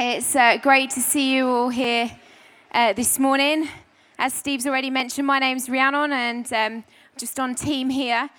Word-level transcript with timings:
It's 0.00 0.36
uh, 0.36 0.58
great 0.58 0.90
to 0.90 1.00
see 1.00 1.34
you 1.34 1.48
all 1.48 1.70
here 1.70 2.08
uh, 2.70 2.92
this 2.92 3.18
morning. 3.18 3.68
As 4.16 4.32
Steve's 4.32 4.64
already 4.64 4.90
mentioned, 4.90 5.26
my 5.26 5.40
name's 5.40 5.68
Rhiannon 5.68 6.12
and 6.12 6.52
um, 6.52 6.84
just 7.16 7.40
on 7.40 7.56
team 7.56 7.90
here. 7.90 8.30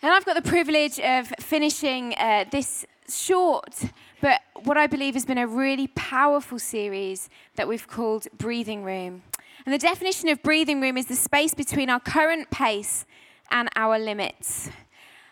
And 0.00 0.12
I've 0.12 0.24
got 0.24 0.36
the 0.36 0.48
privilege 0.48 1.00
of 1.00 1.26
finishing 1.40 2.14
uh, 2.14 2.44
this 2.52 2.86
short, 3.08 3.86
but 4.20 4.40
what 4.62 4.76
I 4.76 4.86
believe 4.86 5.14
has 5.14 5.24
been 5.24 5.38
a 5.38 5.48
really 5.48 5.88
powerful 5.88 6.60
series 6.60 7.30
that 7.56 7.66
we've 7.66 7.88
called 7.88 8.28
Breathing 8.38 8.84
Room. 8.84 9.24
And 9.64 9.74
the 9.74 9.78
definition 9.78 10.28
of 10.28 10.40
breathing 10.40 10.80
room 10.80 10.96
is 10.96 11.06
the 11.06 11.16
space 11.16 11.52
between 11.52 11.90
our 11.90 11.98
current 11.98 12.48
pace 12.50 13.04
and 13.50 13.68
our 13.74 13.98
limits. 13.98 14.70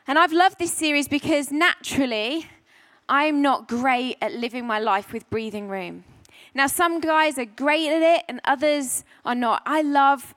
And 0.09 0.18
I've 0.18 0.32
loved 0.32 0.59
this 0.59 0.73
series 0.73 1.07
because 1.07 1.52
naturally, 1.52 2.48
I'm 3.09 3.43
not 3.43 3.68
great 3.68 4.16
at 4.23 4.32
living 4.32 4.66
my 4.66 4.79
life 4.79 5.12
with 5.12 5.29
breathing 5.30 5.68
room. 5.68 6.04
Now, 6.54 6.66
some 6.66 7.00
guys 7.00 7.39
are 7.39 7.45
great 7.45 7.89
at 7.89 8.03
it 8.03 8.25
and 8.29 8.40
others 8.45 9.04
are 9.25 9.35
not. 9.35 9.62
I 9.67 9.82
love 9.82 10.35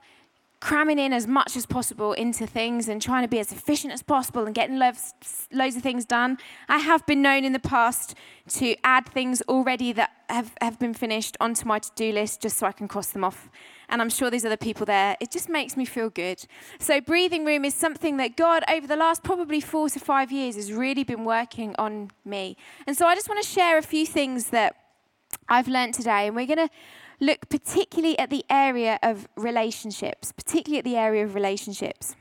cramming 0.60 0.98
in 0.98 1.12
as 1.12 1.26
much 1.26 1.56
as 1.56 1.66
possible 1.66 2.12
into 2.12 2.46
things 2.46 2.88
and 2.88 3.00
trying 3.00 3.22
to 3.22 3.28
be 3.28 3.38
as 3.38 3.52
efficient 3.52 3.92
as 3.92 4.02
possible 4.02 4.44
and 4.44 4.54
getting 4.54 4.78
loads, 4.78 5.14
loads 5.52 5.76
of 5.76 5.82
things 5.82 6.04
done. 6.04 6.36
I 6.68 6.78
have 6.78 7.06
been 7.06 7.22
known 7.22 7.44
in 7.44 7.52
the 7.52 7.60
past 7.60 8.14
to 8.48 8.74
add 8.82 9.06
things 9.06 9.40
already 9.42 9.92
that 9.92 10.10
have, 10.28 10.54
have 10.60 10.78
been 10.78 10.94
finished 10.94 11.36
onto 11.40 11.64
my 11.64 11.78
to 11.78 11.90
do 11.94 12.12
list 12.12 12.42
just 12.42 12.58
so 12.58 12.66
I 12.66 12.72
can 12.72 12.88
cross 12.88 13.08
them 13.08 13.22
off. 13.22 13.48
And 13.88 14.02
I'm 14.02 14.10
sure 14.10 14.30
there's 14.30 14.44
other 14.44 14.56
people 14.56 14.84
there. 14.84 15.16
It 15.20 15.30
just 15.30 15.48
makes 15.48 15.76
me 15.76 15.84
feel 15.84 16.10
good. 16.10 16.44
So, 16.78 17.00
breathing 17.00 17.46
room 17.46 17.64
is 17.64 17.74
something 17.74 18.18
that 18.18 18.36
God, 18.36 18.62
over 18.68 18.86
the 18.86 18.96
last 18.96 19.22
probably 19.22 19.60
four 19.60 19.88
to 19.88 19.98
five 19.98 20.30
years, 20.30 20.56
has 20.56 20.72
really 20.72 21.04
been 21.04 21.24
working 21.24 21.74
on 21.78 22.10
me. 22.24 22.56
And 22.86 22.98
so, 22.98 23.06
I 23.06 23.14
just 23.14 23.30
want 23.30 23.42
to 23.42 23.48
share 23.48 23.78
a 23.78 23.82
few 23.82 24.04
things 24.04 24.50
that 24.50 24.76
I've 25.48 25.68
learned 25.68 25.94
today. 25.94 26.26
And 26.26 26.36
we're 26.36 26.46
going 26.46 26.68
to 26.68 26.70
look 27.20 27.48
particularly 27.48 28.18
at 28.18 28.30
the 28.30 28.44
area 28.48 28.98
of 29.02 29.28
relationships, 29.36 30.32
particularly 30.32 30.78
at 30.78 30.84
the 30.84 30.96
area 30.96 31.24
of 31.24 31.34
relationships. 31.34 32.14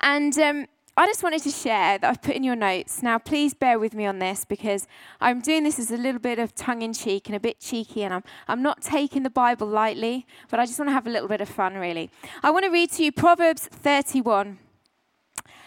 And 0.00 0.36
um, 0.38 0.66
I 0.96 1.06
just 1.06 1.22
wanted 1.22 1.42
to 1.42 1.50
share 1.50 1.96
that 1.98 2.04
I've 2.04 2.22
put 2.22 2.34
in 2.34 2.42
your 2.42 2.56
notes. 2.56 3.04
Now, 3.04 3.18
please 3.18 3.54
bear 3.54 3.78
with 3.78 3.94
me 3.94 4.04
on 4.04 4.18
this 4.18 4.44
because 4.44 4.88
I'm 5.20 5.40
doing 5.40 5.62
this 5.62 5.78
as 5.78 5.92
a 5.92 5.96
little 5.96 6.20
bit 6.20 6.40
of 6.40 6.56
tongue 6.56 6.82
in 6.82 6.92
cheek 6.92 7.28
and 7.28 7.36
a 7.36 7.40
bit 7.40 7.60
cheeky, 7.60 8.02
and 8.02 8.12
I'm, 8.12 8.24
I'm 8.48 8.62
not 8.62 8.82
taking 8.82 9.22
the 9.22 9.30
Bible 9.30 9.68
lightly, 9.68 10.26
but 10.50 10.58
I 10.58 10.66
just 10.66 10.76
want 10.76 10.88
to 10.88 10.92
have 10.92 11.06
a 11.06 11.10
little 11.10 11.28
bit 11.28 11.40
of 11.40 11.48
fun, 11.48 11.74
really. 11.74 12.10
I 12.42 12.50
want 12.50 12.64
to 12.64 12.70
read 12.70 12.90
to 12.92 13.04
you 13.04 13.12
Proverbs 13.12 13.68
31. 13.68 14.58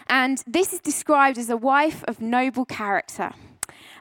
And 0.07 0.43
this 0.45 0.73
is 0.73 0.81
described 0.81 1.37
as 1.37 1.49
a 1.49 1.55
wife 1.55 2.03
of 2.09 2.19
noble 2.19 2.65
character. 2.65 3.31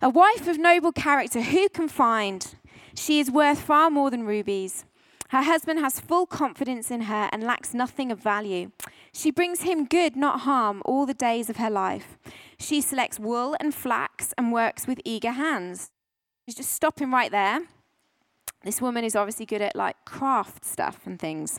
A 0.03 0.09
wife 0.09 0.49
of 0.49 0.59
noble 0.59 0.91
character, 0.91 1.43
who 1.43 1.69
can 1.69 1.87
find? 1.87 2.57
She 3.01 3.19
is 3.19 3.31
worth 3.31 3.63
far 3.63 3.89
more 3.89 4.11
than 4.11 4.27
rubies. 4.27 4.85
Her 5.31 5.41
husband 5.41 5.81
has 5.81 5.99
full 5.99 6.27
confidence 6.27 6.91
in 6.91 7.03
her 7.03 7.31
and 7.33 7.43
lacks 7.43 7.73
nothing 7.73 8.13
of 8.13 8.19
value. 8.19 8.73
She 9.11 9.31
brings 9.31 9.63
him 9.63 9.87
good, 9.87 10.17
not 10.17 10.41
harm, 10.41 10.83
all 10.85 11.07
the 11.07 11.15
days 11.15 11.49
of 11.49 11.57
her 11.57 11.71
life. 11.71 12.19
She 12.59 12.83
selects 12.83 13.19
wool 13.19 13.57
and 13.59 13.75
flax 13.75 14.35
and 14.37 14.53
works 14.53 14.87
with 14.87 15.01
eager 15.03 15.31
hands. 15.31 15.91
She's 16.45 16.57
just 16.57 16.73
stopping 16.73 17.11
right 17.11 17.31
there. 17.31 17.61
This 18.65 18.83
woman 18.83 19.03
is 19.03 19.17
obviously 19.17 19.47
good 19.47 19.63
at 19.63 19.75
like 19.75 19.97
craft 20.05 20.67
stuff 20.67 21.01
and 21.07 21.19
things. 21.19 21.59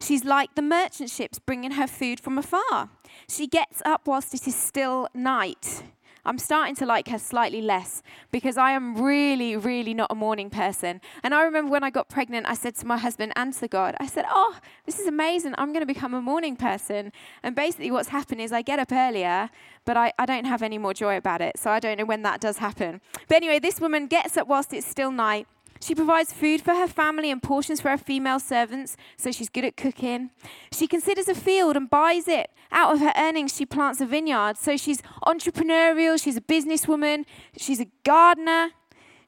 She's 0.00 0.24
like 0.24 0.54
the 0.54 0.62
merchant 0.62 1.10
ships 1.10 1.40
bringing 1.40 1.72
her 1.72 1.88
food 1.88 2.20
from 2.20 2.38
afar. 2.38 2.90
She 3.28 3.48
gets 3.48 3.82
up 3.84 4.06
whilst 4.06 4.34
it 4.34 4.46
is 4.46 4.54
still 4.54 5.08
night. 5.12 5.82
I'm 6.26 6.38
starting 6.38 6.74
to 6.76 6.86
like 6.86 7.08
her 7.08 7.18
slightly 7.18 7.62
less 7.62 8.02
because 8.32 8.56
I 8.56 8.72
am 8.72 9.00
really, 9.00 9.56
really 9.56 9.94
not 9.94 10.08
a 10.10 10.14
morning 10.14 10.50
person. 10.50 11.00
And 11.22 11.32
I 11.32 11.44
remember 11.44 11.70
when 11.70 11.84
I 11.84 11.90
got 11.90 12.08
pregnant, 12.08 12.46
I 12.48 12.54
said 12.54 12.74
to 12.76 12.86
my 12.86 12.98
husband 12.98 13.32
and 13.36 13.54
to 13.54 13.68
God, 13.68 13.94
I 14.00 14.06
said, 14.06 14.24
Oh, 14.28 14.58
this 14.84 14.98
is 14.98 15.06
amazing. 15.06 15.54
I'm 15.56 15.72
going 15.72 15.86
to 15.86 15.86
become 15.86 16.14
a 16.14 16.20
morning 16.20 16.56
person. 16.56 17.12
And 17.44 17.54
basically, 17.54 17.92
what's 17.92 18.08
happened 18.08 18.40
is 18.40 18.52
I 18.52 18.62
get 18.62 18.80
up 18.80 18.90
earlier, 18.90 19.50
but 19.84 19.96
I, 19.96 20.12
I 20.18 20.26
don't 20.26 20.46
have 20.46 20.62
any 20.62 20.78
more 20.78 20.92
joy 20.92 21.16
about 21.16 21.40
it. 21.40 21.58
So 21.58 21.70
I 21.70 21.78
don't 21.78 21.96
know 21.96 22.04
when 22.04 22.22
that 22.22 22.40
does 22.40 22.58
happen. 22.58 23.00
But 23.28 23.36
anyway, 23.36 23.60
this 23.60 23.80
woman 23.80 24.08
gets 24.08 24.36
up 24.36 24.48
whilst 24.48 24.74
it's 24.74 24.86
still 24.86 25.12
night. 25.12 25.46
She 25.80 25.94
provides 25.94 26.32
food 26.32 26.60
for 26.60 26.74
her 26.74 26.86
family 26.86 27.30
and 27.30 27.42
portions 27.42 27.80
for 27.80 27.90
her 27.90 27.98
female 27.98 28.40
servants, 28.40 28.96
so 29.16 29.30
she's 29.30 29.48
good 29.48 29.64
at 29.64 29.76
cooking. 29.76 30.30
She 30.72 30.86
considers 30.86 31.28
a 31.28 31.34
field 31.34 31.76
and 31.76 31.88
buys 31.88 32.28
it. 32.28 32.50
Out 32.72 32.94
of 32.94 33.00
her 33.00 33.12
earnings, 33.16 33.54
she 33.54 33.66
plants 33.66 34.00
a 34.00 34.06
vineyard. 34.06 34.56
So 34.56 34.76
she's 34.76 35.02
entrepreneurial, 35.26 36.22
she's 36.22 36.36
a 36.36 36.40
businesswoman, 36.40 37.24
she's 37.56 37.80
a 37.80 37.86
gardener. 38.04 38.70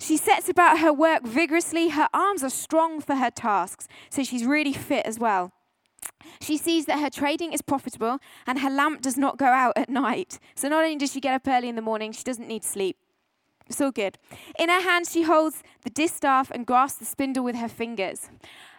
She 0.00 0.16
sets 0.16 0.48
about 0.48 0.78
her 0.78 0.92
work 0.92 1.24
vigorously. 1.24 1.88
Her 1.88 2.08
arms 2.14 2.44
are 2.44 2.50
strong 2.50 3.00
for 3.00 3.16
her 3.16 3.30
tasks, 3.30 3.88
so 4.10 4.22
she's 4.22 4.44
really 4.44 4.72
fit 4.72 5.04
as 5.04 5.18
well. 5.18 5.52
She 6.40 6.56
sees 6.56 6.86
that 6.86 7.00
her 7.00 7.10
trading 7.10 7.52
is 7.52 7.62
profitable 7.62 8.18
and 8.46 8.60
her 8.60 8.70
lamp 8.70 9.02
does 9.02 9.16
not 9.16 9.38
go 9.38 9.46
out 9.46 9.72
at 9.76 9.88
night. 9.88 10.38
So 10.54 10.68
not 10.68 10.84
only 10.84 10.96
does 10.96 11.12
she 11.12 11.20
get 11.20 11.34
up 11.34 11.48
early 11.48 11.68
in 11.68 11.74
the 11.74 11.82
morning, 11.82 12.12
she 12.12 12.22
doesn't 12.22 12.46
need 12.46 12.64
sleep. 12.64 12.96
It's 13.68 13.80
all 13.80 13.90
good. 13.90 14.18
In 14.58 14.68
her 14.68 14.80
hand, 14.80 15.06
she 15.06 15.22
holds 15.22 15.62
the 15.82 15.90
distaff 15.90 16.50
and 16.50 16.66
grasps 16.66 16.98
the 16.98 17.04
spindle 17.04 17.44
with 17.44 17.56
her 17.56 17.68
fingers. 17.68 18.30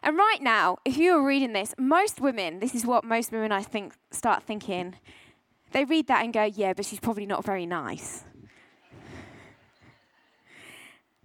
And 0.02 0.18
right 0.18 0.42
now, 0.42 0.78
if 0.84 0.98
you 0.98 1.14
are 1.14 1.26
reading 1.26 1.54
this, 1.54 1.76
most 1.78 2.20
women, 2.20 2.60
this 2.60 2.74
is 2.74 2.86
what 2.86 3.04
most 3.04 3.32
women 3.32 3.52
I 3.52 3.62
think 3.62 3.94
start 4.12 4.44
thinking. 4.44 4.96
They 5.72 5.86
read 5.86 6.08
that 6.08 6.24
and 6.24 6.34
go, 6.34 6.44
yeah, 6.44 6.74
but 6.74 6.86
she's 6.86 7.00
probably 7.00 7.28
not 7.28 7.46
very 7.46 7.66
nice. 7.66 8.24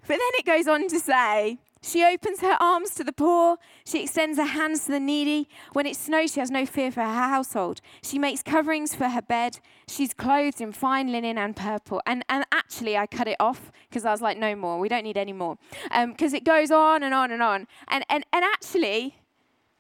But 0.07 0.19
then 0.19 0.21
it 0.35 0.45
goes 0.45 0.69
on 0.69 0.87
to 0.89 1.01
say, 1.01 1.59
she 1.85 2.05
opens 2.05 2.41
her 2.41 2.57
arms 2.61 2.91
to 2.95 3.05
the 3.05 3.13
poor. 3.13 3.59
She 3.87 4.03
extends 4.03 4.39
her 4.39 4.45
hands 4.45 4.87
to 4.87 4.93
the 4.93 5.01
needy. 5.01 5.49
When 5.73 5.87
it 5.87 5.97
snows, 5.97 6.33
she 6.33 6.41
has 6.41 6.51
no 6.51 6.65
fear 6.65 6.91
for 6.91 7.01
her 7.03 7.07
household. 7.07 7.81
She 8.03 8.19
makes 8.19 8.43
coverings 8.43 8.95
for 8.95 9.09
her 9.09 9.23
bed. 9.23 9.61
She's 9.87 10.15
clothed 10.15 10.61
in 10.61 10.73
fine 10.73 11.13
linen 11.13 11.37
and 11.37 11.55
purple. 11.55 12.01
And, 12.07 12.25
and 12.29 12.45
actually, 12.53 12.97
I 12.97 13.07
cut 13.07 13.29
it 13.29 13.37
off 13.39 13.71
because 13.89 14.05
I 14.05 14.11
was 14.11 14.23
like, 14.23 14.39
no 14.39 14.57
more. 14.57 14.79
We 14.79 14.89
don't 14.89 15.05
need 15.05 15.19
any 15.19 15.33
more. 15.33 15.59
Because 15.85 16.33
um, 16.33 16.37
it 16.37 16.45
goes 16.45 16.71
on 16.71 17.03
and 17.03 17.13
on 17.13 17.31
and 17.31 17.43
on. 17.43 17.67
And, 17.89 18.05
and, 18.09 18.25
and 18.33 18.45
actually, 18.45 19.17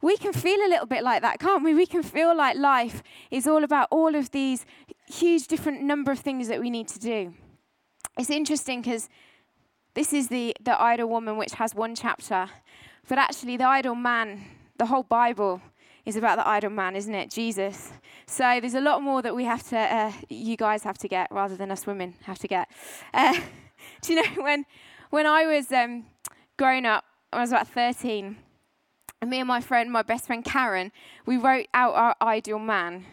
we 0.03 0.16
can 0.19 0.32
feel 0.32 0.60
a 0.60 0.69
little 0.69 0.87
bit 0.87 1.03
like 1.03 1.22
that, 1.22 1.38
can't 1.38 1.64
we? 1.64 1.75
We 1.75 1.87
can 1.87 2.03
feel 2.03 2.37
like 2.37 2.56
life 2.56 3.03
is 3.31 3.47
all 3.47 3.64
about 3.64 3.88
all 3.91 4.14
of 4.14 4.31
these 4.32 4.66
huge 5.06 5.47
different 5.47 5.82
number 5.82 6.12
of 6.12 6.19
things 6.19 6.48
that 6.48 6.60
we 6.60 6.69
need 6.69 6.88
to 6.88 6.98
do. 6.98 7.34
It's 8.19 8.31
interesting 8.31 8.82
because 8.82 9.09
this 9.94 10.12
is 10.12 10.28
the, 10.28 10.54
the 10.62 10.81
idle 10.81 11.09
woman, 11.09 11.37
which 11.37 11.53
has 11.53 11.75
one 11.75 11.94
chapter. 11.94 12.50
But 13.09 13.19
actually, 13.19 13.56
the 13.56 13.64
idle 13.64 13.94
man, 13.94 14.44
the 14.76 14.87
whole 14.87 15.04
Bible 15.04 15.62
is 16.04 16.16
about 16.16 16.37
the 16.37 16.47
idle 16.47 16.70
man, 16.70 16.97
isn't 16.97 17.14
it? 17.14 17.31
Jesus. 17.31 17.93
So 18.34 18.59
there's 18.61 18.75
a 18.75 18.81
lot 18.81 19.00
more 19.00 19.22
that 19.22 19.37
we 19.37 19.45
have 19.45 19.62
to, 19.69 19.78
uh, 19.78 20.11
you 20.28 20.56
guys 20.56 20.83
have 20.83 20.99
to 20.99 21.06
get 21.06 21.31
rather 21.31 21.56
than 21.56 21.71
us 21.71 21.87
women 21.87 22.15
have 22.25 22.41
to 22.41 22.49
get. 22.49 22.69
Uh, 23.12 23.39
do 24.03 24.12
you 24.12 24.22
know, 24.25 24.43
when, 24.43 24.67
when 25.11 25.25
I 25.25 25.47
was 25.47 25.71
um, 25.71 26.06
growing 26.56 26.84
up, 26.84 27.05
I 27.33 27.41
was 27.41 27.53
about 27.53 27.69
13, 27.69 28.34
and 29.21 29.31
me 29.31 29.39
and 29.39 29.47
my 29.47 29.61
friend, 29.61 29.89
my 29.93 30.03
best 30.03 30.27
friend 30.27 30.44
Karen, 30.44 30.91
we 31.25 31.37
wrote 31.37 31.69
out 31.75 31.94
our 31.94 32.17
ideal 32.21 32.59
man. 32.59 33.05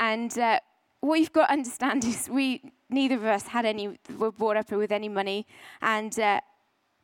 And 0.00 0.36
uh, 0.36 0.58
what 0.98 1.20
you've 1.20 1.32
got 1.32 1.46
to 1.46 1.52
understand 1.52 2.04
is 2.04 2.28
we 2.28 2.72
neither 2.90 3.14
of 3.14 3.24
us 3.24 3.46
had 3.46 3.66
any 3.66 4.00
were 4.18 4.32
brought 4.32 4.56
up 4.56 4.72
with 4.72 4.90
any 4.90 5.08
money 5.08 5.46
and 5.80 6.18
uh, 6.18 6.40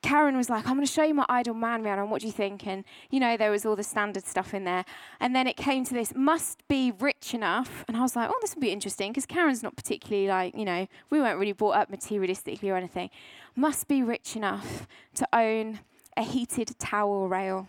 Karen 0.02 0.36
was 0.36 0.50
like, 0.50 0.66
I'm 0.66 0.74
going 0.74 0.86
to 0.86 0.92
show 0.92 1.04
you 1.04 1.14
my 1.14 1.24
idle 1.28 1.54
man, 1.54 1.82
Rhiannon. 1.82 2.10
What 2.10 2.20
do 2.20 2.26
you 2.26 2.32
think? 2.32 2.66
And, 2.66 2.84
you 3.10 3.20
know, 3.20 3.36
there 3.36 3.52
was 3.52 3.64
all 3.64 3.76
the 3.76 3.84
standard 3.84 4.26
stuff 4.26 4.52
in 4.52 4.64
there. 4.64 4.84
And 5.20 5.34
then 5.34 5.46
it 5.46 5.56
came 5.56 5.84
to 5.84 5.94
this, 5.94 6.12
must 6.14 6.66
be 6.66 6.92
rich 6.98 7.34
enough. 7.34 7.84
And 7.86 7.96
I 7.96 8.02
was 8.02 8.16
like, 8.16 8.28
oh, 8.28 8.38
this 8.40 8.54
would 8.54 8.60
be 8.60 8.72
interesting 8.72 9.12
because 9.12 9.26
Karen's 9.26 9.62
not 9.62 9.76
particularly 9.76 10.26
like, 10.26 10.56
you 10.56 10.64
know, 10.64 10.88
we 11.10 11.20
weren't 11.20 11.38
really 11.38 11.52
brought 11.52 11.76
up 11.76 11.90
materialistically 11.90 12.68
or 12.68 12.76
anything. 12.76 13.10
Must 13.54 13.86
be 13.86 14.02
rich 14.02 14.34
enough 14.34 14.88
to 15.14 15.28
own 15.32 15.80
a 16.16 16.24
heated 16.24 16.76
towel 16.80 17.28
rail. 17.28 17.68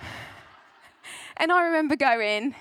and 1.38 1.50
I 1.50 1.64
remember 1.64 1.96
going, 1.96 2.54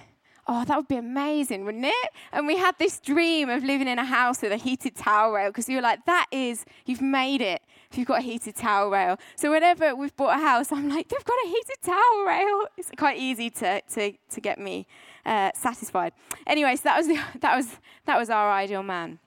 oh, 0.47 0.63
that 0.63 0.77
would 0.77 0.87
be 0.87 0.95
amazing, 0.95 1.65
wouldn't 1.65 1.85
it? 1.85 2.09
And 2.31 2.47
we 2.47 2.57
had 2.57 2.79
this 2.79 3.01
dream 3.01 3.49
of 3.49 3.63
living 3.63 3.89
in 3.89 3.99
a 3.99 4.05
house 4.05 4.41
with 4.41 4.53
a 4.53 4.57
heated 4.57 4.95
towel 4.95 5.33
rail 5.33 5.49
because 5.49 5.67
we 5.67 5.75
were 5.75 5.81
like, 5.81 6.05
that 6.05 6.27
is, 6.31 6.65
you've 6.85 7.01
made 7.01 7.41
it 7.41 7.61
if 7.93 7.99
you've 7.99 8.07
got 8.07 8.21
a 8.21 8.23
heated 8.23 8.55
towel 8.55 8.89
rail. 8.89 9.19
So 9.35 9.51
whenever 9.51 9.95
we've 9.95 10.15
bought 10.15 10.35
a 10.35 10.41
house, 10.41 10.71
I'm 10.71 10.89
like, 10.89 11.07
they've 11.09 11.23
got 11.23 11.37
a 11.45 11.47
heated 11.47 11.77
towel 11.83 12.25
rail. 12.25 12.63
It's 12.75 12.89
quite 12.97 13.19
easy 13.19 13.51
to, 13.51 13.81
to, 13.81 14.13
to 14.31 14.41
get 14.41 14.57
me 14.57 14.87
uh, 15.27 15.51
satisfied. 15.53 16.13
Anyway, 16.47 16.75
so 16.75 16.81
that 16.85 16.97
was, 16.97 17.07
the, 17.07 17.19
that, 17.41 17.55
was, 17.55 17.67
that 18.07 18.17
was 18.17 18.31
our 18.31 18.51
ideal 18.51 18.81
man. 18.81 19.19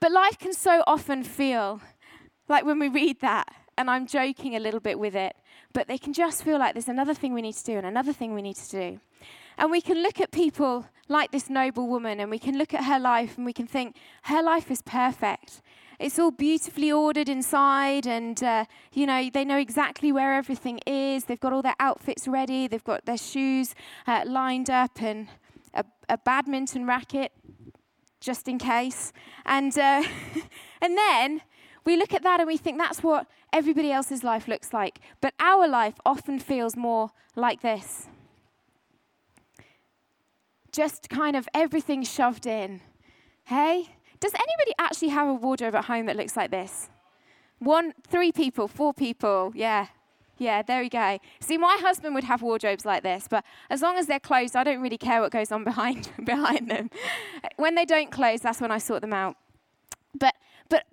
But 0.00 0.12
life 0.12 0.38
can 0.38 0.52
so 0.52 0.84
often 0.86 1.24
feel 1.24 1.80
like 2.46 2.66
when 2.66 2.78
we 2.78 2.88
read 2.88 3.20
that, 3.22 3.48
and 3.78 3.90
I'm 3.90 4.06
joking 4.06 4.54
a 4.54 4.60
little 4.60 4.80
bit 4.80 4.98
with 4.98 5.16
it, 5.16 5.34
but 5.72 5.88
they 5.88 5.96
can 5.96 6.12
just 6.12 6.44
feel 6.44 6.58
like 6.58 6.74
there's 6.74 6.88
another 6.88 7.14
thing 7.14 7.32
we 7.32 7.40
need 7.40 7.54
to 7.54 7.64
do 7.64 7.78
and 7.78 7.86
another 7.86 8.12
thing 8.12 8.34
we 8.34 8.42
need 8.42 8.56
to 8.56 8.70
do. 8.70 9.00
And 9.56 9.70
we 9.70 9.80
can 9.80 10.02
look 10.02 10.20
at 10.20 10.30
people 10.30 10.84
like 11.08 11.30
this 11.30 11.48
noble 11.48 11.88
woman 11.88 12.20
and 12.20 12.30
we 12.30 12.38
can 12.38 12.58
look 12.58 12.74
at 12.74 12.84
her 12.84 12.98
life 12.98 13.38
and 13.38 13.46
we 13.46 13.54
can 13.54 13.66
think, 13.66 13.96
her 14.24 14.42
life 14.42 14.70
is 14.70 14.82
perfect. 14.82 15.62
It's 15.98 16.18
all 16.18 16.30
beautifully 16.30 16.92
ordered 16.92 17.28
inside, 17.28 18.06
and 18.06 18.42
uh, 18.42 18.64
you 18.92 19.06
know 19.06 19.30
they 19.32 19.44
know 19.44 19.58
exactly 19.58 20.12
where 20.12 20.34
everything 20.34 20.80
is. 20.86 21.24
They've 21.24 21.40
got 21.40 21.52
all 21.52 21.62
their 21.62 21.76
outfits 21.80 22.28
ready. 22.28 22.66
They've 22.66 22.84
got 22.84 23.06
their 23.06 23.18
shoes 23.18 23.74
uh, 24.06 24.24
lined 24.26 24.70
up, 24.70 25.00
and 25.00 25.28
a, 25.74 25.84
a, 26.08 26.18
badminton 26.18 26.86
racket, 26.86 27.32
just 28.20 28.48
in 28.48 28.58
case. 28.58 29.12
And 29.44 29.76
uh, 29.78 30.02
and 30.82 30.96
then 30.96 31.42
we 31.86 31.96
look 31.96 32.12
at 32.12 32.22
that 32.24 32.40
and 32.40 32.46
we 32.48 32.56
think 32.56 32.78
that's 32.78 33.02
what 33.02 33.26
everybody 33.52 33.92
else's 33.92 34.24
life 34.24 34.48
looks 34.48 34.74
like. 34.74 34.98
But 35.20 35.32
our 35.40 35.66
life 35.66 35.94
often 36.04 36.38
feels 36.38 36.76
more 36.76 37.10
like 37.36 37.62
this. 37.62 38.08
Just 40.72 41.08
kind 41.08 41.36
of 41.36 41.48
everything 41.54 42.02
shoved 42.02 42.44
in. 42.44 42.82
Hey? 43.44 43.95
Does 44.20 44.32
anybody 44.34 44.72
actually 44.78 45.08
have 45.08 45.28
a 45.28 45.34
wardrobe 45.34 45.74
at 45.74 45.84
home 45.86 46.06
that 46.06 46.16
looks 46.16 46.36
like 46.36 46.50
this? 46.50 46.90
One, 47.58 47.94
three 48.06 48.32
people, 48.32 48.68
four 48.68 48.92
people, 48.92 49.52
yeah. 49.54 49.88
Yeah, 50.38 50.60
there 50.60 50.82
we 50.82 50.90
go. 50.90 51.18
See, 51.40 51.56
my 51.56 51.78
husband 51.80 52.14
would 52.14 52.24
have 52.24 52.42
wardrobes 52.42 52.84
like 52.84 53.02
this, 53.02 53.26
but 53.28 53.42
as 53.70 53.80
long 53.80 53.96
as 53.96 54.06
they're 54.06 54.20
closed, 54.20 54.54
I 54.54 54.64
don't 54.64 54.82
really 54.82 54.98
care 54.98 55.22
what 55.22 55.32
goes 55.32 55.50
on 55.50 55.64
behind 55.70 56.10
behind 56.24 56.70
them. 56.70 56.90
When 57.56 57.74
they 57.74 57.86
don't 57.86 58.10
close, 58.10 58.40
that's 58.40 58.60
when 58.60 58.70
I 58.70 58.78
sort 58.78 59.00
them 59.00 59.14
out. 59.14 59.36
But 60.18 60.34
but 60.68 60.84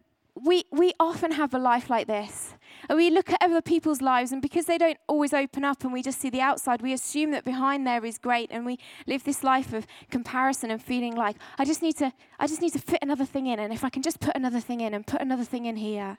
we 0.42 0.64
we 0.72 0.94
often 1.00 1.34
have 1.34 1.54
a 1.54 1.60
life 1.60 1.90
like 1.90 2.08
this. 2.08 2.54
And 2.90 2.98
we 2.98 3.10
look 3.10 3.30
at 3.30 3.42
other 3.42 3.62
people's 3.62 4.02
lives, 4.02 4.32
and 4.32 4.42
because 4.42 4.66
they 4.66 4.78
don't 4.78 4.98
always 5.08 5.34
open 5.34 5.64
up 5.64 5.84
and 5.84 5.94
we 5.94 6.02
just 6.02 6.20
see 6.20 6.30
the 6.30 6.42
outside, 6.42 6.82
we 6.82 6.94
assume 6.94 7.32
that 7.32 7.46
behind 7.46 7.88
there 7.88 8.04
is 8.06 8.18
great, 8.18 8.50
and 8.52 8.66
we 8.66 8.80
live 9.08 9.24
this 9.24 9.44
life 9.44 9.74
of 9.74 9.88
comparison 10.10 10.72
and 10.72 10.82
feeling 10.82 11.16
like 11.16 11.38
I 11.58 11.66
just 11.66 11.82
need 11.82 11.98
to 11.98 12.12
I 12.40 12.48
just 12.48 12.62
need 12.62 12.74
to 12.74 12.80
fit 12.80 13.00
another 13.02 13.26
thing 13.26 13.48
in, 13.48 13.60
and 13.60 13.74
if 13.74 13.84
I 13.84 13.90
can 13.90 14.02
just 14.02 14.20
put 14.20 14.36
another 14.36 14.60
thing 14.60 14.82
in 14.82 14.94
and 14.94 15.06
put 15.06 15.22
another 15.22 15.46
thing 15.46 15.66
in 15.66 15.78
here. 15.78 16.18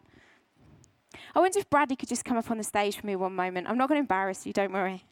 I 1.35 1.41
wonder 1.41 1.59
if 1.59 1.71
Bradley 1.71 1.97
could 1.97 2.09
just 2.09 2.25
come 2.25 2.37
up 2.37 2.51
on 2.51 2.59
the 2.59 2.65
stage 2.65 2.97
for 2.97 3.07
me 3.07 3.17
one 3.17 3.35
moment. 3.35 3.69
I'm 3.69 3.79
not 3.79 3.89
going 3.89 3.99
to 3.99 4.01
embarrass 4.01 4.47
you, 4.47 4.53
don't 4.53 4.73
worry. 4.73 5.05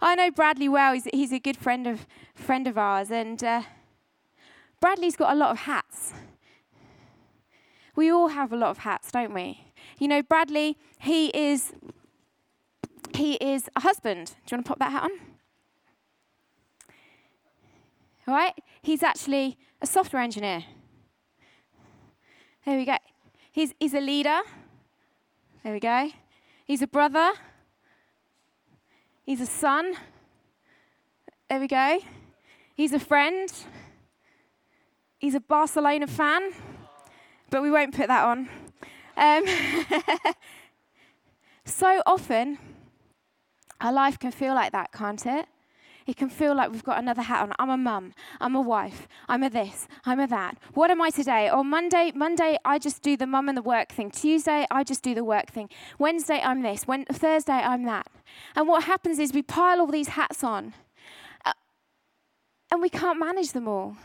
I 0.00 0.14
know 0.14 0.30
Bradley 0.30 0.68
well. 0.68 0.94
He's, 0.94 1.04
he's 1.12 1.32
a 1.32 1.38
good 1.38 1.56
friend 1.56 1.86
of, 1.86 2.06
friend 2.34 2.66
of 2.66 2.78
ours. 2.78 3.10
And 3.10 3.42
uh, 3.42 3.62
Bradley's 4.80 5.16
got 5.16 5.32
a 5.32 5.36
lot 5.36 5.50
of 5.50 5.58
hats. 5.58 6.12
We 7.96 8.10
all 8.10 8.28
have 8.28 8.52
a 8.52 8.56
lot 8.56 8.70
of 8.70 8.78
hats, 8.78 9.10
don't 9.10 9.34
we? 9.34 9.64
You 9.98 10.08
know, 10.08 10.22
Bradley, 10.22 10.76
he 10.98 11.28
is 11.28 11.72
he 13.14 13.34
is 13.34 13.68
a 13.74 13.80
husband. 13.80 14.26
Do 14.46 14.54
you 14.54 14.56
want 14.56 14.66
to 14.66 14.68
pop 14.68 14.78
that 14.78 14.92
hat 14.92 15.02
on? 15.04 15.10
All 18.28 18.34
right? 18.34 18.54
He's 18.82 19.02
actually 19.02 19.58
a 19.80 19.86
software 19.86 20.22
engineer. 20.22 20.64
There 22.64 22.76
we 22.76 22.84
go. 22.84 22.96
He's, 23.50 23.74
he's 23.80 23.94
a 23.94 24.00
leader. 24.00 24.40
There 25.64 25.72
we 25.72 25.80
go. 25.80 26.10
He's 26.64 26.82
a 26.82 26.86
brother. 26.86 27.32
He's 29.24 29.40
a 29.40 29.46
son. 29.46 29.94
There 31.48 31.58
we 31.58 31.66
go. 31.66 31.98
He's 32.74 32.92
a 32.92 33.00
friend. 33.00 33.50
He's 35.18 35.34
a 35.34 35.40
Barcelona 35.40 36.06
fan, 36.06 36.52
but 37.50 37.62
we 37.62 37.70
won't 37.70 37.94
put 37.94 38.06
that 38.06 38.24
on. 38.24 38.48
Um, 39.18 39.44
so 41.64 42.02
often, 42.06 42.58
our 43.80 43.92
life 43.92 44.18
can 44.18 44.30
feel 44.30 44.54
like 44.54 44.72
that, 44.72 44.92
can't 44.92 45.26
it? 45.26 45.46
It 46.06 46.16
can 46.16 46.30
feel 46.30 46.54
like 46.54 46.72
we've 46.72 46.84
got 46.84 46.98
another 46.98 47.20
hat 47.20 47.42
on. 47.42 47.52
I'm 47.58 47.68
a 47.68 47.76
mum. 47.76 48.14
I'm 48.40 48.54
a 48.54 48.62
wife. 48.62 49.06
I'm 49.28 49.42
a 49.42 49.50
this. 49.50 49.86
I'm 50.06 50.18
a 50.20 50.26
that. 50.28 50.56
What 50.72 50.90
am 50.90 51.02
I 51.02 51.10
today? 51.10 51.50
Or 51.50 51.62
Monday, 51.62 52.12
Monday 52.14 52.56
I 52.64 52.78
just 52.78 53.02
do 53.02 53.14
the 53.14 53.26
mum 53.26 53.46
and 53.46 53.58
the 53.58 53.62
work 53.62 53.92
thing. 53.92 54.10
Tuesday 54.10 54.66
I 54.70 54.84
just 54.84 55.02
do 55.02 55.14
the 55.14 55.22
work 55.22 55.50
thing. 55.50 55.68
Wednesday 55.98 56.40
I'm 56.42 56.62
this. 56.62 56.86
When, 56.86 57.04
Thursday 57.04 57.52
I'm 57.52 57.84
that. 57.84 58.06
And 58.56 58.66
what 58.66 58.84
happens 58.84 59.18
is 59.18 59.34
we 59.34 59.42
pile 59.42 59.80
all 59.80 59.86
these 59.88 60.08
hats 60.08 60.42
on, 60.42 60.72
uh, 61.44 61.52
and 62.70 62.80
we 62.80 62.88
can't 62.88 63.18
manage 63.18 63.52
them 63.52 63.68
all. 63.68 63.96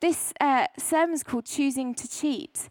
This 0.00 0.34
uh, 0.42 0.66
sermon's 0.78 1.22
called 1.22 1.46
"Choosing 1.46 1.94
to 1.94 2.06
Cheat," 2.06 2.68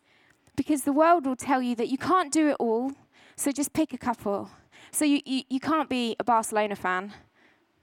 because 0.55 0.83
the 0.83 0.93
world 0.93 1.25
will 1.25 1.35
tell 1.35 1.61
you 1.61 1.75
that 1.75 1.89
you 1.89 1.97
can't 1.97 2.31
do 2.31 2.49
it 2.49 2.57
all. 2.59 2.91
So 3.35 3.51
just 3.51 3.73
pick 3.73 3.93
a 3.93 3.97
couple. 3.97 4.49
So 4.91 5.05
you, 5.05 5.21
you, 5.25 5.43
you 5.49 5.59
can't 5.59 5.89
be 5.89 6.15
a 6.19 6.23
Barcelona 6.23 6.75
fan 6.75 7.13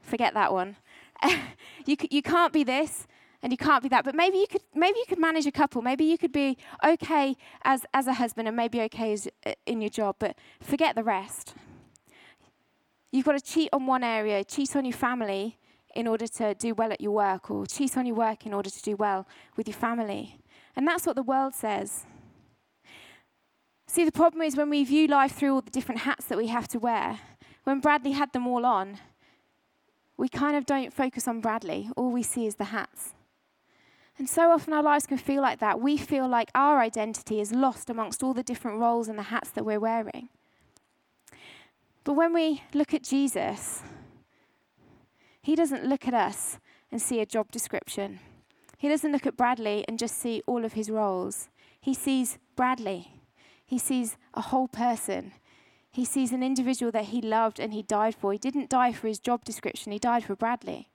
Forget 0.02 0.34
that 0.34 0.52
one. 0.52 0.76
you, 1.86 1.96
you 2.10 2.22
can't 2.22 2.52
be 2.52 2.64
this 2.64 3.06
and 3.42 3.52
you 3.52 3.56
can't 3.56 3.82
be 3.82 3.88
that. 3.90 4.04
But 4.04 4.14
maybe 4.14 4.38
you 4.38 4.46
could 4.46 4.62
maybe 4.74 4.98
you 4.98 5.04
could 5.08 5.18
manage 5.18 5.46
a 5.46 5.52
couple. 5.52 5.82
Maybe 5.82 6.04
you 6.04 6.18
could 6.18 6.32
be 6.32 6.56
okay 6.84 7.36
as 7.62 7.84
as 7.94 8.06
a 8.06 8.14
husband 8.14 8.48
and 8.48 8.56
maybe 8.56 8.80
okay 8.82 9.12
as, 9.12 9.28
uh, 9.46 9.52
in 9.66 9.80
your 9.80 9.90
job, 9.90 10.16
but 10.18 10.36
forget 10.60 10.94
the 10.94 11.04
rest. 11.04 11.54
You've 13.12 13.24
got 13.24 13.32
to 13.32 13.40
cheat 13.40 13.70
on 13.72 13.86
one 13.86 14.04
area, 14.04 14.44
cheat 14.44 14.76
on 14.76 14.84
your 14.84 14.94
family 14.94 15.58
in 15.96 16.06
order 16.06 16.28
to 16.28 16.54
do 16.54 16.74
well 16.74 16.92
at 16.92 17.00
your 17.00 17.10
work, 17.10 17.50
or 17.50 17.66
cheat 17.66 17.96
on 17.96 18.06
your 18.06 18.14
work 18.14 18.46
in 18.46 18.54
order 18.54 18.70
to 18.70 18.82
do 18.82 18.94
well 18.94 19.26
with 19.56 19.66
your 19.66 19.76
family. 19.76 20.38
And 20.76 20.86
that's 20.86 21.06
what 21.06 21.16
the 21.16 21.22
world 21.24 21.54
says. 21.54 22.06
See, 23.92 24.04
the 24.04 24.12
problem 24.12 24.42
is 24.42 24.56
when 24.56 24.70
we 24.70 24.84
view 24.84 25.08
life 25.08 25.32
through 25.32 25.52
all 25.52 25.62
the 25.62 25.70
different 25.72 26.02
hats 26.02 26.26
that 26.26 26.38
we 26.38 26.46
have 26.46 26.68
to 26.68 26.78
wear, 26.78 27.18
when 27.64 27.80
Bradley 27.80 28.12
had 28.12 28.32
them 28.32 28.46
all 28.46 28.64
on, 28.64 28.98
we 30.16 30.28
kind 30.28 30.54
of 30.54 30.64
don't 30.64 30.92
focus 30.92 31.26
on 31.26 31.40
Bradley. 31.40 31.90
All 31.96 32.12
we 32.12 32.22
see 32.22 32.46
is 32.46 32.54
the 32.54 32.66
hats. 32.66 33.14
And 34.16 34.28
so 34.28 34.52
often 34.52 34.72
our 34.72 34.82
lives 34.84 35.06
can 35.06 35.18
feel 35.18 35.42
like 35.42 35.58
that. 35.58 35.80
We 35.80 35.96
feel 35.96 36.28
like 36.28 36.52
our 36.54 36.78
identity 36.78 37.40
is 37.40 37.50
lost 37.50 37.90
amongst 37.90 38.22
all 38.22 38.32
the 38.32 38.44
different 38.44 38.78
roles 38.78 39.08
and 39.08 39.18
the 39.18 39.24
hats 39.24 39.50
that 39.50 39.64
we're 39.64 39.80
wearing. 39.80 40.28
But 42.04 42.12
when 42.12 42.32
we 42.32 42.62
look 42.72 42.94
at 42.94 43.02
Jesus, 43.02 43.82
he 45.42 45.56
doesn't 45.56 45.84
look 45.84 46.06
at 46.06 46.14
us 46.14 46.60
and 46.92 47.02
see 47.02 47.18
a 47.18 47.26
job 47.26 47.50
description. 47.50 48.20
He 48.78 48.88
doesn't 48.88 49.10
look 49.10 49.26
at 49.26 49.36
Bradley 49.36 49.84
and 49.88 49.98
just 49.98 50.16
see 50.16 50.44
all 50.46 50.64
of 50.64 50.74
his 50.74 50.90
roles. 50.90 51.48
He 51.80 51.92
sees 51.92 52.38
Bradley. 52.54 53.19
He 53.70 53.78
sees 53.78 54.16
a 54.34 54.40
whole 54.40 54.66
person. 54.66 55.30
He 55.92 56.04
sees 56.04 56.32
an 56.32 56.42
individual 56.42 56.90
that 56.90 57.04
he 57.04 57.22
loved 57.22 57.60
and 57.60 57.72
he 57.72 57.82
died 57.82 58.16
for. 58.16 58.32
He 58.32 58.38
didn't 58.38 58.68
die 58.68 58.92
for 58.92 59.06
his 59.06 59.20
job 59.20 59.44
description, 59.44 59.92
he 59.92 59.98
died 60.00 60.24
for 60.24 60.34
Bradley. 60.34 60.88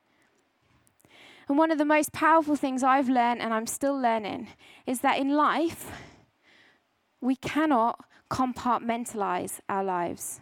And 1.48 1.58
one 1.58 1.72
of 1.72 1.78
the 1.78 1.86
most 1.86 2.12
powerful 2.12 2.58
things 2.58 2.84
I've 2.84 3.08
learned, 3.08 3.40
and 3.40 3.54
I'm 3.54 3.66
still 3.66 3.98
learning, 3.98 4.50
is 4.86 5.00
that 5.00 5.18
in 5.18 5.38
life, 5.38 5.90
we 7.22 7.38
cannot 7.38 8.04
compartmentalize 8.30 9.62
our 9.70 9.86
lives. 9.86 10.42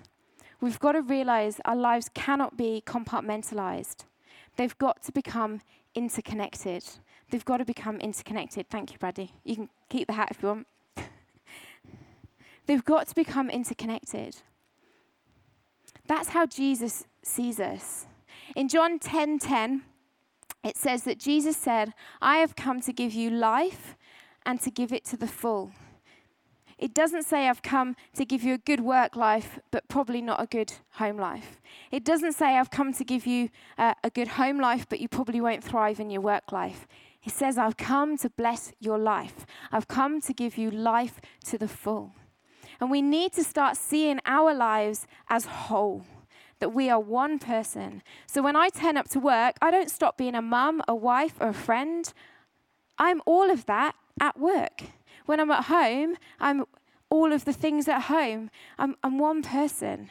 We've 0.59 0.79
got 0.79 0.93
to 0.93 1.03
realize 1.03 1.61
our 1.65 1.75
lives 1.75 2.09
cannot 2.15 2.57
be 2.57 2.81
compartmentalized. 2.83 4.05
They've 4.55 4.77
got 4.79 5.03
to 5.03 5.11
become 5.11 5.61
interconnected. 5.93 6.83
They've 7.29 7.45
got 7.45 7.57
to 7.57 7.65
become 7.65 7.99
interconnected. 7.99 8.71
Thank 8.71 8.91
you, 8.91 8.97
Bradley. 8.97 9.35
You 9.43 9.55
can 9.55 9.69
keep 9.89 10.07
the 10.07 10.13
hat 10.13 10.29
if 10.31 10.41
you 10.41 10.47
want. 10.47 10.67
They've 12.65 12.83
got 12.83 13.07
to 13.07 13.15
become 13.15 13.49
interconnected. 13.49 14.37
That's 16.07 16.29
how 16.29 16.45
Jesus 16.45 17.05
sees 17.23 17.59
us. 17.59 18.05
In 18.55 18.67
John 18.67 18.99
10:10, 18.99 19.39
10, 19.39 19.39
10, 19.39 19.83
it 20.63 20.77
says 20.77 21.03
that 21.03 21.19
Jesus 21.19 21.57
said, 21.57 21.93
"I 22.21 22.37
have 22.37 22.55
come 22.55 22.81
to 22.81 22.93
give 22.93 23.13
you 23.13 23.29
life 23.29 23.95
and 24.45 24.59
to 24.61 24.71
give 24.71 24.93
it 24.93 25.05
to 25.05 25.17
the 25.17 25.27
full." 25.27 25.71
It 26.77 26.93
doesn't 26.93 27.23
say 27.23 27.47
I've 27.47 27.61
come 27.61 27.95
to 28.13 28.25
give 28.25 28.43
you 28.43 28.55
a 28.55 28.57
good 28.57 28.81
work 28.81 29.15
life, 29.15 29.59
but 29.71 29.87
probably 29.87 30.21
not 30.21 30.41
a 30.41 30.47
good 30.47 30.73
home 30.91 31.17
life. 31.17 31.61
It 31.91 32.03
doesn't 32.03 32.33
say 32.33 32.57
I've 32.57 32.71
come 32.71 32.91
to 32.93 33.03
give 33.05 33.25
you 33.25 33.49
uh, 33.77 33.93
a 34.03 34.09
good 34.09 34.27
home 34.29 34.59
life, 34.59 34.87
but 34.89 34.99
you 34.99 35.07
probably 35.07 35.39
won't 35.39 35.63
thrive 35.63 35.99
in 35.99 36.09
your 36.09 36.21
work 36.21 36.51
life. 36.51 36.87
It 37.23 37.31
says 37.31 37.57
I've 37.57 37.77
come 37.77 38.17
to 38.17 38.29
bless 38.29 38.73
your 38.79 38.97
life. 38.97 39.45
I've 39.71 39.87
come 39.87 40.19
to 40.21 40.33
give 40.33 40.57
you 40.57 40.71
life 40.71 41.21
to 41.45 41.57
the 41.57 41.69
full. 41.69 42.15
And 42.79 42.89
we 42.91 43.01
need 43.01 43.33
to 43.33 43.43
start 43.43 43.77
seeing 43.77 44.19
our 44.25 44.53
lives 44.53 45.07
as 45.29 45.45
whole, 45.45 46.05
that 46.59 46.73
we 46.73 46.89
are 46.89 46.99
one 46.99 47.39
person. 47.39 48.01
So 48.27 48.41
when 48.41 48.55
I 48.55 48.69
turn 48.69 48.97
up 48.97 49.09
to 49.09 49.19
work, 49.19 49.55
I 49.61 49.71
don't 49.71 49.89
stop 49.91 50.17
being 50.17 50.35
a 50.35 50.41
mum, 50.41 50.81
a 50.87 50.95
wife, 50.95 51.35
or 51.39 51.49
a 51.49 51.53
friend. 51.53 52.11
I'm 52.97 53.21
all 53.25 53.49
of 53.49 53.65
that 53.65 53.95
at 54.19 54.39
work. 54.39 54.83
When 55.25 55.39
I'm 55.39 55.51
at 55.51 55.65
home, 55.65 56.15
I'm 56.39 56.65
all 57.09 57.31
of 57.31 57.45
the 57.45 57.53
things 57.53 57.87
at 57.87 58.03
home. 58.03 58.49
I'm, 58.77 58.95
I'm 59.03 59.17
one 59.17 59.43
person. 59.43 60.09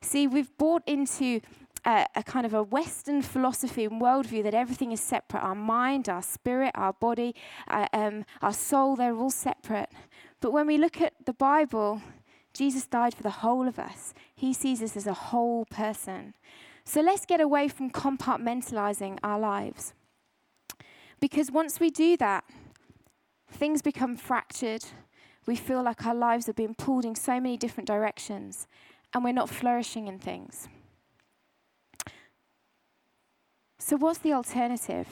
See, 0.00 0.26
we've 0.26 0.56
bought 0.58 0.82
into 0.86 1.40
a, 1.84 2.06
a, 2.14 2.22
kind 2.22 2.46
of 2.46 2.54
a 2.54 2.62
Western 2.62 3.22
philosophy 3.22 3.84
and 3.84 4.00
worldview 4.00 4.42
that 4.42 4.54
everything 4.54 4.92
is 4.92 5.00
separate. 5.00 5.40
Our 5.40 5.54
mind, 5.54 6.08
our 6.08 6.22
spirit, 6.22 6.72
our 6.74 6.92
body, 6.92 7.34
uh, 7.68 7.86
um, 7.92 8.24
our 8.42 8.52
soul, 8.52 8.96
they're 8.96 9.16
all 9.16 9.30
separate. 9.30 9.90
But 10.40 10.52
when 10.52 10.66
we 10.66 10.78
look 10.78 11.00
at 11.00 11.14
the 11.24 11.32
Bible, 11.32 12.02
Jesus 12.52 12.86
died 12.86 13.14
for 13.14 13.22
the 13.22 13.30
whole 13.30 13.68
of 13.68 13.78
us. 13.78 14.14
He 14.34 14.52
sees 14.52 14.82
us 14.82 14.96
as 14.96 15.06
a 15.06 15.14
whole 15.14 15.64
person. 15.66 16.34
So 16.84 17.00
let's 17.00 17.26
get 17.26 17.40
away 17.40 17.68
from 17.68 17.90
compartmentalizing 17.90 19.18
our 19.22 19.38
lives. 19.38 19.94
Because 21.20 21.50
once 21.50 21.80
we 21.80 21.90
do 21.90 22.16
that, 22.18 22.44
things 23.50 23.82
become 23.82 24.16
fractured. 24.16 24.84
We 25.46 25.56
feel 25.56 25.82
like 25.82 26.06
our 26.06 26.14
lives 26.14 26.48
are 26.48 26.54
being 26.54 26.74
pulled 26.74 27.04
in 27.04 27.14
so 27.14 27.40
many 27.40 27.56
different 27.56 27.86
directions, 27.86 28.66
and 29.12 29.24
we're 29.24 29.32
not 29.32 29.50
flourishing 29.50 30.08
in 30.08 30.18
things. 30.18 30.68
So, 33.78 33.96
what's 33.96 34.18
the 34.18 34.32
alternative? 34.32 35.06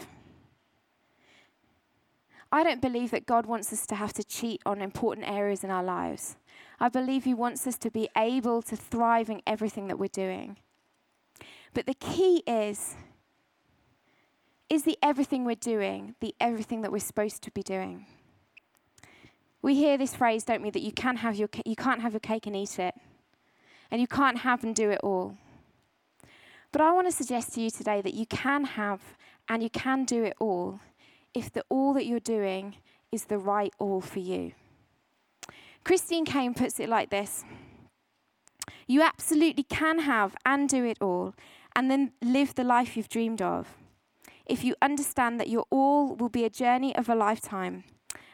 I 2.50 2.62
don't 2.62 2.82
believe 2.82 3.10
that 3.12 3.26
God 3.26 3.46
wants 3.46 3.72
us 3.72 3.86
to 3.86 3.94
have 3.94 4.12
to 4.12 4.24
cheat 4.24 4.60
on 4.66 4.82
important 4.82 5.26
areas 5.28 5.64
in 5.64 5.70
our 5.70 5.82
lives. 5.82 6.36
I 6.78 6.88
believe 6.88 7.24
He 7.24 7.34
wants 7.34 7.66
us 7.66 7.78
to 7.78 7.90
be 7.90 8.08
able 8.16 8.60
to 8.62 8.76
thrive 8.76 9.30
in 9.30 9.40
everything 9.46 9.88
that 9.88 9.98
we're 9.98 10.08
doing. 10.08 10.58
But 11.74 11.86
the 11.86 11.94
key 11.94 12.42
is 12.46 12.96
is 14.68 14.84
the 14.84 14.96
everything 15.02 15.44
we're 15.44 15.54
doing 15.54 16.14
the 16.20 16.34
everything 16.40 16.80
that 16.80 16.90
we're 16.92 16.98
supposed 16.98 17.42
to 17.42 17.50
be 17.50 17.62
doing? 17.62 18.06
We 19.62 19.76
hear 19.76 19.96
this 19.96 20.14
phrase, 20.14 20.42
don't 20.42 20.60
we, 20.60 20.70
that 20.70 20.82
you, 20.82 20.90
can 20.90 21.16
have 21.18 21.36
your, 21.36 21.48
you 21.64 21.76
can't 21.76 22.02
have 22.02 22.12
your 22.12 22.20
cake 22.20 22.46
and 22.46 22.56
eat 22.56 22.80
it, 22.80 22.94
and 23.92 24.00
you 24.00 24.08
can't 24.08 24.38
have 24.38 24.64
and 24.64 24.74
do 24.74 24.90
it 24.90 24.98
all. 25.04 25.38
But 26.72 26.80
I 26.80 26.90
want 26.92 27.06
to 27.06 27.12
suggest 27.12 27.52
to 27.54 27.60
you 27.60 27.70
today 27.70 28.00
that 28.00 28.14
you 28.14 28.24
can 28.26 28.64
have 28.64 29.00
and 29.48 29.62
you 29.62 29.68
can 29.68 30.04
do 30.04 30.24
it 30.24 30.34
all 30.40 30.80
if 31.34 31.52
the 31.52 31.64
all 31.68 31.92
that 31.94 32.06
you're 32.06 32.20
doing 32.20 32.76
is 33.12 33.26
the 33.26 33.38
right 33.38 33.72
all 33.78 34.00
for 34.00 34.18
you. 34.18 34.52
Christine 35.84 36.24
Caine 36.24 36.54
puts 36.54 36.80
it 36.80 36.88
like 36.88 37.10
this 37.10 37.44
You 38.86 39.02
absolutely 39.02 39.64
can 39.64 40.00
have 40.00 40.34
and 40.46 40.68
do 40.68 40.84
it 40.84 40.98
all, 41.00 41.34
and 41.76 41.90
then 41.90 42.12
live 42.22 42.54
the 42.54 42.64
life 42.64 42.96
you've 42.96 43.08
dreamed 43.08 43.42
of. 43.42 43.76
If 44.46 44.64
you 44.64 44.74
understand 44.80 45.38
that 45.40 45.48
your 45.48 45.66
all 45.70 46.14
will 46.14 46.28
be 46.28 46.44
a 46.44 46.50
journey 46.50 46.94
of 46.96 47.08
a 47.08 47.14
lifetime, 47.14 47.84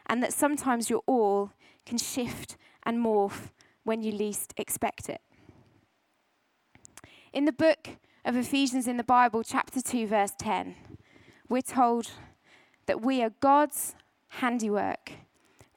and 0.05 0.23
that 0.23 0.33
sometimes 0.33 0.89
your 0.89 1.01
all 1.05 1.51
can 1.85 1.97
shift 1.97 2.55
and 2.83 3.03
morph 3.03 3.51
when 3.83 4.01
you 4.01 4.11
least 4.11 4.53
expect 4.57 5.09
it. 5.09 5.21
In 7.33 7.45
the 7.45 7.51
book 7.51 7.97
of 8.25 8.35
Ephesians 8.35 8.87
in 8.87 8.97
the 8.97 9.03
Bible, 9.03 9.43
chapter 9.43 9.81
2, 9.81 10.07
verse 10.07 10.33
10, 10.37 10.75
we're 11.47 11.61
told 11.61 12.11
that 12.85 13.01
we 13.01 13.21
are 13.23 13.31
God's 13.39 13.95
handiwork, 14.27 15.13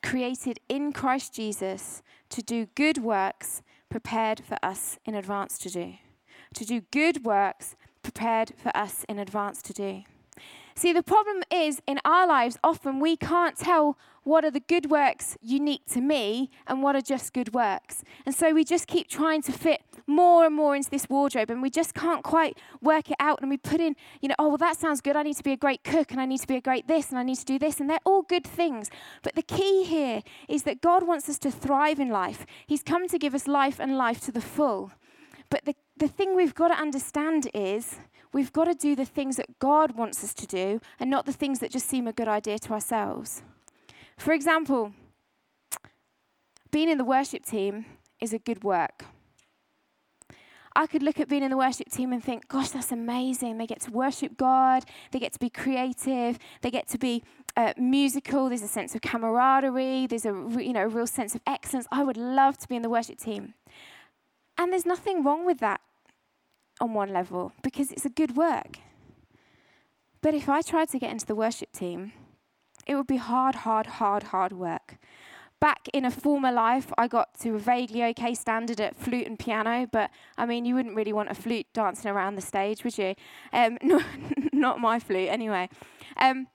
created 0.03 0.59
in 0.69 0.93
Christ 0.93 1.35
Jesus 1.35 2.03
to 2.31 2.43
do 2.43 2.67
good 2.75 2.99
works 2.99 3.63
prepared 3.89 4.41
for 4.41 4.57
us 4.63 4.99
in 5.05 5.15
advance 5.15 5.59
to 5.59 5.71
do. 5.71 5.95
To 6.55 6.65
do 6.65 6.83
good 6.91 7.25
works 7.25 7.77
prepared 8.03 8.53
for 8.57 8.77
us 8.77 9.05
in 9.09 9.19
advance 9.19 9.63
to 9.63 9.73
do. 9.73 10.03
See, 10.75 10.93
the 10.93 11.03
problem 11.03 11.43
is 11.51 11.81
in 11.87 12.01
our 12.05 12.27
lives, 12.27 12.59
often 12.65 12.99
we 12.99 13.17
can't 13.17 13.57
tell 13.57 13.99
what 14.25 14.45
are 14.45 14.51
the 14.51 14.61
good 14.61 14.91
works 14.91 15.37
unique 15.41 15.85
to 15.93 16.01
me 16.01 16.51
and 16.67 16.83
what 16.83 16.95
are 16.95 17.01
just 17.01 17.33
good 17.33 17.55
works. 17.55 18.05
And 18.25 18.35
so 18.35 18.53
we 18.53 18.65
just 18.65 18.87
keep 18.87 19.09
trying 19.09 19.43
to 19.43 19.53
fit 19.53 19.83
more 20.07 20.45
and 20.45 20.55
more 20.55 20.77
into 20.77 20.91
this 20.91 21.09
wardrobe 21.09 21.51
and 21.51 21.63
we 21.63 21.71
just 21.71 21.95
can't 21.95 22.23
quite 22.23 22.59
work 22.81 23.11
it 23.11 23.17
out. 23.19 23.41
And 23.41 23.51
we 23.51 23.57
put 23.57 23.81
in, 23.81 23.97
you 24.21 24.29
know, 24.29 24.35
oh, 24.39 24.49
well, 24.49 24.59
that 24.59 24.79
sounds 24.79 25.01
good. 25.01 25.17
I 25.17 25.23
need 25.23 25.37
to 25.37 25.43
be 25.43 25.53
a 25.53 25.57
great 25.57 25.83
cook 25.85 26.13
and 26.13 26.21
I 26.21 26.27
need 26.27 26.41
to 26.41 26.47
be 26.47 26.57
a 26.57 26.61
great 26.61 26.87
this 26.87 27.11
and 27.11 27.19
I 27.19 27.23
need 27.23 27.39
to 27.39 27.45
do 27.45 27.59
this. 27.59 27.81
And 27.81 27.91
they're 27.91 27.99
all 28.05 28.23
good 28.23 28.45
things. 28.45 28.91
But 29.23 29.35
the 29.35 29.43
key 29.43 29.85
here 29.85 30.23
is 30.49 30.63
that 30.65 30.81
God 30.81 31.07
wants 31.07 31.29
us 31.29 31.39
to 31.41 31.51
thrive 31.51 31.99
in 31.99 32.09
life. 32.09 32.47
He's 32.67 32.83
come 32.83 33.09
to 33.09 33.19
give 33.19 33.35
us 33.35 33.49
life 33.49 33.81
and 33.81 33.97
life 33.97 34.21
to 34.23 34.33
the 34.33 34.41
full. 34.41 34.93
But 35.51 35.65
the, 35.65 35.75
the 35.97 36.09
thing 36.09 36.35
we've 36.35 36.55
got 36.55 36.69
to 36.69 36.75
understand 36.75 37.49
is 37.53 37.99
we've 38.33 38.53
got 38.53 38.65
to 38.65 38.75
do 38.75 38.97
the 38.97 39.05
things 39.05 39.37
that 39.37 39.59
God 39.59 39.97
wants 39.97 40.25
us 40.25 40.33
to 40.35 40.47
do 40.47 40.81
and 40.99 41.11
not 41.11 41.27
the 41.27 41.33
things 41.33 41.59
that 41.59 41.71
just 41.71 41.89
seem 41.89 42.07
a 42.07 42.13
good 42.13 42.29
idea 42.29 42.59
to 42.61 42.73
ourselves. 42.73 43.43
For 44.17 44.33
example, 44.33 44.93
being 46.71 46.89
in 46.89 46.99
the 46.99 47.05
worship 47.05 47.45
team 47.45 47.85
is 48.21 48.33
a 48.33 48.39
good 48.39 48.65
work. 48.65 49.05
I 50.75 50.87
could 50.87 51.03
look 51.03 51.21
at 51.21 51.29
being 51.29 51.43
in 51.43 51.51
the 51.51 51.57
worship 51.57 51.91
team 51.91 52.13
and 52.13 52.25
think, 52.25 52.49
gosh, 52.49 52.71
that's 52.71 52.93
amazing. 52.93 53.59
They 53.59 53.67
get 53.67 53.81
to 53.83 53.91
worship 53.91 54.37
God, 54.37 54.85
they 55.11 55.19
get 55.19 55.33
to 55.35 55.39
be 55.39 55.51
creative, 55.51 56.39
they 56.63 56.71
get 56.71 56.89
to 56.89 56.99
be 56.99 57.23
uh, 57.57 57.75
musical. 57.77 58.49
There's 58.49 58.63
a 58.63 58.69
sense 58.69 58.95
of 58.95 59.03
camaraderie, 59.03 60.07
there's 60.07 60.25
a, 60.25 60.33
you 60.59 60.73
know, 60.73 60.85
a 60.85 60.89
real 60.89 61.07
sense 61.07 61.35
of 61.35 61.43
excellence. 61.47 61.87
I 61.93 62.05
would 62.05 62.17
love 62.17 62.57
to 62.59 62.69
be 62.69 62.77
in 62.77 62.83
the 62.83 62.89
worship 62.89 63.19
team. 63.19 63.55
And 64.57 64.73
there's 64.73 64.87
nothing 64.87 65.23
wrong 65.23 65.45
with 65.45 65.59
that 65.59 65.81
on 66.81 66.95
one 66.95 67.13
level 67.13 67.53
because 67.63 67.91
it's 67.91 68.07
a 68.07 68.11
good 68.11 68.37
work. 68.37 68.79
But 70.23 70.35
if 70.35 70.49
I 70.49 70.63
tried 70.63 70.89
to 70.91 70.99
get 70.99 71.11
into 71.11 71.27
the 71.27 71.35
worship 71.35 71.73
team, 71.73 72.13
it 72.87 72.95
would 72.95 73.07
be 73.07 73.17
hard, 73.17 73.57
hard, 73.57 73.87
hard, 73.87 74.25
hard 74.25 74.53
work. 74.53 74.97
Back 75.61 75.89
in 75.93 76.05
a 76.05 76.11
former 76.11 76.51
life, 76.51 76.93
I 76.99 77.07
got 77.07 77.39
to 77.41 77.55
a 77.55 77.59
vaguely 77.59 78.03
okay 78.05 78.35
standard 78.35 78.81
at 78.81 78.97
flute 78.97 79.29
and 79.29 79.39
piano, 79.39 79.87
but 79.91 80.11
I 80.37 80.45
mean, 80.45 80.65
you 80.65 80.75
wouldn't 80.75 80.97
really 80.97 81.13
want 81.13 81.31
a 81.31 81.35
flute 81.35 81.67
dancing 81.73 82.11
around 82.11 82.35
the 82.35 82.43
stage, 82.43 82.83
would 82.83 82.99
you? 82.99 83.15
Um, 83.53 83.79
no, 83.83 84.01
not 84.53 84.81
my 84.81 84.99
flute, 84.99 85.29
anyway. 85.29 85.69
Um, 86.17 86.49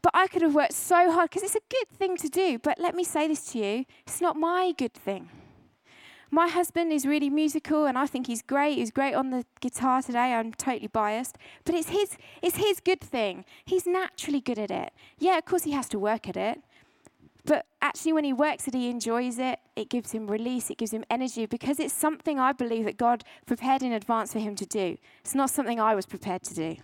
but 0.00 0.12
I 0.14 0.26
could 0.26 0.42
have 0.42 0.54
worked 0.54 0.74
so 0.74 1.10
hard 1.10 1.30
because 1.30 1.42
it's 1.42 1.56
a 1.56 1.68
good 1.70 1.98
thing 1.98 2.16
to 2.18 2.28
do. 2.28 2.58
But 2.58 2.78
let 2.78 2.94
me 2.94 3.04
say 3.04 3.26
this 3.28 3.52
to 3.52 3.58
you 3.58 3.84
it's 4.06 4.20
not 4.20 4.36
my 4.36 4.72
good 4.76 4.94
thing. 4.94 5.28
My 6.34 6.48
husband 6.48 6.92
is 6.92 7.06
really 7.06 7.30
musical 7.30 7.86
and 7.86 7.96
I 7.96 8.06
think 8.06 8.26
he's 8.26 8.42
great. 8.42 8.78
He's 8.78 8.90
great 8.90 9.14
on 9.14 9.30
the 9.30 9.44
guitar 9.60 10.02
today. 10.02 10.34
I'm 10.34 10.52
totally 10.52 10.88
biased. 10.88 11.38
But 11.64 11.76
it's 11.76 11.90
his, 11.90 12.16
it's 12.42 12.56
his 12.56 12.80
good 12.80 13.00
thing. 13.00 13.44
He's 13.64 13.86
naturally 13.86 14.40
good 14.40 14.58
at 14.58 14.68
it. 14.68 14.92
Yeah, 15.16 15.38
of 15.38 15.44
course, 15.44 15.62
he 15.62 15.70
has 15.70 15.88
to 15.90 15.98
work 16.00 16.28
at 16.28 16.36
it. 16.36 16.60
But 17.44 17.66
actually, 17.80 18.14
when 18.14 18.24
he 18.24 18.32
works 18.32 18.66
it, 18.66 18.74
he 18.74 18.90
enjoys 18.90 19.38
it. 19.38 19.60
It 19.76 19.88
gives 19.88 20.10
him 20.10 20.26
release, 20.26 20.70
it 20.70 20.78
gives 20.78 20.92
him 20.92 21.04
energy 21.08 21.46
because 21.46 21.78
it's 21.78 21.94
something 21.94 22.40
I 22.40 22.50
believe 22.50 22.84
that 22.86 22.96
God 22.96 23.22
prepared 23.46 23.84
in 23.84 23.92
advance 23.92 24.32
for 24.32 24.40
him 24.40 24.56
to 24.56 24.66
do. 24.66 24.96
It's 25.20 25.36
not 25.36 25.50
something 25.50 25.78
I 25.78 25.94
was 25.94 26.04
prepared 26.04 26.42
to 26.44 26.54
do. 26.54 26.76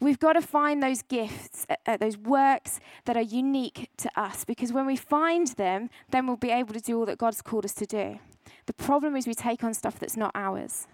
We've 0.00 0.18
got 0.18 0.34
to 0.34 0.42
find 0.42 0.82
those 0.82 1.02
gifts, 1.02 1.66
uh, 1.68 1.76
uh, 1.86 1.96
those 1.96 2.16
works 2.16 2.80
that 3.04 3.16
are 3.16 3.22
unique 3.22 3.90
to 3.98 4.10
us, 4.20 4.44
because 4.44 4.72
when 4.72 4.86
we 4.86 4.96
find 4.96 5.48
them, 5.48 5.90
then 6.10 6.26
we'll 6.26 6.36
be 6.36 6.50
able 6.50 6.74
to 6.74 6.80
do 6.80 6.98
all 6.98 7.06
that 7.06 7.18
God's 7.18 7.42
called 7.42 7.64
us 7.64 7.74
to 7.74 7.86
do. 7.86 8.18
The 8.66 8.72
problem 8.72 9.16
is 9.16 9.26
we 9.26 9.34
take 9.34 9.64
on 9.64 9.74
stuff 9.74 9.98
that's 9.98 10.16
not 10.16 10.32
ours. 10.34 10.86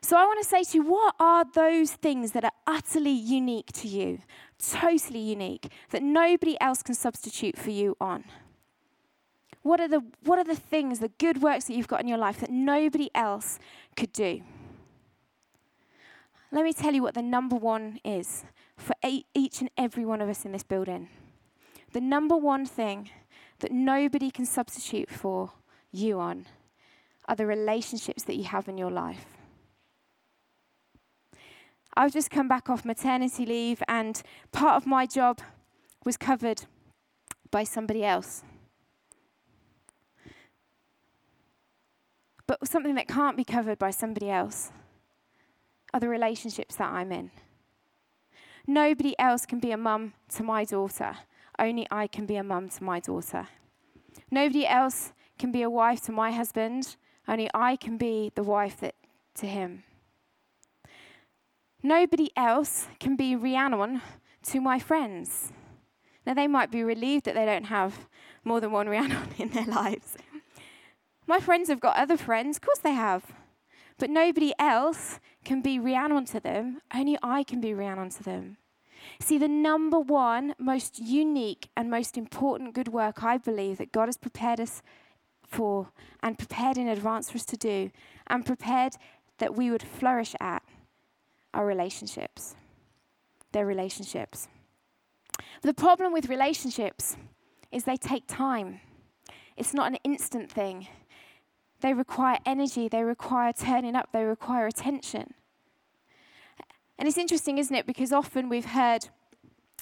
So 0.00 0.16
I 0.16 0.24
want 0.24 0.42
to 0.42 0.48
say 0.48 0.64
to 0.64 0.78
you, 0.78 0.82
what 0.82 1.14
are 1.20 1.44
those 1.44 1.92
things 1.92 2.32
that 2.32 2.44
are 2.44 2.52
utterly 2.66 3.12
unique 3.12 3.70
to 3.74 3.88
you, 3.88 4.18
totally 4.58 5.20
unique, 5.20 5.70
that 5.90 6.02
nobody 6.02 6.60
else 6.60 6.82
can 6.82 6.96
substitute 6.96 7.56
for 7.56 7.70
you 7.70 7.96
on? 8.00 8.24
What 9.62 9.80
are 9.80 9.86
the, 9.86 10.02
what 10.24 10.40
are 10.40 10.44
the 10.44 10.56
things, 10.56 10.98
the 10.98 11.12
good 11.18 11.40
works 11.40 11.66
that 11.66 11.74
you've 11.74 11.86
got 11.86 12.00
in 12.00 12.08
your 12.08 12.18
life 12.18 12.40
that 12.40 12.50
nobody 12.50 13.10
else 13.14 13.60
could 13.96 14.12
do? 14.12 14.42
Let 16.54 16.64
me 16.64 16.74
tell 16.74 16.92
you 16.92 17.00
what 17.00 17.14
the 17.14 17.22
number 17.22 17.56
one 17.56 17.98
is 18.04 18.44
for 18.76 18.94
each 19.02 19.62
and 19.62 19.70
every 19.78 20.04
one 20.04 20.20
of 20.20 20.28
us 20.28 20.44
in 20.44 20.52
this 20.52 20.62
building. 20.62 21.08
The 21.94 22.00
number 22.00 22.36
one 22.36 22.66
thing 22.66 23.08
that 23.60 23.72
nobody 23.72 24.30
can 24.30 24.44
substitute 24.44 25.08
for 25.08 25.52
you 25.90 26.20
on 26.20 26.44
are 27.26 27.36
the 27.36 27.46
relationships 27.46 28.24
that 28.24 28.36
you 28.36 28.44
have 28.44 28.68
in 28.68 28.76
your 28.76 28.90
life. 28.90 29.24
I've 31.96 32.12
just 32.12 32.30
come 32.30 32.48
back 32.48 32.68
off 32.68 32.84
maternity 32.84 33.46
leave, 33.46 33.82
and 33.88 34.22
part 34.50 34.76
of 34.76 34.86
my 34.86 35.06
job 35.06 35.40
was 36.04 36.18
covered 36.18 36.66
by 37.50 37.64
somebody 37.64 38.04
else. 38.04 38.42
But 42.46 42.68
something 42.68 42.94
that 42.96 43.08
can't 43.08 43.38
be 43.38 43.44
covered 43.44 43.78
by 43.78 43.90
somebody 43.90 44.28
else 44.28 44.70
are 45.92 46.00
the 46.00 46.08
relationships 46.08 46.76
that 46.76 46.92
I'm 46.92 47.12
in. 47.12 47.30
Nobody 48.66 49.18
else 49.18 49.44
can 49.46 49.58
be 49.58 49.72
a 49.72 49.76
mum 49.76 50.14
to 50.36 50.42
my 50.42 50.64
daughter. 50.64 51.16
Only 51.58 51.86
I 51.90 52.06
can 52.06 52.26
be 52.26 52.36
a 52.36 52.44
mum 52.44 52.68
to 52.70 52.84
my 52.84 53.00
daughter. 53.00 53.48
Nobody 54.30 54.66
else 54.66 55.12
can 55.38 55.52
be 55.52 55.62
a 55.62 55.70
wife 55.70 56.00
to 56.02 56.12
my 56.12 56.30
husband. 56.30 56.96
Only 57.26 57.50
I 57.52 57.76
can 57.76 57.98
be 57.98 58.32
the 58.34 58.42
wife 58.42 58.78
that, 58.80 58.94
to 59.36 59.46
him. 59.46 59.84
Nobody 61.82 62.30
else 62.36 62.86
can 63.00 63.16
be 63.16 63.34
Rhiannon 63.34 64.00
to 64.44 64.60
my 64.60 64.78
friends. 64.78 65.52
Now, 66.24 66.34
they 66.34 66.46
might 66.46 66.70
be 66.70 66.84
relieved 66.84 67.24
that 67.24 67.34
they 67.34 67.44
don't 67.44 67.64
have 67.64 68.06
more 68.44 68.60
than 68.60 68.70
one 68.70 68.88
Rhiannon 68.88 69.28
in 69.38 69.48
their 69.48 69.66
lives. 69.66 70.16
My 71.26 71.40
friends 71.40 71.68
have 71.68 71.80
got 71.80 71.96
other 71.96 72.16
friends, 72.16 72.58
of 72.58 72.62
course 72.62 72.78
they 72.78 72.92
have. 72.92 73.24
But 73.98 74.10
nobody 74.10 74.52
else 74.58 75.20
can 75.44 75.60
be 75.60 75.78
Rhiannon 75.78 76.24
to 76.26 76.40
them, 76.40 76.80
only 76.94 77.18
I 77.22 77.42
can 77.42 77.60
be 77.60 77.74
Rhiannon 77.74 78.10
to 78.10 78.22
them. 78.22 78.56
See, 79.20 79.38
the 79.38 79.48
number 79.48 79.98
one, 79.98 80.54
most 80.58 80.98
unique, 80.98 81.68
and 81.76 81.90
most 81.90 82.16
important 82.16 82.74
good 82.74 82.88
work 82.88 83.22
I 83.22 83.38
believe 83.38 83.78
that 83.78 83.92
God 83.92 84.06
has 84.06 84.16
prepared 84.16 84.60
us 84.60 84.82
for 85.44 85.90
and 86.22 86.38
prepared 86.38 86.78
in 86.78 86.88
advance 86.88 87.30
for 87.30 87.36
us 87.36 87.44
to 87.46 87.56
do 87.56 87.90
and 88.28 88.46
prepared 88.46 88.94
that 89.38 89.56
we 89.56 89.70
would 89.70 89.82
flourish 89.82 90.34
at 90.40 90.62
are 91.52 91.66
relationships. 91.66 92.56
They're 93.52 93.66
relationships. 93.66 94.48
The 95.62 95.74
problem 95.74 96.12
with 96.12 96.28
relationships 96.28 97.16
is 97.70 97.84
they 97.84 97.96
take 97.96 98.26
time. 98.26 98.80
It's 99.56 99.74
not 99.74 99.90
an 99.90 99.98
instant 100.04 100.50
thing. 100.50 100.88
They 101.82 101.92
require 101.94 102.38
energy, 102.46 102.88
they 102.88 103.02
require 103.02 103.52
turning 103.52 103.96
up, 103.96 104.10
they 104.12 104.24
require 104.24 104.66
attention. 104.66 105.34
And 106.98 107.08
it's 107.08 107.18
interesting, 107.18 107.58
isn't 107.58 107.74
it? 107.74 107.86
Because 107.86 108.12
often 108.12 108.48
we've 108.48 108.66
heard, 108.66 109.08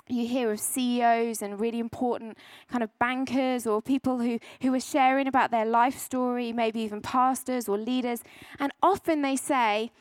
you 0.09 0.26
hear 0.26 0.50
of 0.50 0.61
CEOs 0.61 1.42
and 1.42 1.61
really 1.61 1.78
important 1.78 2.38
kind 2.69 2.83
of 2.83 2.90
bankers 2.99 3.66
or 3.66 3.83
people 3.83 4.19
who, 4.19 4.38
who 4.62 4.75
are 4.75 4.80
sharing 4.80 5.26
about 5.26 5.50
their 5.50 5.66
life 5.66 5.99
story, 5.99 6.52
maybe 6.52 6.80
even 6.80 7.02
pastors 7.02 7.69
or 7.69 7.76
leaders. 7.76 8.23
And 8.59 8.73
often 8.83 9.21
they 9.21 9.37
say 9.37 9.92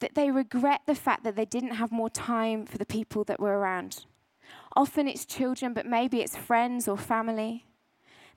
that 0.00 0.14
they 0.14 0.30
regret 0.30 0.80
the 0.86 0.94
fact 0.94 1.22
that 1.24 1.36
they 1.36 1.44
didn't 1.44 1.72
have 1.72 1.92
more 1.92 2.10
time 2.10 2.64
for 2.64 2.78
the 2.78 2.86
people 2.86 3.24
that 3.24 3.38
were 3.38 3.58
around. 3.58 4.06
Often 4.74 5.08
it's 5.08 5.26
children, 5.26 5.74
but 5.74 5.84
maybe 5.84 6.22
it's 6.22 6.36
friends 6.36 6.88
or 6.88 6.96
family. 6.96 7.66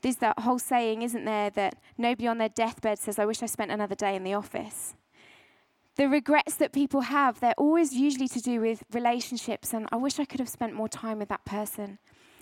There's 0.06 0.18
that 0.18 0.38
whole 0.38 0.60
saying, 0.60 1.02
isn't 1.02 1.26
there, 1.26 1.50
that 1.50 1.80
nobody 1.98 2.28
on 2.28 2.38
their 2.38 2.50
deathbed 2.50 3.00
says, 3.00 3.18
I 3.18 3.26
wish 3.26 3.42
I 3.42 3.48
spent 3.48 3.72
another 3.72 3.96
day 3.96 4.16
in 4.16 4.24
the 4.24 4.36
office. 4.36 4.94
The 5.96 6.08
regrets 6.08 6.54
that 6.58 6.72
people 6.72 7.02
have, 7.02 7.40
they're 7.40 7.56
always 7.58 7.92
usually 7.92 8.28
to 8.28 8.40
do 8.40 8.62
with 8.62 8.84
relationships, 8.94 9.74
and 9.74 9.88
I 9.92 9.96
wish 9.96 10.20
I 10.20 10.26
could 10.26 10.40
have 10.40 10.48
spent 10.48 10.76
more 10.76 10.88
time 10.88 11.18
with 11.18 11.30
that 11.30 11.44
person. 11.44 11.98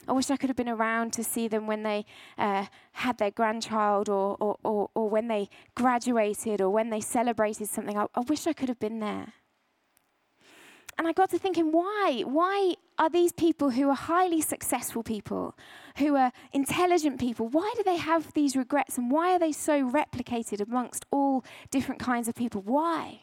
I 0.09 0.11
wish 0.11 0.29
I 0.29 0.35
could 0.35 0.49
have 0.49 0.57
been 0.57 0.67
around 0.67 1.13
to 1.13 1.23
see 1.23 1.47
them 1.47 1.65
when 1.65 1.83
they 1.83 2.05
uh, 2.37 2.65
had 2.91 3.17
their 3.17 3.31
grandchild 3.31 4.09
or, 4.09 4.35
or, 4.41 4.57
or, 4.65 4.89
or, 4.93 5.09
when 5.09 5.29
they 5.29 5.47
graduated 5.73 6.59
or 6.59 6.69
when 6.69 6.89
they 6.89 6.99
celebrated 6.99 7.69
something. 7.69 7.97
I, 7.97 8.07
I 8.13 8.19
wish 8.27 8.45
I 8.45 8.51
could 8.51 8.67
have 8.67 8.79
been 8.81 8.99
there. 8.99 9.31
And 10.97 11.07
I 11.07 11.13
got 11.13 11.29
to 11.31 11.39
thinking, 11.39 11.71
why? 11.71 12.23
Why 12.25 12.75
are 12.97 13.09
these 13.09 13.31
people 13.31 13.71
who 13.71 13.89
are 13.89 13.95
highly 13.95 14.41
successful 14.41 15.03
people, 15.03 15.55
who 15.97 16.15
are 16.15 16.31
intelligent 16.51 17.19
people, 17.19 17.47
why 17.47 17.73
do 17.75 17.83
they 17.83 17.97
have 17.97 18.33
these 18.33 18.55
regrets 18.55 18.97
and 18.97 19.11
why 19.11 19.33
are 19.33 19.39
they 19.39 19.51
so 19.51 19.89
replicated 19.89 20.61
amongst 20.61 21.05
all 21.11 21.43
different 21.71 21.99
kinds 21.99 22.27
of 22.27 22.35
people? 22.35 22.61
Why? 22.61 23.21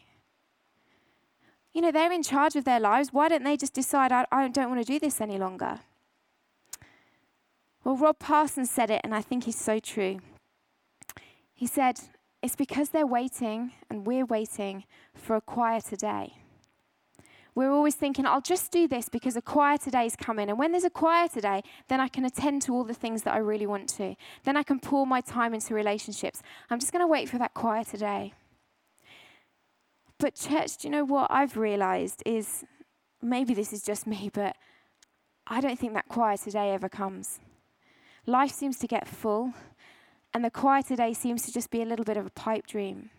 You 1.73 1.81
know, 1.81 1.91
they're 1.91 2.11
in 2.11 2.23
charge 2.23 2.55
of 2.55 2.65
their 2.65 2.79
lives. 2.79 3.13
Why 3.13 3.29
don't 3.29 3.43
they 3.43 3.55
just 3.55 3.73
decide, 3.73 4.11
I, 4.11 4.25
I 4.31 4.47
don't 4.49 4.69
want 4.69 4.85
to 4.85 4.93
do 4.93 4.99
this 4.99 5.21
any 5.21 5.37
longer? 5.37 5.79
Well, 7.83 7.95
Rob 7.95 8.19
Parsons 8.19 8.69
said 8.69 8.91
it, 8.91 9.01
and 9.03 9.15
I 9.15 9.21
think 9.21 9.45
he's 9.45 9.57
so 9.57 9.79
true. 9.79 10.19
He 11.53 11.65
said, 11.65 11.99
It's 12.41 12.55
because 12.55 12.89
they're 12.89 13.07
waiting 13.07 13.71
and 13.89 14.05
we're 14.05 14.25
waiting 14.25 14.83
for 15.15 15.35
a 15.35 15.41
quieter 15.41 15.95
day. 15.95 16.33
We're 17.53 17.71
always 17.71 17.95
thinking, 17.95 18.25
I'll 18.25 18.41
just 18.41 18.71
do 18.71 18.87
this 18.87 19.09
because 19.09 19.35
a 19.35 19.41
quieter 19.41 19.91
day 19.91 20.05
is 20.05 20.15
coming. 20.15 20.49
And 20.49 20.57
when 20.57 20.71
there's 20.71 20.85
a 20.85 20.89
quieter 20.89 21.41
day, 21.41 21.63
then 21.89 21.99
I 21.99 22.07
can 22.07 22.23
attend 22.23 22.61
to 22.63 22.73
all 22.73 22.85
the 22.85 22.93
things 22.93 23.23
that 23.23 23.33
I 23.33 23.39
really 23.39 23.67
want 23.67 23.89
to. 23.97 24.15
Then 24.43 24.55
I 24.55 24.63
can 24.63 24.79
pour 24.79 25.05
my 25.05 25.19
time 25.19 25.53
into 25.53 25.73
relationships. 25.73 26.41
I'm 26.69 26.79
just 26.79 26.93
going 26.93 27.03
to 27.03 27.07
wait 27.07 27.27
for 27.27 27.37
that 27.39 27.53
quieter 27.53 27.97
day. 27.97 28.33
But, 30.17 30.35
church, 30.35 30.77
do 30.77 30.87
you 30.87 30.91
know 30.91 31.03
what 31.03 31.29
I've 31.29 31.57
realized 31.57 32.23
is 32.25 32.63
maybe 33.21 33.53
this 33.53 33.73
is 33.73 33.83
just 33.83 34.07
me, 34.07 34.29
but 34.33 34.55
I 35.45 35.59
don't 35.59 35.77
think 35.77 35.93
that 35.93 36.07
quieter 36.07 36.51
day 36.51 36.71
ever 36.71 36.87
comes. 36.87 37.39
Life 38.25 38.51
seems 38.51 38.77
to 38.79 38.87
get 38.87 39.07
full, 39.07 39.53
and 40.33 40.45
the 40.45 40.51
quieter 40.51 40.95
day 40.95 41.13
seems 41.13 41.41
to 41.43 41.51
just 41.51 41.69
be 41.69 41.81
a 41.81 41.85
little 41.85 42.05
bit 42.05 42.17
of 42.17 42.25
a 42.25 42.29
pipe 42.29 42.67
dream. 42.67 43.09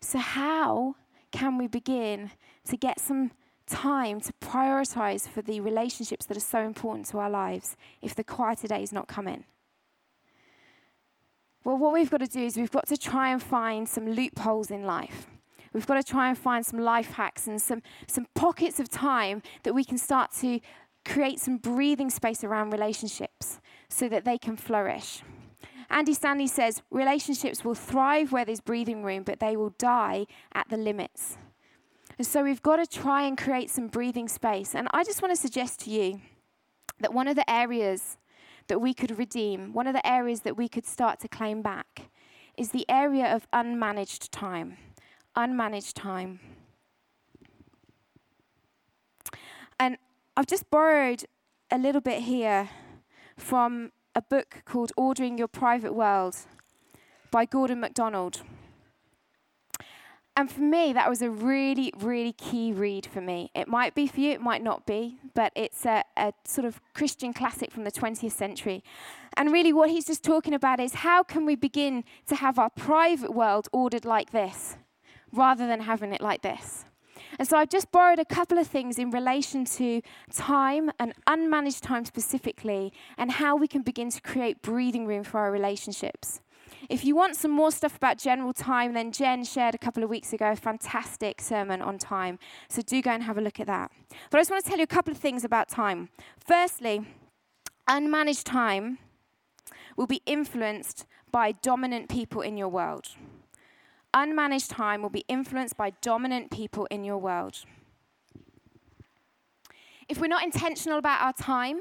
So, 0.00 0.18
how 0.18 0.96
can 1.34 1.58
we 1.58 1.66
begin 1.66 2.30
to 2.68 2.76
get 2.76 3.00
some 3.00 3.32
time 3.66 4.20
to 4.20 4.32
prioritize 4.34 5.28
for 5.28 5.42
the 5.42 5.60
relationships 5.60 6.26
that 6.26 6.36
are 6.36 6.48
so 6.54 6.60
important 6.60 7.06
to 7.06 7.18
our 7.18 7.28
lives 7.28 7.76
if 8.00 8.14
the 8.14 8.22
quieter 8.22 8.68
day 8.68 8.84
is 8.84 8.92
not 8.92 9.08
coming? 9.08 9.44
Well, 11.64 11.76
what 11.76 11.92
we've 11.92 12.10
got 12.10 12.20
to 12.20 12.28
do 12.28 12.44
is 12.44 12.56
we've 12.56 12.70
got 12.70 12.86
to 12.86 12.96
try 12.96 13.30
and 13.30 13.42
find 13.42 13.88
some 13.88 14.08
loopholes 14.08 14.70
in 14.70 14.84
life. 14.84 15.26
We've 15.72 15.86
got 15.86 15.94
to 15.96 16.04
try 16.04 16.28
and 16.28 16.38
find 16.38 16.64
some 16.64 16.78
life 16.78 17.14
hacks 17.14 17.48
and 17.48 17.60
some, 17.60 17.82
some 18.06 18.28
pockets 18.36 18.78
of 18.78 18.88
time 18.88 19.42
that 19.64 19.74
we 19.74 19.82
can 19.82 19.98
start 19.98 20.30
to 20.40 20.60
create 21.04 21.40
some 21.40 21.56
breathing 21.56 22.10
space 22.10 22.44
around 22.44 22.70
relationships 22.70 23.60
so 23.88 24.08
that 24.08 24.24
they 24.24 24.38
can 24.38 24.56
flourish. 24.56 25.22
Andy 25.90 26.14
Stanley 26.14 26.46
says 26.46 26.82
relationships 26.90 27.64
will 27.64 27.74
thrive 27.74 28.32
where 28.32 28.44
there's 28.44 28.60
breathing 28.60 29.02
room, 29.02 29.22
but 29.22 29.40
they 29.40 29.56
will 29.56 29.74
die 29.78 30.26
at 30.52 30.68
the 30.68 30.76
limits. 30.76 31.36
And 32.18 32.26
so 32.26 32.44
we've 32.44 32.62
got 32.62 32.76
to 32.76 32.86
try 32.86 33.22
and 33.22 33.36
create 33.36 33.70
some 33.70 33.88
breathing 33.88 34.28
space. 34.28 34.74
And 34.74 34.88
I 34.92 35.04
just 35.04 35.20
want 35.20 35.34
to 35.34 35.40
suggest 35.40 35.80
to 35.80 35.90
you 35.90 36.20
that 37.00 37.12
one 37.12 37.28
of 37.28 37.36
the 37.36 37.48
areas 37.50 38.18
that 38.68 38.80
we 38.80 38.94
could 38.94 39.18
redeem, 39.18 39.72
one 39.72 39.86
of 39.86 39.94
the 39.94 40.06
areas 40.06 40.40
that 40.40 40.56
we 40.56 40.68
could 40.68 40.86
start 40.86 41.20
to 41.20 41.28
claim 41.28 41.60
back, 41.60 42.10
is 42.56 42.70
the 42.70 42.86
area 42.88 43.34
of 43.34 43.50
unmanaged 43.50 44.28
time. 44.30 44.76
Unmanaged 45.36 45.94
time. 45.94 46.38
And 49.78 49.98
I've 50.36 50.46
just 50.46 50.70
borrowed 50.70 51.24
a 51.70 51.78
little 51.78 52.00
bit 52.00 52.22
here 52.22 52.70
from 53.36 53.90
a 54.14 54.22
book 54.22 54.62
called 54.64 54.92
Ordering 54.96 55.38
Your 55.38 55.48
Private 55.48 55.92
World 55.92 56.36
by 57.30 57.44
Gordon 57.44 57.80
MacDonald. 57.80 58.42
And 60.36 60.50
for 60.50 60.62
me, 60.62 60.92
that 60.92 61.08
was 61.08 61.22
a 61.22 61.30
really, 61.30 61.92
really 61.96 62.32
key 62.32 62.72
read 62.72 63.06
for 63.06 63.20
me. 63.20 63.50
It 63.54 63.68
might 63.68 63.94
be 63.94 64.06
for 64.06 64.20
you, 64.20 64.30
it 64.30 64.40
might 64.40 64.62
not 64.62 64.84
be, 64.86 65.18
but 65.32 65.52
it's 65.54 65.84
a, 65.86 66.04
a, 66.16 66.32
sort 66.44 66.64
of 66.64 66.80
Christian 66.92 67.32
classic 67.32 67.70
from 67.70 67.84
the 67.84 67.92
20th 67.92 68.32
century. 68.32 68.82
And 69.36 69.52
really, 69.52 69.72
what 69.72 69.90
he's 69.90 70.06
just 70.06 70.24
talking 70.24 70.54
about 70.54 70.80
is 70.80 70.94
how 70.94 71.22
can 71.22 71.44
we 71.46 71.54
begin 71.54 72.04
to 72.26 72.36
have 72.36 72.58
our 72.58 72.70
private 72.70 73.32
world 73.32 73.68
ordered 73.72 74.04
like 74.04 74.30
this 74.30 74.76
rather 75.32 75.66
than 75.66 75.80
having 75.80 76.12
it 76.12 76.20
like 76.20 76.42
this? 76.42 76.83
And 77.38 77.48
so 77.48 77.56
I've 77.56 77.68
just 77.68 77.90
borrowed 77.90 78.18
a 78.18 78.24
couple 78.24 78.58
of 78.58 78.66
things 78.66 78.98
in 78.98 79.10
relation 79.10 79.64
to 79.64 80.02
time 80.32 80.90
and 80.98 81.14
unmanaged 81.26 81.80
time 81.80 82.04
specifically, 82.04 82.92
and 83.18 83.32
how 83.32 83.56
we 83.56 83.68
can 83.68 83.82
begin 83.82 84.10
to 84.10 84.20
create 84.20 84.62
breathing 84.62 85.06
room 85.06 85.24
for 85.24 85.40
our 85.40 85.50
relationships. 85.50 86.40
If 86.88 87.04
you 87.04 87.16
want 87.16 87.36
some 87.36 87.50
more 87.50 87.72
stuff 87.72 87.96
about 87.96 88.18
general 88.18 88.52
time, 88.52 88.92
then 88.92 89.10
Jen 89.10 89.44
shared 89.44 89.74
a 89.74 89.78
couple 89.78 90.02
of 90.02 90.10
weeks 90.10 90.32
ago 90.32 90.50
a 90.50 90.56
fantastic 90.56 91.40
sermon 91.40 91.80
on 91.80 91.98
time. 91.98 92.38
So 92.68 92.82
do 92.82 93.00
go 93.00 93.10
and 93.10 93.22
have 93.22 93.38
a 93.38 93.40
look 93.40 93.58
at 93.58 93.66
that. 93.66 93.90
But 94.30 94.38
I 94.38 94.40
just 94.40 94.50
want 94.50 94.64
to 94.64 94.70
tell 94.70 94.78
you 94.78 94.84
a 94.84 94.88
couple 94.88 95.12
of 95.12 95.18
things 95.18 95.44
about 95.44 95.68
time. 95.68 96.10
Firstly, 96.38 97.06
unmanaged 97.88 98.44
time 98.44 98.98
will 99.96 100.06
be 100.06 100.20
influenced 100.26 101.06
by 101.30 101.52
dominant 101.52 102.08
people 102.08 102.42
in 102.42 102.56
your 102.56 102.68
world 102.68 103.08
unmanaged 104.14 104.70
time 104.70 105.02
will 105.02 105.10
be 105.10 105.24
influenced 105.28 105.76
by 105.76 105.90
dominant 106.00 106.50
people 106.50 106.86
in 106.86 107.04
your 107.04 107.18
world. 107.18 107.64
If 110.08 110.20
we're 110.20 110.28
not 110.28 110.44
intentional 110.44 110.98
about 110.98 111.22
our 111.22 111.32
time, 111.32 111.80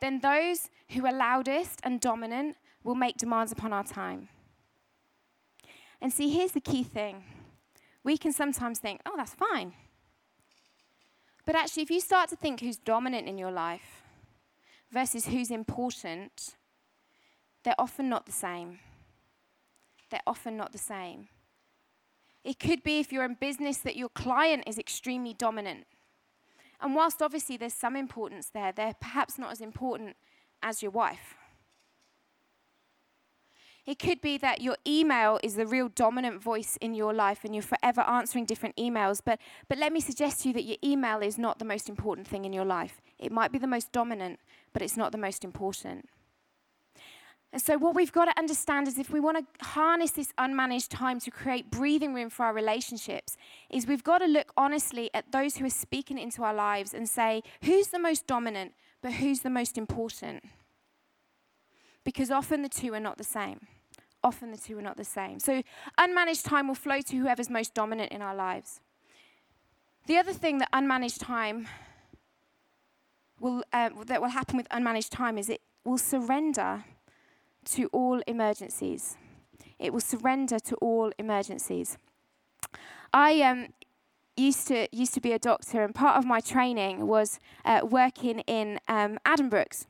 then 0.00 0.20
those 0.20 0.70
who 0.90 1.04
are 1.06 1.12
loudest 1.12 1.80
and 1.82 2.00
dominant 2.00 2.56
will 2.84 2.94
make 2.94 3.16
demands 3.16 3.52
upon 3.52 3.72
our 3.72 3.84
time. 3.84 4.28
And 6.00 6.12
see, 6.12 6.30
here's 6.30 6.52
the 6.52 6.60
key 6.60 6.82
thing 6.82 7.24
we 8.04 8.16
can 8.16 8.32
sometimes 8.32 8.78
think, 8.78 9.00
oh, 9.04 9.14
that's 9.16 9.34
fine. 9.34 9.72
But 11.44 11.56
actually, 11.56 11.82
if 11.82 11.90
you 11.90 12.00
start 12.00 12.28
to 12.30 12.36
think 12.36 12.60
who's 12.60 12.76
dominant 12.76 13.28
in 13.28 13.38
your 13.38 13.50
life 13.50 14.02
versus 14.92 15.26
who's 15.26 15.50
important, 15.50 16.54
they're 17.64 17.74
often 17.80 18.08
not 18.08 18.26
the 18.26 18.32
same. 18.32 18.78
They're 20.10 20.20
often 20.26 20.56
not 20.56 20.70
the 20.70 20.78
same. 20.78 21.28
It 22.46 22.60
could 22.60 22.84
be 22.84 23.00
if 23.00 23.12
you're 23.12 23.24
in 23.24 23.34
business 23.34 23.78
that 23.78 23.96
your 23.96 24.08
client 24.08 24.62
is 24.68 24.78
extremely 24.78 25.34
dominant. 25.34 25.84
And 26.80 26.94
whilst 26.94 27.20
obviously 27.20 27.56
there's 27.56 27.74
some 27.74 27.96
importance 27.96 28.50
there, 28.54 28.70
they're 28.70 28.94
perhaps 29.00 29.36
not 29.36 29.50
as 29.50 29.60
important 29.60 30.14
as 30.62 30.80
your 30.80 30.92
wife. 30.92 31.34
It 33.84 33.98
could 33.98 34.20
be 34.20 34.38
that 34.38 34.60
your 34.60 34.76
email 34.86 35.40
is 35.42 35.56
the 35.56 35.66
real 35.66 35.88
dominant 35.88 36.40
voice 36.40 36.78
in 36.80 36.94
your 36.94 37.12
life 37.12 37.40
and 37.42 37.52
you're 37.52 37.62
forever 37.62 38.02
answering 38.02 38.44
different 38.44 38.76
emails. 38.76 39.20
But, 39.24 39.40
but 39.68 39.78
let 39.78 39.92
me 39.92 39.98
suggest 39.98 40.42
to 40.42 40.48
you 40.48 40.54
that 40.54 40.64
your 40.64 40.78
email 40.84 41.22
is 41.22 41.38
not 41.38 41.58
the 41.58 41.64
most 41.64 41.88
important 41.88 42.28
thing 42.28 42.44
in 42.44 42.52
your 42.52 42.64
life. 42.64 43.02
It 43.18 43.32
might 43.32 43.50
be 43.50 43.58
the 43.58 43.66
most 43.66 43.90
dominant, 43.90 44.38
but 44.72 44.82
it's 44.82 44.96
not 44.96 45.10
the 45.10 45.18
most 45.18 45.42
important. 45.42 46.08
And 47.56 47.62
so, 47.62 47.78
what 47.78 47.94
we've 47.94 48.12
got 48.12 48.26
to 48.26 48.38
understand 48.38 48.86
is 48.86 48.98
if 48.98 49.08
we 49.08 49.18
want 49.18 49.38
to 49.38 49.64
harness 49.64 50.10
this 50.10 50.30
unmanaged 50.38 50.88
time 50.90 51.18
to 51.20 51.30
create 51.30 51.70
breathing 51.70 52.12
room 52.12 52.28
for 52.28 52.44
our 52.44 52.52
relationships, 52.52 53.38
is 53.70 53.86
we've 53.86 54.04
got 54.04 54.18
to 54.18 54.26
look 54.26 54.52
honestly 54.58 55.08
at 55.14 55.32
those 55.32 55.56
who 55.56 55.64
are 55.64 55.70
speaking 55.70 56.18
into 56.18 56.42
our 56.44 56.52
lives 56.52 56.92
and 56.92 57.08
say, 57.08 57.42
who's 57.62 57.86
the 57.86 57.98
most 57.98 58.26
dominant, 58.26 58.74
but 59.00 59.14
who's 59.14 59.40
the 59.40 59.48
most 59.48 59.78
important? 59.78 60.44
Because 62.04 62.30
often 62.30 62.60
the 62.60 62.68
two 62.68 62.92
are 62.92 63.00
not 63.00 63.16
the 63.16 63.24
same. 63.24 63.60
Often 64.22 64.50
the 64.50 64.58
two 64.58 64.76
are 64.76 64.82
not 64.82 64.98
the 64.98 65.04
same. 65.04 65.40
So, 65.40 65.62
unmanaged 65.98 66.46
time 66.46 66.68
will 66.68 66.74
flow 66.74 67.00
to 67.00 67.16
whoever's 67.16 67.48
most 67.48 67.72
dominant 67.72 68.12
in 68.12 68.20
our 68.20 68.34
lives. 68.34 68.82
The 70.06 70.18
other 70.18 70.34
thing 70.34 70.58
that 70.58 70.70
unmanaged 70.72 71.24
time 71.24 71.68
will, 73.40 73.64
uh, 73.72 73.88
that 74.04 74.20
will 74.20 74.28
happen 74.28 74.58
with 74.58 74.68
unmanaged 74.68 75.08
time 75.08 75.38
is 75.38 75.48
it 75.48 75.62
will 75.86 75.96
surrender 75.96 76.84
to 77.66 77.86
all 77.92 78.20
emergencies. 78.26 79.16
It 79.78 79.92
will 79.92 80.00
surrender 80.00 80.58
to 80.60 80.76
all 80.76 81.12
emergencies. 81.18 81.98
I 83.12 83.42
um, 83.42 83.68
used 84.36 84.68
to 84.68 84.88
used 84.92 85.14
to 85.14 85.20
be 85.20 85.32
a 85.32 85.38
doctor, 85.38 85.82
and 85.82 85.94
part 85.94 86.16
of 86.16 86.24
my 86.24 86.40
training 86.40 87.06
was 87.06 87.38
uh, 87.64 87.80
working 87.84 88.40
in 88.40 88.80
um, 88.88 89.18
Addenbrooke's, 89.24 89.86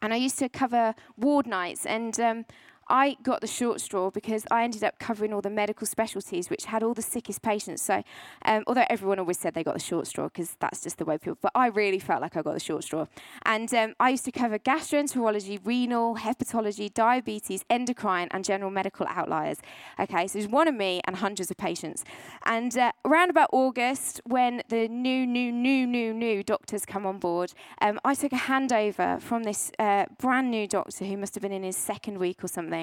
and 0.00 0.12
I 0.12 0.16
used 0.16 0.38
to 0.38 0.48
cover 0.48 0.94
ward 1.16 1.46
nights. 1.46 1.86
And 1.86 2.18
um, 2.20 2.44
I 2.88 3.16
got 3.22 3.40
the 3.40 3.46
short 3.46 3.80
straw 3.80 4.10
because 4.10 4.46
I 4.50 4.64
ended 4.64 4.82
up 4.82 4.98
covering 4.98 5.32
all 5.32 5.40
the 5.40 5.50
medical 5.50 5.86
specialties, 5.86 6.48
which 6.48 6.64
had 6.66 6.82
all 6.82 6.94
the 6.94 7.02
sickest 7.02 7.42
patients. 7.42 7.82
So, 7.82 8.02
um, 8.44 8.64
although 8.66 8.86
everyone 8.88 9.18
always 9.18 9.38
said 9.38 9.54
they 9.54 9.64
got 9.64 9.74
the 9.74 9.80
short 9.80 10.06
straw 10.06 10.24
because 10.24 10.56
that's 10.60 10.82
just 10.82 10.98
the 10.98 11.04
way 11.04 11.18
people, 11.18 11.38
but 11.42 11.52
I 11.54 11.66
really 11.66 11.98
felt 11.98 12.22
like 12.22 12.36
I 12.36 12.42
got 12.42 12.54
the 12.54 12.60
short 12.60 12.84
straw. 12.84 13.06
And 13.44 13.72
um, 13.74 13.94
I 14.00 14.10
used 14.10 14.24
to 14.24 14.32
cover 14.32 14.58
gastroenterology, 14.58 15.60
renal, 15.64 16.16
hepatology, 16.16 16.92
diabetes, 16.92 17.64
endocrine, 17.68 18.28
and 18.30 18.44
general 18.44 18.70
medical 18.70 19.06
outliers. 19.08 19.58
Okay, 20.00 20.26
so 20.26 20.38
there's 20.38 20.50
one 20.50 20.68
of 20.68 20.74
me 20.74 21.00
and 21.04 21.16
hundreds 21.16 21.50
of 21.50 21.56
patients. 21.56 22.04
And 22.46 22.76
uh, 22.76 22.92
around 23.04 23.30
about 23.30 23.50
August, 23.52 24.20
when 24.24 24.62
the 24.68 24.88
new, 24.88 25.26
new, 25.26 25.52
new, 25.52 25.86
new, 25.86 26.14
new 26.14 26.42
doctors 26.42 26.86
come 26.86 27.04
on 27.04 27.18
board, 27.18 27.52
um, 27.82 28.00
I 28.04 28.14
took 28.14 28.32
a 28.32 28.36
handover 28.36 29.20
from 29.20 29.42
this 29.42 29.70
uh, 29.78 30.06
brand 30.18 30.50
new 30.50 30.66
doctor 30.66 31.04
who 31.04 31.16
must 31.16 31.34
have 31.34 31.42
been 31.42 31.52
in 31.52 31.62
his 31.62 31.76
second 31.76 32.18
week 32.18 32.42
or 32.42 32.48
something 32.48 32.77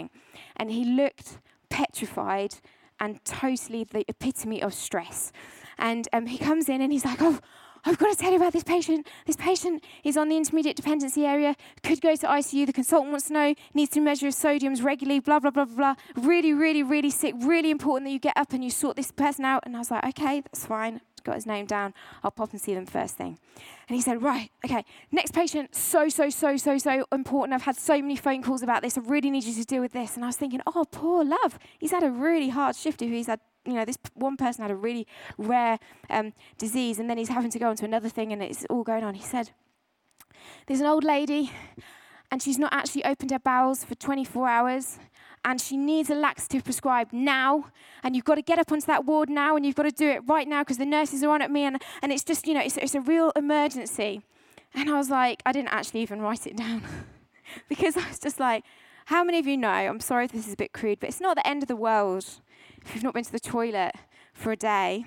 And 0.55 0.71
he 0.71 0.85
looked 0.85 1.39
petrified 1.69 2.55
and 2.99 3.23
totally 3.25 3.83
the 3.83 4.05
epitome 4.07 4.61
of 4.61 4.73
stress. 4.73 5.31
And 5.77 6.07
um, 6.13 6.27
he 6.27 6.37
comes 6.37 6.69
in 6.69 6.81
and 6.81 6.91
he's 6.91 7.05
like, 7.05 7.21
Oh, 7.21 7.39
I've 7.87 7.99
got 7.99 8.09
to 8.09 8.17
tell 8.17 8.31
you 8.31 8.37
about 8.37 8.53
this 8.53 8.63
patient. 8.63 9.05
This 9.27 9.35
patient 9.35 9.83
is 10.03 10.17
on 10.17 10.27
the 10.27 10.37
intermediate 10.37 10.75
dependency 10.75 11.23
area, 11.23 11.55
could 11.83 12.01
go 12.01 12.15
to 12.15 12.25
ICU. 12.25 12.65
The 12.65 12.73
consultant 12.73 13.11
wants 13.11 13.27
to 13.27 13.33
know, 13.33 13.55
needs 13.75 13.91
to 13.91 13.99
measure 13.99 14.25
his 14.25 14.35
sodiums 14.35 14.83
regularly, 14.83 15.19
blah, 15.19 15.39
blah, 15.39 15.51
blah, 15.51 15.65
blah. 15.65 15.95
Really, 16.15 16.51
really, 16.51 16.81
really 16.81 17.11
sick. 17.11 17.35
Really 17.37 17.69
important 17.69 18.07
that 18.07 18.11
you 18.13 18.19
get 18.19 18.35
up 18.37 18.53
and 18.53 18.63
you 18.63 18.71
sort 18.71 18.95
this 18.95 19.11
person 19.11 19.45
out. 19.45 19.63
And 19.67 19.75
I 19.75 19.79
was 19.79 19.91
like, 19.91 20.03
okay, 20.03 20.41
that's 20.41 20.65
fine 20.65 21.01
got 21.25 21.35
his 21.35 21.45
name 21.45 21.65
down. 21.65 21.93
I'll 22.23 22.31
pop 22.31 22.51
and 22.51 22.61
see 22.61 22.73
them 22.73 22.85
first 22.85 23.15
thing. 23.15 23.37
And 23.89 23.95
he 23.95 24.01
said, 24.01 24.21
Right, 24.21 24.51
okay, 24.63 24.85
next 25.11 25.31
patient, 25.31 25.75
so, 25.75 26.07
so, 26.07 26.29
so, 26.29 26.55
so, 26.57 26.77
so 26.77 27.05
important. 27.11 27.53
I've 27.53 27.63
had 27.63 27.75
so 27.75 28.01
many 28.01 28.15
phone 28.15 28.41
calls 28.41 28.63
about 28.63 28.81
this. 28.81 28.97
I 28.97 29.01
really 29.01 29.29
need 29.29 29.43
you 29.43 29.53
to 29.53 29.65
deal 29.65 29.81
with 29.81 29.93
this. 29.93 30.15
And 30.15 30.23
I 30.23 30.27
was 30.27 30.37
thinking, 30.37 30.61
Oh, 30.65 30.85
poor 30.89 31.25
love. 31.25 31.59
He's 31.79 31.91
had 31.91 32.03
a 32.03 32.11
really 32.11 32.49
hard 32.49 32.75
shift 32.75 33.01
if 33.01 33.09
he's 33.09 33.27
had 33.27 33.39
you 33.65 33.73
know, 33.73 33.83
this 33.83 33.97
one 34.13 34.37
person 34.37 34.61
had 34.61 34.71
a 34.71 34.75
really 34.75 35.07
rare 35.37 35.79
um, 36.09 36.33
disease, 36.57 36.99
and 36.99 37.09
then 37.09 37.17
he's 37.17 37.29
having 37.29 37.49
to 37.49 37.59
go 37.59 37.69
on 37.69 37.75
to 37.77 37.85
another 37.85 38.09
thing, 38.09 38.31
and 38.31 38.41
it's 38.41 38.63
all 38.69 38.83
going 38.83 39.03
on. 39.03 39.15
He 39.15 39.23
said, 39.23 39.51
There's 40.67 40.81
an 40.81 40.85
old 40.85 41.03
lady, 41.03 41.51
and 42.31 42.41
she's 42.41 42.59
not 42.59 42.71
actually 42.73 43.03
opened 43.05 43.31
her 43.31 43.39
bowels 43.39 43.83
for 43.83 43.95
24 43.95 44.47
hours, 44.47 44.99
and 45.45 45.61
she 45.61 45.77
needs 45.77 46.09
a 46.09 46.15
laxative 46.15 46.63
prescribed 46.63 47.13
now. 47.13 47.67
And 48.03 48.15
you've 48.15 48.25
got 48.25 48.35
to 48.35 48.41
get 48.41 48.57
up 48.59 48.71
onto 48.71 48.87
that 48.87 49.05
ward 49.05 49.29
now, 49.29 49.55
and 49.55 49.65
you've 49.65 49.75
got 49.75 49.83
to 49.83 49.91
do 49.91 50.09
it 50.09 50.21
right 50.27 50.47
now 50.47 50.61
because 50.61 50.77
the 50.77 50.85
nurses 50.85 51.23
are 51.23 51.29
on 51.29 51.41
at 51.41 51.51
me, 51.51 51.61
and, 51.61 51.81
and 52.01 52.11
it's 52.11 52.23
just, 52.23 52.47
you 52.47 52.55
know, 52.55 52.61
it's, 52.61 52.77
it's 52.77 52.95
a 52.95 53.01
real 53.01 53.31
emergency. 53.35 54.21
And 54.73 54.89
I 54.89 54.97
was 54.97 55.09
like, 55.09 55.41
I 55.45 55.51
didn't 55.51 55.69
actually 55.69 56.01
even 56.01 56.19
write 56.19 56.47
it 56.47 56.57
down 56.57 56.81
because 57.69 57.95
I 57.95 58.07
was 58.09 58.19
just 58.19 58.39
like, 58.39 58.65
how 59.05 59.23
many 59.23 59.37
of 59.37 59.45
you 59.45 59.55
know? 59.55 59.69
I'm 59.69 59.99
sorry 59.99 60.25
if 60.25 60.31
this 60.31 60.47
is 60.47 60.53
a 60.53 60.57
bit 60.57 60.73
crude, 60.73 60.99
but 60.99 61.09
it's 61.09 61.21
not 61.21 61.35
the 61.35 61.47
end 61.47 61.61
of 61.61 61.67
the 61.67 61.75
world 61.75 62.25
if 62.83 62.93
you've 62.93 63.03
not 63.03 63.13
been 63.13 63.23
to 63.23 63.31
the 63.31 63.39
toilet 63.39 63.93
for 64.33 64.51
a 64.51 64.55
day 64.55 65.05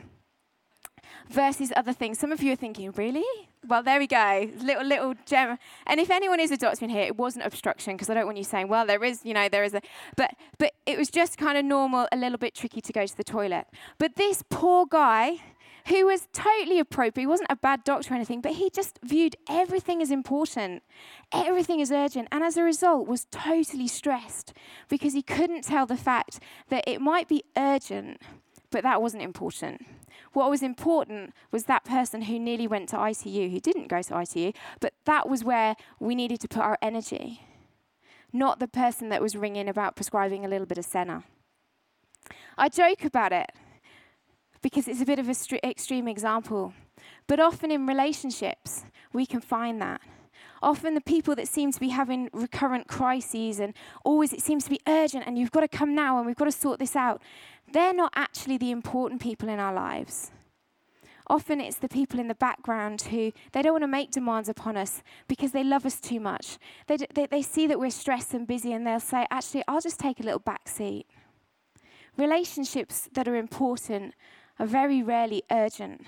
versus 1.28 1.72
other 1.76 1.92
things. 1.92 2.18
Some 2.18 2.30
of 2.30 2.42
you 2.42 2.52
are 2.52 2.56
thinking, 2.56 2.92
really? 2.92 3.24
Well, 3.68 3.82
there 3.82 3.98
we 3.98 4.06
go. 4.06 4.50
Little, 4.62 4.82
little 4.82 5.14
gem. 5.26 5.58
And 5.86 6.00
if 6.00 6.10
anyone 6.10 6.40
is 6.40 6.50
a 6.50 6.56
doctor 6.56 6.86
in 6.86 6.90
here, 6.90 7.02
it 7.02 7.18
wasn't 7.18 7.44
obstruction 7.44 7.94
because 7.94 8.08
I 8.08 8.14
don't 8.14 8.24
want 8.24 8.38
you 8.38 8.44
saying, 8.44 8.68
well, 8.68 8.86
there 8.86 9.04
is, 9.04 9.20
you 9.24 9.34
know, 9.34 9.50
there 9.50 9.62
is 9.62 9.74
a. 9.74 9.82
But, 10.16 10.30
but 10.56 10.72
it 10.86 10.96
was 10.96 11.10
just 11.10 11.36
kind 11.36 11.58
of 11.58 11.66
normal, 11.66 12.08
a 12.10 12.16
little 12.16 12.38
bit 12.38 12.54
tricky 12.54 12.80
to 12.80 12.92
go 12.94 13.06
to 13.06 13.14
the 13.14 13.24
toilet. 13.24 13.66
But 13.98 14.16
this 14.16 14.42
poor 14.48 14.86
guy, 14.86 15.42
who 15.88 16.06
was 16.06 16.28
totally 16.32 16.78
appropriate, 16.78 17.24
he 17.24 17.26
wasn't 17.26 17.52
a 17.52 17.56
bad 17.56 17.84
doctor 17.84 18.14
or 18.14 18.16
anything, 18.16 18.40
but 18.40 18.52
he 18.52 18.70
just 18.70 18.98
viewed 19.04 19.36
everything 19.50 20.00
as 20.00 20.10
important, 20.10 20.82
everything 21.30 21.82
as 21.82 21.92
urgent, 21.92 22.28
and 22.32 22.42
as 22.42 22.56
a 22.56 22.62
result 22.62 23.06
was 23.06 23.26
totally 23.30 23.88
stressed 23.88 24.54
because 24.88 25.12
he 25.12 25.20
couldn't 25.22 25.64
tell 25.64 25.84
the 25.84 25.96
fact 25.96 26.40
that 26.70 26.84
it 26.86 27.02
might 27.02 27.28
be 27.28 27.44
urgent, 27.54 28.22
but 28.70 28.82
that 28.82 29.02
wasn't 29.02 29.22
important. 29.22 29.84
What 30.32 30.50
was 30.50 30.62
important 30.62 31.32
was 31.50 31.64
that 31.64 31.84
person 31.84 32.22
who 32.22 32.38
nearly 32.38 32.66
went 32.66 32.88
to 32.90 32.96
ICU, 32.96 33.50
who 33.50 33.60
didn't 33.60 33.88
go 33.88 34.02
to 34.02 34.14
ICU, 34.14 34.54
but 34.80 34.94
that 35.04 35.28
was 35.28 35.44
where 35.44 35.76
we 35.98 36.14
needed 36.14 36.40
to 36.40 36.48
put 36.48 36.62
our 36.62 36.78
energy, 36.82 37.42
not 38.32 38.60
the 38.60 38.68
person 38.68 39.08
that 39.08 39.22
was 39.22 39.36
ringing 39.36 39.68
about 39.68 39.96
prescribing 39.96 40.44
a 40.44 40.48
little 40.48 40.66
bit 40.66 40.78
of 40.78 40.84
Senna. 40.84 41.24
I 42.56 42.68
joke 42.68 43.04
about 43.04 43.32
it 43.32 43.50
because 44.60 44.88
it's 44.88 45.00
a 45.00 45.06
bit 45.06 45.18
of 45.18 45.28
an 45.28 45.58
extreme 45.64 46.08
example, 46.08 46.74
but 47.26 47.40
often 47.40 47.70
in 47.70 47.86
relationships, 47.86 48.84
we 49.12 49.24
can 49.24 49.40
find 49.40 49.80
that. 49.80 50.00
Often 50.62 50.94
the 50.94 51.00
people 51.00 51.34
that 51.36 51.48
seem 51.48 51.72
to 51.72 51.80
be 51.80 51.88
having 51.88 52.30
recurrent 52.32 52.88
crises 52.88 53.60
and 53.60 53.74
always 54.04 54.32
it 54.32 54.42
seems 54.42 54.64
to 54.64 54.70
be 54.70 54.80
urgent 54.86 55.24
and 55.26 55.38
you've 55.38 55.52
got 55.52 55.60
to 55.60 55.68
come 55.68 55.94
now 55.94 56.18
and 56.18 56.26
we've 56.26 56.36
got 56.36 56.46
to 56.46 56.52
sort 56.52 56.78
this 56.78 56.96
out, 56.96 57.22
they're 57.72 57.94
not 57.94 58.12
actually 58.14 58.58
the 58.58 58.70
important 58.70 59.20
people 59.20 59.48
in 59.48 59.58
our 59.58 59.72
lives. 59.72 60.30
Often 61.30 61.60
it's 61.60 61.76
the 61.76 61.88
people 61.88 62.18
in 62.18 62.28
the 62.28 62.34
background 62.34 63.02
who 63.02 63.32
they 63.52 63.60
don't 63.60 63.74
want 63.74 63.82
to 63.82 63.88
make 63.88 64.10
demands 64.10 64.48
upon 64.48 64.76
us 64.76 65.02
because 65.28 65.52
they 65.52 65.62
love 65.62 65.84
us 65.84 66.00
too 66.00 66.20
much. 66.20 66.58
They, 66.86 66.96
they, 67.14 67.26
they 67.26 67.42
see 67.42 67.66
that 67.66 67.78
we're 67.78 67.90
stressed 67.90 68.32
and 68.32 68.46
busy 68.46 68.72
and 68.72 68.86
they'll 68.86 68.98
say, 68.98 69.26
actually, 69.30 69.62
I'll 69.68 69.82
just 69.82 70.00
take 70.00 70.20
a 70.20 70.22
little 70.22 70.38
back 70.38 70.68
seat. 70.68 71.06
Relationships 72.16 73.08
that 73.12 73.28
are 73.28 73.36
important 73.36 74.14
are 74.58 74.66
very 74.66 75.02
rarely 75.02 75.42
urgent. 75.50 76.06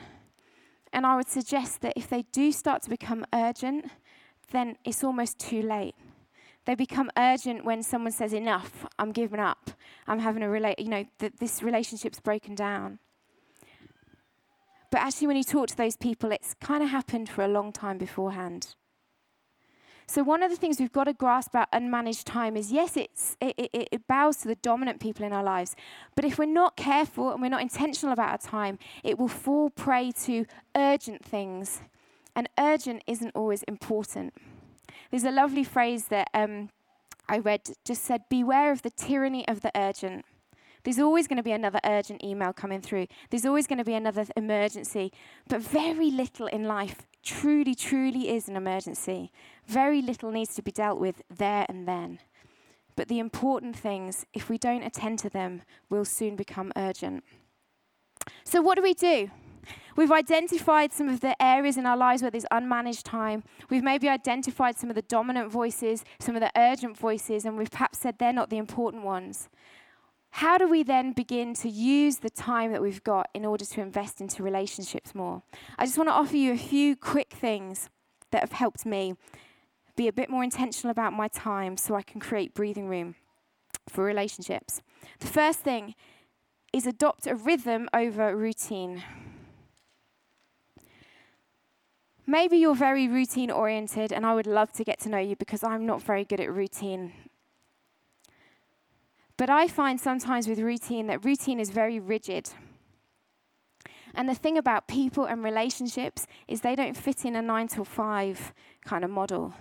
And 0.93 1.07
I 1.07 1.17
would 1.17 1.29
suggest 1.29 1.83
that 1.83 1.93
if 1.97 2.09
they 2.09 2.23
do 2.33 2.51
start 2.51 2.83
to 2.83 2.91
become 2.91 3.25
urgent, 3.33 3.87
then 4.51 4.77
it's 4.85 5.05
almost 5.05 5.39
too 5.39 5.63
late. 5.63 5.95
They 6.67 6.75
become 6.75 7.11
urgent 7.17 7.65
when 7.65 7.83
someone 7.83 8.13
says, 8.13 8.33
Enough, 8.33 8.87
I'm 8.99 9.13
giving 9.13 9.41
up. 9.41 9.71
I'm 10.07 10.19
having 10.19 10.43
a 10.43 10.49
relate, 10.49 10.79
you 10.79 10.89
know, 10.89 11.05
th- 11.19 11.33
this 11.39 11.63
relationship's 11.63 12.21
broken 12.21 12.55
down. 12.55 12.99
But 14.91 15.01
actually, 15.03 15.29
when 15.29 15.37
you 15.37 15.45
talk 15.45 15.69
to 15.69 15.77
those 15.77 15.97
people, 15.97 16.33
it's 16.33 16.55
kind 16.61 16.83
of 16.83 16.91
happened 16.91 17.29
for 17.29 17.45
a 17.45 17.49
long 17.49 17.73
time 17.73 17.97
beforehand. 17.97 18.75
So, 20.07 20.25
one 20.25 20.43
of 20.43 20.51
the 20.51 20.57
things 20.57 20.81
we've 20.81 20.91
got 20.91 21.05
to 21.05 21.13
grasp 21.13 21.51
about 21.51 21.71
unmanaged 21.71 22.25
time 22.25 22.57
is 22.57 22.73
yes, 22.73 22.97
it's, 22.97 23.37
it, 23.41 23.55
it, 23.57 23.89
it, 23.93 24.07
bows 24.09 24.39
to 24.39 24.49
the 24.49 24.57
dominant 24.57 24.99
people 24.99 25.25
in 25.25 25.33
our 25.33 25.45
lives. 25.45 25.77
But 26.17 26.25
if 26.25 26.37
we're 26.37 26.47
not 26.47 26.77
careful 26.77 27.31
and 27.31 27.41
we're 27.41 27.49
not 27.49 27.63
intentional 27.63 28.13
about 28.13 28.31
our 28.31 28.39
time, 28.39 28.81
it 29.05 29.21
will 29.21 29.29
fall 29.29 29.71
prey 29.71 30.11
to 30.25 30.47
urgent 30.75 31.25
things. 31.25 31.83
And 32.41 32.49
urgent 32.59 33.05
isn't 33.07 33.33
always 33.37 33.63
important. 33.65 34.33
There's 35.11 35.25
a 35.25 35.31
lovely 35.31 35.63
phrase 35.63 36.07
that 36.07 36.31
um, 36.33 36.71
I 37.29 37.37
read 37.37 37.69
just 37.85 38.03
said, 38.03 38.23
Beware 38.31 38.73
of 38.73 38.81
the 38.81 38.89
tyranny 38.89 39.47
of 39.47 39.61
the 39.61 39.71
urgent. 39.75 40.25
There's 40.83 40.99
always 40.99 41.29
going 41.29 41.37
to 41.37 41.43
be 41.43 41.53
another 41.53 41.81
urgent 41.85 42.25
email 42.25 42.55
coming 42.55 42.81
through. 42.81 43.09
There's 43.29 43.45
always 43.45 43.67
going 43.67 43.77
to 43.77 43.85
be 43.85 43.93
another 43.93 44.25
emergency. 44.39 45.13
But 45.49 45.61
very 45.61 46.11
little 46.11 46.47
in 46.47 46.65
life 46.65 47.07
truly, 47.23 47.75
truly 47.75 48.31
is 48.31 48.49
an 48.49 48.57
emergency. 48.57 49.31
Very 49.67 50.01
little 50.01 50.31
needs 50.31 50.55
to 50.55 50.63
be 50.63 50.73
dealt 50.73 50.99
with 50.99 51.21
there 51.29 51.67
and 51.69 51.87
then. 51.87 52.21
But 52.97 53.09
the 53.09 53.19
important 53.19 53.77
things, 53.77 54.25
if 54.33 54.49
we 54.49 54.57
don't 54.57 54.83
attend 54.83 55.19
to 55.19 55.29
them, 55.29 55.61
will 55.91 56.07
soon 56.07 56.37
become 56.37 56.73
urgent. 56.75 57.23
So, 58.45 58.63
what 58.63 58.77
do 58.77 58.83
we 58.83 58.95
do? 58.95 59.31
We've 59.97 60.13
identified 60.13 60.93
some 60.93 61.09
of 61.09 61.21
the 61.21 61.41
areas 61.43 61.77
in 61.77 61.87
our 61.87 61.97
lives 61.97 62.23
where 62.23 62.31
there's 62.31 62.47
unmanaged 62.51 63.03
time. 63.05 63.45
We've 63.69 63.83
maybe 63.83 64.09
identified 64.09 64.79
some 64.79 64.89
of 64.89 64.97
the 64.97 65.03
dominant 65.03 65.51
voices, 65.51 66.05
some 66.19 66.37
of 66.37 66.41
the 66.41 66.53
urgent 66.57 66.97
voices, 66.97 67.45
and 67.45 67.57
we've 67.57 67.71
perhaps 67.71 67.99
said 67.99 68.19
they're 68.19 68.33
not 68.33 68.51
the 68.51 68.59
important 68.59 69.05
ones. 69.05 69.49
How 70.31 70.59
do 70.59 70.69
we 70.69 70.83
then 70.83 71.13
begin 71.13 71.55
to 71.55 71.69
use 71.69 72.19
the 72.19 72.31
time 72.31 72.73
that 72.73 72.81
we've 72.81 73.03
got 73.03 73.29
in 73.35 73.45
order 73.45 73.65
to 73.65 73.81
invest 73.81 74.21
into 74.21 74.43
relationships 74.43 75.15
more? 75.15 75.43
I 75.77 75.87
just 75.87 75.99
want 75.99 76.09
to 76.09 76.15
offer 76.15 76.37
you 76.37 76.53
a 76.53 76.59
few 76.59 76.97
quick 76.97 77.33
things 77.33 77.91
that 78.31 78.41
have 78.41 78.53
helped 78.53 78.87
me 78.87 79.15
be 79.97 80.07
a 80.07 80.13
bit 80.13 80.31
more 80.31 80.45
intentional 80.45 80.91
about 80.91 81.13
my 81.13 81.29
time 81.29 81.77
so 81.77 81.95
I 81.95 82.03
can 82.03 82.21
create 82.21 82.55
breathing 82.55 82.89
room 82.89 83.17
for 83.89 84.05
relationships. 84.05 84.83
The 85.19 85.27
first 85.27 85.61
thing 85.61 85.95
is 86.73 86.87
adopt 86.87 87.27
a 87.27 87.35
rhythm 87.35 87.89
over 87.93 88.37
routine. 88.37 89.03
Maybe 92.31 92.59
you're 92.59 92.77
very 92.77 93.09
routine 93.09 93.51
oriented, 93.51 94.13
and 94.13 94.25
I 94.25 94.35
would 94.35 94.47
love 94.47 94.71
to 94.75 94.85
get 94.85 95.01
to 95.01 95.09
know 95.09 95.19
you 95.19 95.35
because 95.35 95.65
I'm 95.65 95.85
not 95.85 96.01
very 96.01 96.25
good 96.25 96.39
at 96.39 96.53
routine. 96.53 97.13
But 99.37 99.51
I 99.51 99.67
find 99.67 100.01
sometimes 100.01 100.47
with 100.47 100.61
routine 100.61 101.09
that 101.09 101.25
routine 101.25 101.59
is 101.59 101.71
very 101.71 101.99
rigid. 101.99 102.51
And 104.15 104.29
the 104.29 104.37
thing 104.37 104.57
about 104.57 104.87
people 104.87 105.25
and 105.25 105.43
relationships 105.43 106.29
is 106.47 106.61
they 106.61 106.77
don't 106.77 106.97
fit 106.97 107.25
in 107.25 107.35
a 107.35 107.43
nine 107.43 107.67
to 107.67 107.85
five 107.85 108.55
kind 108.85 109.05
of 109.05 109.11
model. 109.11 109.53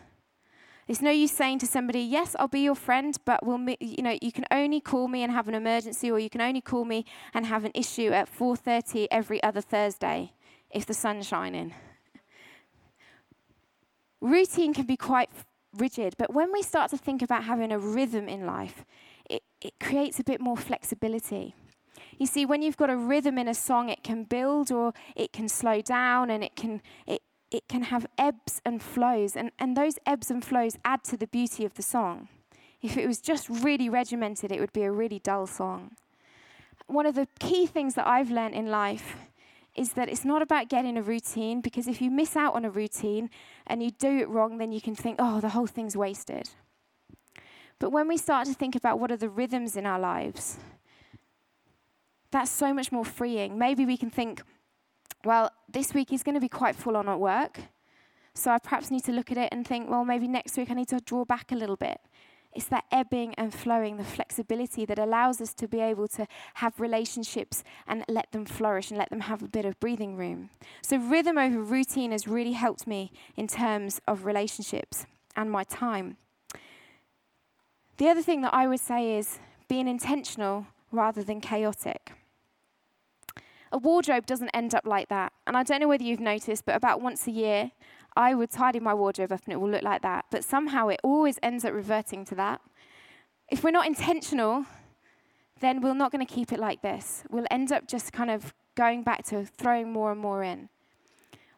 It's 0.87 1.01
no 1.01 1.09
use 1.09 1.31
saying 1.31 1.57
to 1.59 1.65
somebody, 1.65 2.01
"Yes, 2.01 2.35
I'll 2.37 2.47
be 2.47 2.59
your 2.59 2.75
friend, 2.75 3.17
but 3.25 3.43
we'll, 3.43 3.59
you 3.79 4.03
know, 4.03 4.15
you 4.21 4.31
can 4.31 4.45
only 4.51 4.79
call 4.79 5.07
me 5.07 5.23
and 5.23 5.31
have 5.31 5.47
an 5.47 5.55
emergency, 5.55 6.11
or 6.11 6.19
you 6.19 6.29
can 6.29 6.41
only 6.41 6.61
call 6.61 6.85
me 6.85 7.03
and 7.33 7.47
have 7.47 7.65
an 7.65 7.71
issue 7.73 8.11
at 8.11 8.29
4:30 8.29 9.07
every 9.09 9.41
other 9.41 9.61
Thursday 9.61 10.33
if 10.69 10.85
the 10.85 10.93
sun's 10.93 11.25
shining." 11.25 11.73
Routine 14.21 14.73
can 14.73 14.85
be 14.85 14.97
quite 14.97 15.29
rigid, 15.77 16.15
but 16.17 16.33
when 16.33 16.51
we 16.51 16.61
start 16.61 16.91
to 16.91 16.97
think 16.97 17.21
about 17.21 17.43
having 17.43 17.71
a 17.71 17.79
rhythm 17.79 18.27
in 18.27 18.45
life, 18.45 18.85
it, 19.29 19.43
it 19.61 19.73
creates 19.79 20.19
a 20.19 20.23
bit 20.23 20.41
more 20.41 20.57
flexibility. 20.57 21.55
You 22.17 22.25
see, 22.25 22.45
when 22.45 22.61
you've 22.61 22.77
got 22.77 22.89
a 22.89 22.97
rhythm 22.97 23.37
in 23.37 23.47
a 23.47 23.53
song, 23.53 23.89
it 23.89 24.03
can 24.03 24.25
build 24.25 24.71
or 24.71 24.93
it 25.15 25.31
can 25.31 25.47
slow 25.47 25.81
down 25.81 26.29
and 26.29 26.43
it 26.43 26.55
can, 26.55 26.81
it, 27.07 27.21
it 27.49 27.67
can 27.69 27.83
have 27.83 28.05
ebbs 28.17 28.61
and 28.65 28.81
flows. 28.81 29.37
And, 29.37 29.51
and 29.57 29.77
those 29.77 29.97
ebbs 30.05 30.29
and 30.29 30.43
flows 30.43 30.77
add 30.83 31.03
to 31.05 31.17
the 31.17 31.27
beauty 31.27 31.63
of 31.63 31.75
the 31.75 31.81
song. 31.81 32.27
If 32.81 32.97
it 32.97 33.07
was 33.07 33.19
just 33.19 33.47
really 33.49 33.89
regimented, 33.89 34.51
it 34.51 34.59
would 34.59 34.73
be 34.73 34.83
a 34.83 34.91
really 34.91 35.19
dull 35.19 35.47
song. 35.47 35.91
One 36.87 37.05
of 37.05 37.15
the 37.15 37.27
key 37.39 37.65
things 37.65 37.95
that 37.95 38.07
I've 38.07 38.31
learned 38.31 38.55
in 38.55 38.67
life 38.67 39.15
is 39.75 39.93
that 39.93 40.09
it's 40.09 40.25
not 40.25 40.41
about 40.41 40.69
getting 40.69 40.97
a 40.97 41.01
routine, 41.01 41.61
because 41.61 41.87
if 41.87 42.01
you 42.01 42.11
miss 42.11 42.35
out 42.35 42.55
on 42.55 42.65
a 42.65 42.69
routine 42.69 43.29
and 43.67 43.81
you 43.81 43.91
do 43.91 44.17
it 44.19 44.29
wrong, 44.29 44.57
then 44.57 44.71
you 44.71 44.81
can 44.81 44.95
think, 44.95 45.17
oh, 45.19 45.39
the 45.39 45.49
whole 45.49 45.67
thing's 45.67 45.95
wasted. 45.95 46.49
But 47.79 47.91
when 47.91 48.07
we 48.07 48.17
start 48.17 48.47
to 48.47 48.53
think 48.53 48.75
about 48.75 48.99
what 48.99 49.11
are 49.11 49.17
the 49.17 49.29
rhythms 49.29 49.77
in 49.77 49.85
our 49.85 49.99
lives, 49.99 50.57
that's 52.31 52.51
so 52.51 52.73
much 52.73 52.91
more 52.91 53.05
freeing. 53.05 53.57
Maybe 53.57 53.85
we 53.85 53.97
can 53.97 54.09
think, 54.09 54.41
well, 55.23 55.51
this 55.71 55.93
week 55.93 56.11
is 56.11 56.23
going 56.23 56.35
to 56.35 56.41
be 56.41 56.49
quite 56.49 56.75
full 56.75 56.97
on 56.97 57.07
at 57.07 57.19
work. 57.19 57.59
So 58.33 58.51
I 58.51 58.57
perhaps 58.59 58.91
need 58.91 59.03
to 59.05 59.11
look 59.11 59.31
at 59.31 59.37
it 59.37 59.49
and 59.51 59.67
think, 59.67 59.89
well, 59.89 60.05
maybe 60.05 60.27
next 60.27 60.57
week 60.57 60.69
I 60.69 60.73
need 60.73 60.89
to 60.89 60.99
draw 60.99 61.25
back 61.25 61.51
a 61.51 61.55
little 61.55 61.75
bit. 61.75 61.99
It's 62.53 62.65
that 62.65 62.85
ebbing 62.91 63.35
and 63.35 63.53
flowing, 63.53 63.97
the 63.97 64.03
flexibility 64.03 64.83
that 64.85 64.97
allows 64.97 65.39
us 65.39 65.53
to 65.55 65.67
be 65.67 65.79
able 65.81 66.07
to 66.09 66.25
have 66.55 66.79
relationships 66.79 67.63
and 67.87 68.03
let 68.07 68.31
them 68.31 68.45
flourish 68.45 68.89
and 68.89 68.97
let 68.97 69.11
them 69.11 69.21
have 69.21 69.43
a 69.43 69.47
bit 69.47 69.65
of 69.65 69.79
breathing 69.79 70.15
room. 70.15 70.49
So, 70.81 70.97
rhythm 70.97 71.37
over 71.37 71.61
routine 71.61 72.11
has 72.11 72.27
really 72.27 72.53
helped 72.53 72.87
me 72.87 73.11
in 73.35 73.47
terms 73.47 74.01
of 74.07 74.25
relationships 74.25 75.05
and 75.35 75.51
my 75.51 75.63
time. 75.63 76.17
The 77.97 78.09
other 78.09 78.21
thing 78.21 78.41
that 78.41 78.53
I 78.53 78.67
would 78.67 78.79
say 78.79 79.17
is 79.17 79.39
being 79.67 79.87
intentional 79.87 80.67
rather 80.91 81.23
than 81.23 81.41
chaotic. 81.41 82.13
A 83.71 83.77
wardrobe 83.77 84.25
doesn't 84.25 84.49
end 84.49 84.73
up 84.73 84.85
like 84.85 85.09
that. 85.09 85.31
And 85.45 85.55
I 85.55 85.63
don't 85.63 85.79
know 85.79 85.87
whether 85.87 86.03
you've 86.03 86.19
noticed, 86.19 86.65
but 86.65 86.75
about 86.75 87.01
once 87.01 87.27
a 87.27 87.31
year, 87.31 87.71
I 88.19 88.35
would 88.35 88.51
tidy 88.51 88.81
my 88.81 88.93
wardrobe 88.93 89.31
up 89.31 89.45
and 89.45 89.53
it 89.53 89.61
will 89.61 89.69
look 89.69 89.81
like 89.81 90.01
that. 90.01 90.25
But 90.29 90.43
somehow 90.43 90.89
it 90.89 90.99
always 91.05 91.39
ends 91.41 91.63
up 91.63 91.71
reverting 91.71 92.25
to 92.25 92.35
that. 92.35 92.59
If 93.47 93.63
we're 93.63 93.71
not 93.71 93.87
intentional, 93.87 94.65
then 95.61 95.79
we're 95.79 95.93
not 95.93 96.11
going 96.11 96.25
to 96.25 96.31
keep 96.31 96.51
it 96.51 96.59
like 96.59 96.81
this. 96.81 97.23
We'll 97.29 97.47
end 97.49 97.71
up 97.71 97.87
just 97.87 98.11
kind 98.11 98.29
of 98.29 98.53
going 98.75 99.03
back 99.03 99.23
to 99.27 99.45
throwing 99.45 99.93
more 99.93 100.11
and 100.11 100.19
more 100.19 100.43
in. 100.43 100.67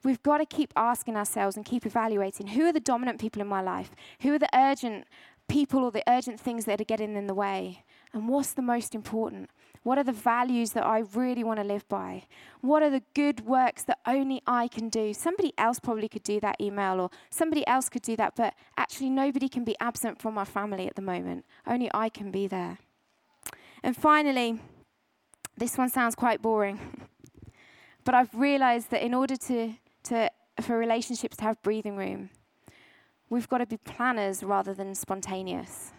We've 0.04 0.22
got 0.22 0.38
to 0.38 0.46
keep 0.46 0.72
asking 0.76 1.18
ourselves 1.18 1.56
and 1.56 1.66
keep 1.66 1.88
evaluating 1.88 2.50
who 2.50 2.68
are 2.68 2.74
the 2.74 2.80
dominant 2.80 3.20
people 3.20 3.42
in 3.42 3.48
my 3.48 3.62
life? 3.64 3.90
Who 4.22 4.36
are 4.36 4.40
the 4.40 4.56
urgent 4.56 5.06
people 5.48 5.84
or 5.84 5.92
the 5.92 6.04
urgent 6.08 6.40
things 6.40 6.66
that 6.66 6.80
are 6.80 6.84
getting 6.86 7.16
in 7.16 7.26
the 7.26 7.34
way? 7.34 7.86
And 8.14 8.30
what's 8.30 8.54
the 8.54 8.62
most 8.62 8.94
important? 8.94 9.50
What 9.84 9.98
are 9.98 10.04
the 10.04 10.12
values 10.12 10.72
that 10.72 10.86
I 10.86 11.00
really 11.00 11.44
want 11.44 11.60
to 11.60 11.66
live 11.66 11.88
by? 11.90 12.26
What 12.62 12.84
are 12.84 12.92
the 12.92 13.02
good 13.16 13.46
works 13.46 13.84
that 13.84 13.98
only 14.06 14.44
I 14.46 14.68
can 14.68 14.90
do? 14.90 15.14
Somebody 15.14 15.54
else 15.58 15.80
probably 15.80 16.08
could 16.08 16.22
do 16.22 16.40
that 16.40 16.62
email 16.62 17.00
or 17.00 17.10
somebody 17.32 17.66
else 17.66 17.90
could 17.90 18.04
do 18.04 18.16
that, 18.18 18.36
but 18.36 18.54
actually, 18.78 19.10
nobody 19.10 19.50
can 19.50 19.64
be 19.64 19.76
absent 19.80 20.22
from 20.22 20.38
our 20.38 20.46
family 20.46 20.88
at 20.88 20.96
the 20.96 21.02
moment. 21.02 21.46
Only 21.66 21.90
I 21.94 22.10
can 22.10 22.30
be 22.30 22.46
there. 22.46 22.78
And 23.82 23.98
finally, 23.98 24.60
this 25.58 25.78
one 25.78 25.90
sounds 25.90 26.14
quite 26.14 26.44
boring, 26.44 27.08
but 28.04 28.14
I've 28.14 28.34
realized 28.36 28.92
that 28.92 29.04
in 29.04 29.16
order 29.16 29.36
to, 29.36 29.74
to, 30.04 30.30
for 30.62 30.78
relationships 30.78 31.38
to 31.38 31.44
have 31.44 31.62
breathing 31.64 31.98
room, 31.98 32.30
we've 33.32 33.50
got 33.50 33.60
to 33.60 33.66
be 33.66 33.78
planners 33.78 34.44
rather 34.44 34.76
than 34.76 34.94
spontaneous. 34.94 35.92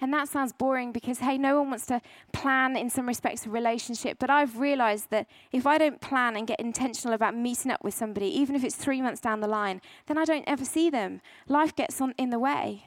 And 0.00 0.12
that 0.12 0.28
sounds 0.28 0.52
boring 0.52 0.92
because, 0.92 1.18
hey, 1.18 1.38
no 1.38 1.58
one 1.58 1.70
wants 1.70 1.86
to 1.86 2.00
plan 2.32 2.76
in 2.76 2.90
some 2.90 3.06
respects 3.06 3.46
a 3.46 3.50
relationship. 3.50 4.18
But 4.18 4.30
I've 4.30 4.58
realized 4.58 5.10
that 5.10 5.26
if 5.52 5.66
I 5.66 5.78
don't 5.78 6.00
plan 6.00 6.36
and 6.36 6.46
get 6.46 6.60
intentional 6.60 7.14
about 7.14 7.36
meeting 7.36 7.70
up 7.70 7.82
with 7.82 7.94
somebody, 7.94 8.26
even 8.26 8.54
if 8.54 8.64
it's 8.64 8.76
three 8.76 9.00
months 9.00 9.20
down 9.20 9.40
the 9.40 9.48
line, 9.48 9.80
then 10.06 10.18
I 10.18 10.24
don't 10.24 10.44
ever 10.46 10.64
see 10.64 10.90
them. 10.90 11.20
Life 11.48 11.74
gets 11.74 12.00
on 12.00 12.14
in 12.18 12.30
the 12.30 12.38
way. 12.38 12.84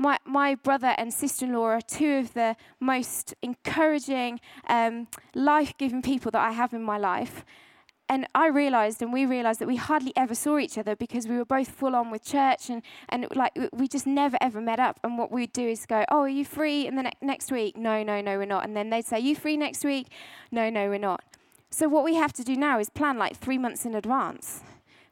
My, 0.00 0.18
my 0.24 0.54
brother 0.54 0.94
and 0.96 1.12
sister 1.12 1.44
in 1.44 1.52
law 1.52 1.64
are 1.64 1.80
two 1.80 2.18
of 2.18 2.34
the 2.34 2.54
most 2.78 3.34
encouraging, 3.42 4.38
um, 4.68 5.08
life 5.34 5.74
giving 5.76 6.02
people 6.02 6.30
that 6.30 6.40
I 6.40 6.52
have 6.52 6.72
in 6.72 6.84
my 6.84 6.98
life 6.98 7.44
and 8.08 8.26
I 8.34 8.48
realized, 8.48 9.02
and 9.02 9.12
we 9.12 9.26
realized 9.26 9.60
that 9.60 9.68
we 9.68 9.76
hardly 9.76 10.12
ever 10.16 10.34
saw 10.34 10.58
each 10.58 10.78
other 10.78 10.96
because 10.96 11.28
we 11.28 11.36
were 11.36 11.44
both 11.44 11.68
full 11.68 11.94
on 11.94 12.10
with 12.10 12.24
church, 12.24 12.70
and, 12.70 12.82
and 13.08 13.26
like 13.34 13.52
we 13.72 13.86
just 13.88 14.06
never 14.06 14.38
ever 14.40 14.60
met 14.60 14.80
up. 14.80 14.98
And 15.04 15.18
what 15.18 15.30
we'd 15.30 15.52
do 15.52 15.66
is 15.66 15.86
go, 15.86 16.04
"Oh, 16.10 16.20
are 16.20 16.28
you 16.28 16.44
free?" 16.44 16.86
And 16.86 16.96
the 16.96 17.02
ne- 17.04 17.12
next 17.20 17.52
week, 17.52 17.76
"No, 17.76 18.02
no, 18.02 18.20
no, 18.20 18.38
we're 18.38 18.46
not." 18.46 18.64
And 18.64 18.76
then 18.76 18.90
they'd 18.90 19.04
say, 19.04 19.18
"You 19.20 19.36
free 19.36 19.56
next 19.56 19.84
week?" 19.84 20.08
"No, 20.50 20.70
no, 20.70 20.88
we're 20.88 20.98
not." 20.98 21.22
So 21.70 21.88
what 21.88 22.04
we 22.04 22.14
have 22.14 22.32
to 22.34 22.44
do 22.44 22.56
now 22.56 22.78
is 22.78 22.88
plan 22.88 23.18
like 23.18 23.36
three 23.36 23.58
months 23.58 23.84
in 23.84 23.94
advance, 23.94 24.62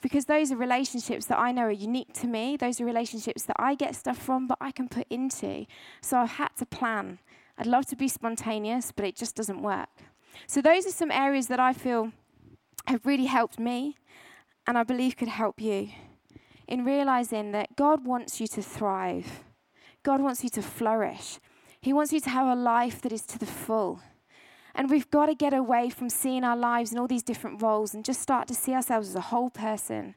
because 0.01 0.25
those 0.25 0.51
are 0.51 0.57
relationships 0.57 1.27
that 1.27 1.39
I 1.39 1.53
know 1.53 1.65
are 1.65 1.71
unique 1.71 2.13
to 2.15 2.27
me. 2.27 2.57
Those 2.57 2.81
are 2.81 2.85
relationships 2.85 3.43
that 3.45 3.57
I 3.59 3.75
get 3.75 3.95
stuff 3.95 4.19
from, 4.19 4.47
but 4.47 4.59
I 4.61 4.71
can 4.71 4.89
put 4.89 5.07
into. 5.11 5.67
So 6.01 6.19
I've 6.19 6.31
had 6.31 6.57
to 6.57 6.67
plan. 6.67 7.19
I'd 7.59 7.67
love 7.67 7.87
to 7.87 7.97
be 7.97 8.09
spontaneous, 8.09 8.93
but 8.93 9.05
it 9.05 9.17
just 9.17 9.35
doesn't 9.35 9.63
work. 9.63 9.89
So 10.47 10.61
those 10.61 10.87
are 10.87 10.91
some 10.91 11.11
areas 11.11 11.49
that 11.49 11.61
I 11.61 11.73
feel 11.73 12.13
have 12.87 13.07
really 13.07 13.27
helped 13.27 13.59
me 13.59 13.97
and 14.67 14.77
I 14.77 14.83
believe 14.83 15.17
could 15.17 15.29
help 15.29 15.61
you 15.61 15.91
in 16.67 16.85
realizing 16.85 17.53
that 17.53 17.77
God 17.77 18.05
wants 18.07 18.41
you 18.41 18.47
to 18.49 18.63
thrive. 18.63 19.45
God 20.03 20.21
wants 20.21 20.43
you 20.43 20.51
to 20.51 20.63
flourish. 20.63 21.39
He 21.81 21.93
wants 21.93 22.13
you 22.13 22.21
to 22.21 22.31
have 22.31 22.47
a 22.47 22.61
life 22.61 23.01
that 23.03 23.13
is 23.13 23.23
to 23.27 23.39
the 23.39 23.47
full. 23.47 24.01
And 24.75 24.91
we've 24.91 25.11
got 25.11 25.27
to 25.27 25.35
get 25.35 25.55
away 25.55 25.89
from 25.89 26.11
seeing 26.11 26.45
our 26.45 26.57
lives 26.57 26.93
in 26.93 26.99
all 26.99 27.07
these 27.07 27.23
different 27.23 27.63
roles 27.63 27.95
and 27.95 28.05
just 28.05 28.21
start 28.21 28.47
to 28.49 28.55
see 28.55 28.73
ourselves 28.73 29.09
as 29.09 29.15
a 29.15 29.21
whole 29.21 29.51
person 29.51 30.15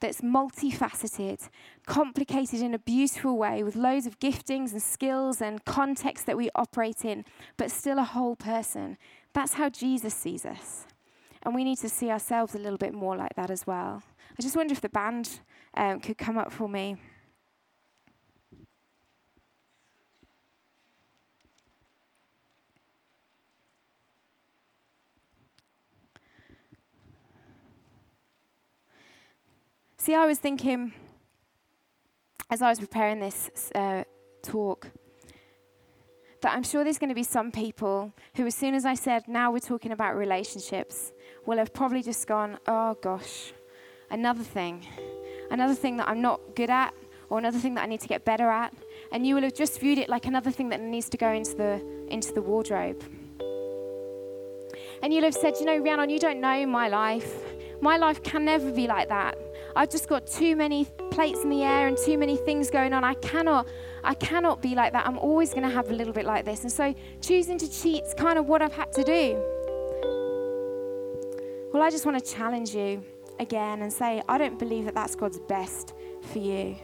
that's 0.00 0.22
multifaceted, 0.22 1.48
complicated 1.86 2.60
in 2.60 2.74
a 2.74 2.78
beautiful 2.78 3.36
way, 3.36 3.62
with 3.62 3.76
loads 3.76 4.06
of 4.06 4.18
giftings 4.18 4.72
and 4.72 4.82
skills 4.82 5.40
and 5.40 5.64
contexts 5.64 6.24
that 6.24 6.36
we 6.36 6.48
operate 6.54 7.04
in, 7.04 7.24
but 7.56 7.70
still 7.70 7.98
a 7.98 8.04
whole 8.04 8.34
person. 8.34 8.96
That's 9.34 9.54
how 9.54 9.68
Jesus 9.68 10.14
sees 10.14 10.44
us. 10.46 10.86
And 11.42 11.54
we 11.54 11.64
need 11.64 11.78
to 11.78 11.88
see 11.88 12.10
ourselves 12.10 12.54
a 12.54 12.58
little 12.58 12.78
bit 12.78 12.92
more 12.92 13.16
like 13.16 13.34
that 13.36 13.50
as 13.50 13.66
well. 13.66 14.02
I 14.38 14.42
just 14.42 14.56
wonder 14.56 14.72
if 14.72 14.80
the 14.80 14.88
band 14.88 15.40
um, 15.74 16.00
could 16.00 16.18
come 16.18 16.36
up 16.36 16.52
for 16.52 16.68
me. 16.68 16.96
See, 29.96 30.14
I 30.14 30.26
was 30.26 30.38
thinking 30.38 30.92
as 32.50 32.62
I 32.62 32.68
was 32.70 32.78
preparing 32.78 33.20
this 33.20 33.70
uh, 33.74 34.04
talk 34.42 34.90
that 36.42 36.54
I'm 36.54 36.62
sure 36.62 36.84
there's 36.84 36.98
going 36.98 37.10
to 37.10 37.14
be 37.14 37.22
some 37.22 37.50
people 37.52 38.12
who, 38.36 38.46
as 38.46 38.54
soon 38.54 38.74
as 38.74 38.84
I 38.86 38.94
said, 38.94 39.28
now 39.28 39.52
we're 39.52 39.58
talking 39.58 39.92
about 39.92 40.16
relationships, 40.16 41.12
will 41.46 41.58
have 41.58 41.72
probably 41.72 42.02
just 42.02 42.26
gone, 42.26 42.58
oh 42.66 42.94
gosh, 43.00 43.52
another 44.10 44.42
thing, 44.42 44.86
another 45.50 45.74
thing 45.74 45.96
that 45.98 46.08
I'm 46.08 46.20
not 46.20 46.40
good 46.54 46.70
at, 46.70 46.94
or 47.28 47.38
another 47.38 47.58
thing 47.58 47.74
that 47.74 47.84
I 47.84 47.86
need 47.86 48.00
to 48.00 48.08
get 48.08 48.24
better 48.24 48.50
at. 48.50 48.74
And 49.12 49.26
you 49.26 49.34
will 49.34 49.42
have 49.42 49.54
just 49.54 49.80
viewed 49.80 49.98
it 49.98 50.08
like 50.08 50.26
another 50.26 50.50
thing 50.50 50.68
that 50.70 50.80
needs 50.80 51.08
to 51.10 51.16
go 51.16 51.30
into 51.30 51.54
the, 51.54 51.82
into 52.08 52.32
the 52.32 52.42
wardrobe. 52.42 53.02
And 55.02 55.14
you'll 55.14 55.24
have 55.24 55.34
said, 55.34 55.54
you 55.58 55.64
know, 55.64 55.78
Rhiannon, 55.78 56.10
you 56.10 56.18
don't 56.18 56.40
know 56.40 56.66
my 56.66 56.88
life. 56.88 57.32
My 57.80 57.96
life 57.96 58.22
can 58.22 58.44
never 58.44 58.70
be 58.70 58.86
like 58.86 59.08
that. 59.08 59.38
I've 59.74 59.90
just 59.90 60.08
got 60.08 60.26
too 60.26 60.56
many 60.56 60.86
plates 61.10 61.42
in 61.42 61.50
the 61.50 61.62
air 61.62 61.88
and 61.88 61.96
too 61.96 62.16
many 62.16 62.36
things 62.36 62.70
going 62.70 62.92
on. 62.92 63.04
I 63.04 63.14
cannot, 63.14 63.68
I 64.04 64.14
cannot 64.14 64.62
be 64.62 64.74
like 64.74 64.92
that. 64.92 65.06
I'm 65.06 65.18
always 65.18 65.50
going 65.50 65.64
to 65.64 65.70
have 65.70 65.90
a 65.90 65.94
little 65.94 66.12
bit 66.12 66.24
like 66.24 66.44
this. 66.44 66.62
And 66.62 66.72
so 66.72 66.94
choosing 67.20 67.58
to 67.58 67.70
cheat 67.70 68.04
is 68.04 68.14
kind 68.14 68.38
of 68.38 68.46
what 68.46 68.62
I've 68.62 68.72
had 68.72 68.92
to 68.92 69.04
do. 69.04 69.42
Well, 71.72 71.82
I 71.82 71.90
just 71.90 72.04
want 72.04 72.24
to 72.24 72.34
challenge 72.34 72.74
you 72.74 73.04
again 73.38 73.82
and 73.82 73.92
say, 73.92 74.22
I 74.28 74.38
don't 74.38 74.58
believe 74.58 74.84
that 74.86 74.94
that's 74.94 75.14
God's 75.14 75.38
best 75.40 75.94
for 76.32 76.38
you. 76.38 76.76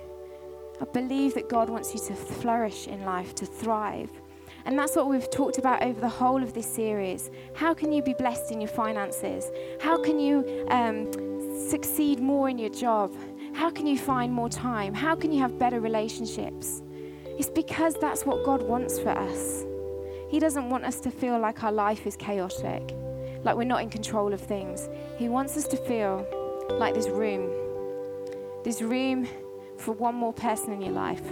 I 0.80 0.84
believe 0.84 1.34
that 1.34 1.48
God 1.48 1.68
wants 1.68 1.94
you 1.94 2.00
to 2.00 2.14
flourish 2.14 2.86
in 2.86 3.04
life, 3.04 3.34
to 3.36 3.46
thrive. 3.46 4.10
And 4.64 4.78
that's 4.78 4.96
what 4.96 5.08
we've 5.08 5.30
talked 5.30 5.58
about 5.58 5.82
over 5.82 6.00
the 6.00 6.08
whole 6.08 6.42
of 6.42 6.52
this 6.52 6.66
series. 6.66 7.30
How 7.54 7.72
can 7.72 7.92
you 7.92 8.02
be 8.02 8.14
blessed 8.14 8.50
in 8.50 8.60
your 8.60 8.68
finances? 8.68 9.50
How 9.80 9.96
can 10.02 10.18
you 10.18 10.66
um, 10.70 11.10
succeed 11.68 12.20
more 12.20 12.48
in 12.48 12.58
your 12.58 12.70
job? 12.70 13.12
How 13.56 13.70
can 13.70 13.86
you 13.86 13.96
find 13.96 14.34
more 14.34 14.50
time? 14.50 14.92
How 14.92 15.16
can 15.16 15.32
you 15.32 15.40
have 15.40 15.58
better 15.58 15.80
relationships? 15.80 16.82
It's 17.38 17.48
because 17.48 17.94
that's 17.94 18.26
what 18.26 18.44
God 18.44 18.60
wants 18.60 18.98
for 18.98 19.08
us. 19.08 19.64
He 20.28 20.38
doesn't 20.38 20.68
want 20.68 20.84
us 20.84 21.00
to 21.00 21.10
feel 21.10 21.38
like 21.38 21.64
our 21.64 21.72
life 21.72 22.06
is 22.06 22.16
chaotic, 22.16 22.94
like 23.44 23.56
we're 23.56 23.64
not 23.64 23.80
in 23.82 23.88
control 23.88 24.34
of 24.34 24.42
things. 24.42 24.90
He 25.16 25.30
wants 25.30 25.56
us 25.56 25.66
to 25.68 25.78
feel 25.78 26.26
like 26.78 26.92
there's 26.92 27.08
room. 27.08 27.50
There's 28.62 28.82
room 28.82 29.26
for 29.78 29.92
one 29.92 30.16
more 30.16 30.34
person 30.34 30.74
in 30.74 30.82
your 30.82 30.92
life. 30.92 31.22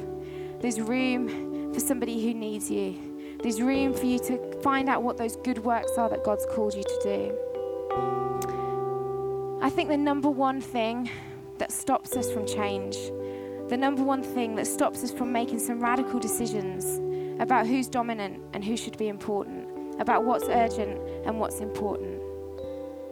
There's 0.60 0.80
room 0.80 1.74
for 1.74 1.80
somebody 1.80 2.24
who 2.24 2.32
needs 2.32 2.70
you. 2.70 3.36
There's 3.42 3.60
room 3.60 3.92
for 3.92 4.06
you 4.06 4.18
to 4.20 4.62
find 4.62 4.88
out 4.88 5.02
what 5.02 5.18
those 5.18 5.36
good 5.36 5.58
works 5.58 5.92
are 5.98 6.08
that 6.08 6.24
God's 6.24 6.46
called 6.46 6.72
you 6.72 6.84
to 6.84 7.00
do. 7.02 7.38
I 9.60 9.68
think 9.68 9.90
the 9.90 9.98
number 9.98 10.30
one 10.30 10.62
thing 10.62 11.10
that 11.58 11.72
stops 11.72 12.16
us 12.16 12.30
from 12.32 12.46
change, 12.46 12.96
the 13.68 13.76
number 13.76 14.02
one 14.02 14.22
thing 14.22 14.54
that 14.56 14.66
stops 14.66 15.02
us 15.02 15.10
from 15.10 15.32
making 15.32 15.58
some 15.58 15.80
radical 15.80 16.20
decisions 16.20 17.00
about 17.40 17.66
who's 17.66 17.88
dominant 17.88 18.40
and 18.52 18.64
who 18.64 18.76
should 18.76 18.96
be 18.98 19.08
important, 19.08 19.66
about 20.00 20.24
what's 20.24 20.44
urgent 20.48 21.00
and 21.26 21.40
what's 21.40 21.60
important. 21.60 22.20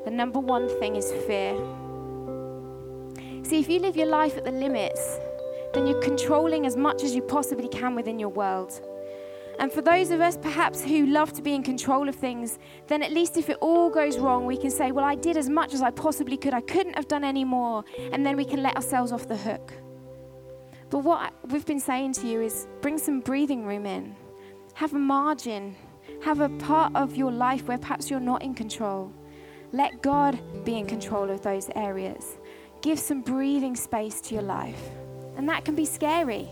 The 0.04 0.10
number 0.10 0.38
one 0.40 0.68
thing 0.78 0.96
is 0.96 1.10
fear. 1.26 1.54
See, 3.44 3.60
if 3.60 3.68
you 3.68 3.80
live 3.80 3.96
your 3.96 4.06
life 4.06 4.36
at 4.36 4.44
the 4.44 4.52
limits, 4.52 5.18
then 5.74 5.86
you're 5.86 6.02
controlling 6.02 6.66
as 6.66 6.76
much 6.76 7.02
as 7.02 7.14
you 7.14 7.22
possibly 7.22 7.68
can 7.68 7.94
within 7.94 8.18
your 8.18 8.28
world. 8.28 8.80
And 9.62 9.72
for 9.72 9.80
those 9.80 10.10
of 10.10 10.20
us 10.20 10.36
perhaps 10.36 10.82
who 10.82 11.06
love 11.06 11.32
to 11.34 11.40
be 11.40 11.54
in 11.54 11.62
control 11.62 12.08
of 12.08 12.16
things, 12.16 12.58
then 12.88 13.00
at 13.00 13.12
least 13.12 13.36
if 13.36 13.48
it 13.48 13.58
all 13.60 13.90
goes 13.90 14.18
wrong, 14.18 14.44
we 14.44 14.56
can 14.56 14.72
say, 14.72 14.90
Well, 14.90 15.04
I 15.04 15.14
did 15.14 15.36
as 15.36 15.48
much 15.48 15.72
as 15.72 15.82
I 15.82 15.92
possibly 15.92 16.36
could. 16.36 16.52
I 16.52 16.62
couldn't 16.62 16.94
have 16.94 17.06
done 17.06 17.22
any 17.22 17.44
more. 17.44 17.84
And 18.10 18.26
then 18.26 18.36
we 18.36 18.44
can 18.44 18.60
let 18.60 18.74
ourselves 18.74 19.12
off 19.12 19.28
the 19.28 19.36
hook. 19.36 19.72
But 20.90 21.04
what 21.04 21.32
we've 21.48 21.64
been 21.64 21.78
saying 21.78 22.14
to 22.14 22.26
you 22.26 22.42
is 22.42 22.66
bring 22.80 22.98
some 22.98 23.20
breathing 23.20 23.64
room 23.64 23.86
in, 23.86 24.16
have 24.74 24.94
a 24.94 24.98
margin, 24.98 25.76
have 26.24 26.40
a 26.40 26.48
part 26.48 26.96
of 26.96 27.14
your 27.14 27.30
life 27.30 27.68
where 27.68 27.78
perhaps 27.78 28.10
you're 28.10 28.18
not 28.18 28.42
in 28.42 28.54
control. 28.54 29.12
Let 29.70 30.02
God 30.02 30.40
be 30.64 30.76
in 30.76 30.86
control 30.86 31.30
of 31.30 31.40
those 31.42 31.70
areas. 31.76 32.36
Give 32.80 32.98
some 32.98 33.22
breathing 33.22 33.76
space 33.76 34.20
to 34.22 34.34
your 34.34 34.42
life. 34.42 34.90
And 35.36 35.48
that 35.48 35.64
can 35.64 35.76
be 35.76 35.84
scary. 35.84 36.48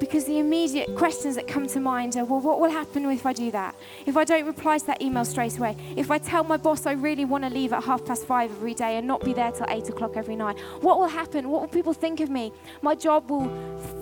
Because 0.00 0.24
the 0.26 0.38
immediate 0.38 0.94
questions 0.94 1.34
that 1.34 1.48
come 1.48 1.66
to 1.66 1.80
mind 1.80 2.16
are 2.16 2.24
well, 2.24 2.40
what 2.40 2.60
will 2.60 2.70
happen 2.70 3.04
if 3.06 3.26
I 3.26 3.32
do 3.32 3.50
that? 3.50 3.74
If 4.06 4.16
I 4.16 4.24
don't 4.24 4.46
reply 4.46 4.78
to 4.78 4.86
that 4.86 5.02
email 5.02 5.24
straight 5.24 5.58
away? 5.58 5.76
If 5.96 6.10
I 6.10 6.18
tell 6.18 6.44
my 6.44 6.56
boss 6.56 6.86
I 6.86 6.92
really 6.92 7.24
want 7.24 7.44
to 7.44 7.50
leave 7.50 7.72
at 7.72 7.82
half 7.82 8.04
past 8.04 8.24
five 8.24 8.50
every 8.50 8.74
day 8.74 8.96
and 8.96 9.06
not 9.06 9.24
be 9.24 9.32
there 9.32 9.50
till 9.50 9.66
eight 9.68 9.88
o'clock 9.88 10.16
every 10.16 10.36
night? 10.36 10.58
What 10.80 10.98
will 10.98 11.08
happen? 11.08 11.50
What 11.50 11.62
will 11.62 11.68
people 11.68 11.92
think 11.92 12.20
of 12.20 12.30
me? 12.30 12.52
My 12.82 12.94
job 12.94 13.30
will, 13.30 13.50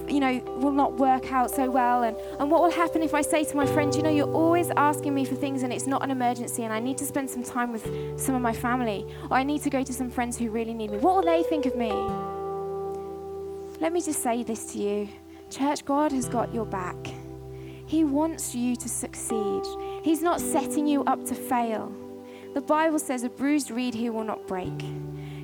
you 0.09 0.21
know, 0.21 0.39
will 0.61 0.73
not 0.73 0.95
work 0.95 1.33
out 1.33 1.51
so 1.51 1.71
well. 1.71 2.03
And, 2.03 2.17
and 2.39 2.51
what 2.51 2.63
will 2.63 2.71
happen 2.71 3.03
if 3.03 3.15
I 3.15 3.23
say 3.23 3.45
to 3.45 3.57
my 3.57 3.67
friend, 3.67 3.95
you 3.95 4.03
know, 4.03 4.11
you're 4.11 4.33
always 4.33 4.71
asking 4.77 5.15
me 5.15 5.25
for 5.25 5.35
things 5.35 5.63
and 5.63 5.73
it's 5.73 5.87
not 5.87 6.03
an 6.03 6.11
emergency 6.11 6.65
and 6.65 6.73
I 6.73 6.81
need 6.81 6.99
to 6.99 7.07
spend 7.07 7.31
some 7.31 7.43
time 7.43 7.73
with 7.73 7.85
some 8.21 8.35
of 8.35 8.43
my 8.43 8.53
family 8.53 9.07
or 9.31 9.37
I 9.37 9.43
need 9.43 9.63
to 9.63 9.71
go 9.71 9.83
to 9.83 9.93
some 9.93 10.11
friends 10.11 10.37
who 10.37 10.51
really 10.51 10.75
need 10.75 10.91
me? 10.91 10.99
What 10.99 11.17
will 11.17 11.23
they 11.23 11.43
think 11.45 11.65
of 11.65 11.75
me? 11.77 11.91
Let 13.81 13.93
me 13.93 14.01
just 14.01 14.23
say 14.23 14.43
this 14.43 14.73
to 14.73 14.79
you. 14.79 15.09
Church, 15.51 15.85
God 15.85 16.13
has 16.13 16.29
got 16.29 16.53
your 16.53 16.67
back. 16.67 16.97
He 17.87 18.03
wants 18.05 18.55
you 18.55 18.75
to 18.77 18.89
succeed. 18.89 19.63
He's 20.03 20.21
not 20.21 20.41
setting 20.41 20.87
you 20.87 21.05
up 21.05 21.25
to 21.27 21.35
fail. 21.35 21.93
The 22.55 22.61
Bible 22.61 22.99
says, 22.99 23.23
a 23.23 23.29
bruised 23.29 23.71
reed 23.71 23.95
he 23.95 24.11
will 24.11 24.25
not 24.25 24.47
break. 24.49 24.83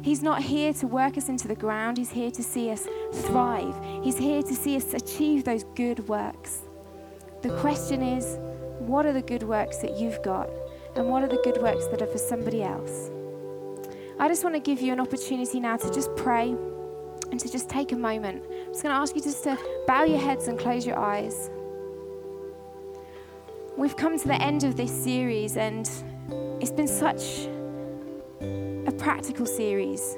He's 0.03 0.23
not 0.23 0.43
here 0.43 0.73
to 0.75 0.87
work 0.89 1.17
us 1.17 1.29
into 1.29 1.47
the 1.47 1.55
ground. 1.55 1.99
He's 1.99 2.11
here 2.11 2.33
to 2.33 2.43
see 2.43 2.71
us 2.71 2.89
thrive. 3.27 3.77
He's 4.03 4.19
here 4.19 4.43
to 4.43 4.55
see 4.55 4.77
us 4.77 4.93
achieve 4.93 5.45
those 5.45 5.65
good 5.77 6.09
works. 6.09 6.63
The 7.43 7.57
question 7.61 8.03
is, 8.03 8.39
what 8.81 9.07
are 9.07 9.13
the 9.13 9.23
good 9.23 9.45
works 9.45 9.79
that 9.79 9.97
you've 9.97 10.21
got? 10.23 10.51
And 10.97 11.09
what 11.09 11.23
are 11.23 11.29
the 11.29 11.41
good 11.45 11.63
works 11.63 11.87
that 11.87 12.03
are 12.03 12.07
for 12.07 12.19
somebody 12.19 12.63
else? 12.63 13.11
I 14.19 14.27
just 14.27 14.43
want 14.43 14.57
to 14.57 14.61
give 14.61 14.81
you 14.81 14.93
an 14.93 15.01
opportunity 15.01 15.61
now 15.61 15.77
to 15.77 15.93
just 15.93 16.15
pray 16.17 16.57
and 17.33 17.41
to 17.41 17.51
just 17.51 17.69
take 17.69 17.93
a 17.93 17.97
moment. 17.97 18.45
I'm 18.49 18.67
just 18.69 18.83
going 18.83 18.95
to 18.95 19.01
ask 19.01 19.17
you 19.17 19.23
just 19.23 19.43
to 19.45 19.59
bow 19.87 20.05
your 20.05 20.21
heads 20.21 20.49
and 20.49 20.59
close 20.59 20.87
your 20.87 20.99
eyes. 20.99 21.51
We've 23.77 23.97
come 23.97 24.19
to 24.19 24.29
the 24.29 24.41
end 24.41 24.65
of 24.65 24.77
this 24.77 24.93
series, 24.93 25.57
and 25.57 25.91
it's 26.61 26.71
been 26.71 26.87
such 26.87 27.49
a 28.43 28.93
practical 28.99 29.47
series. 29.47 30.17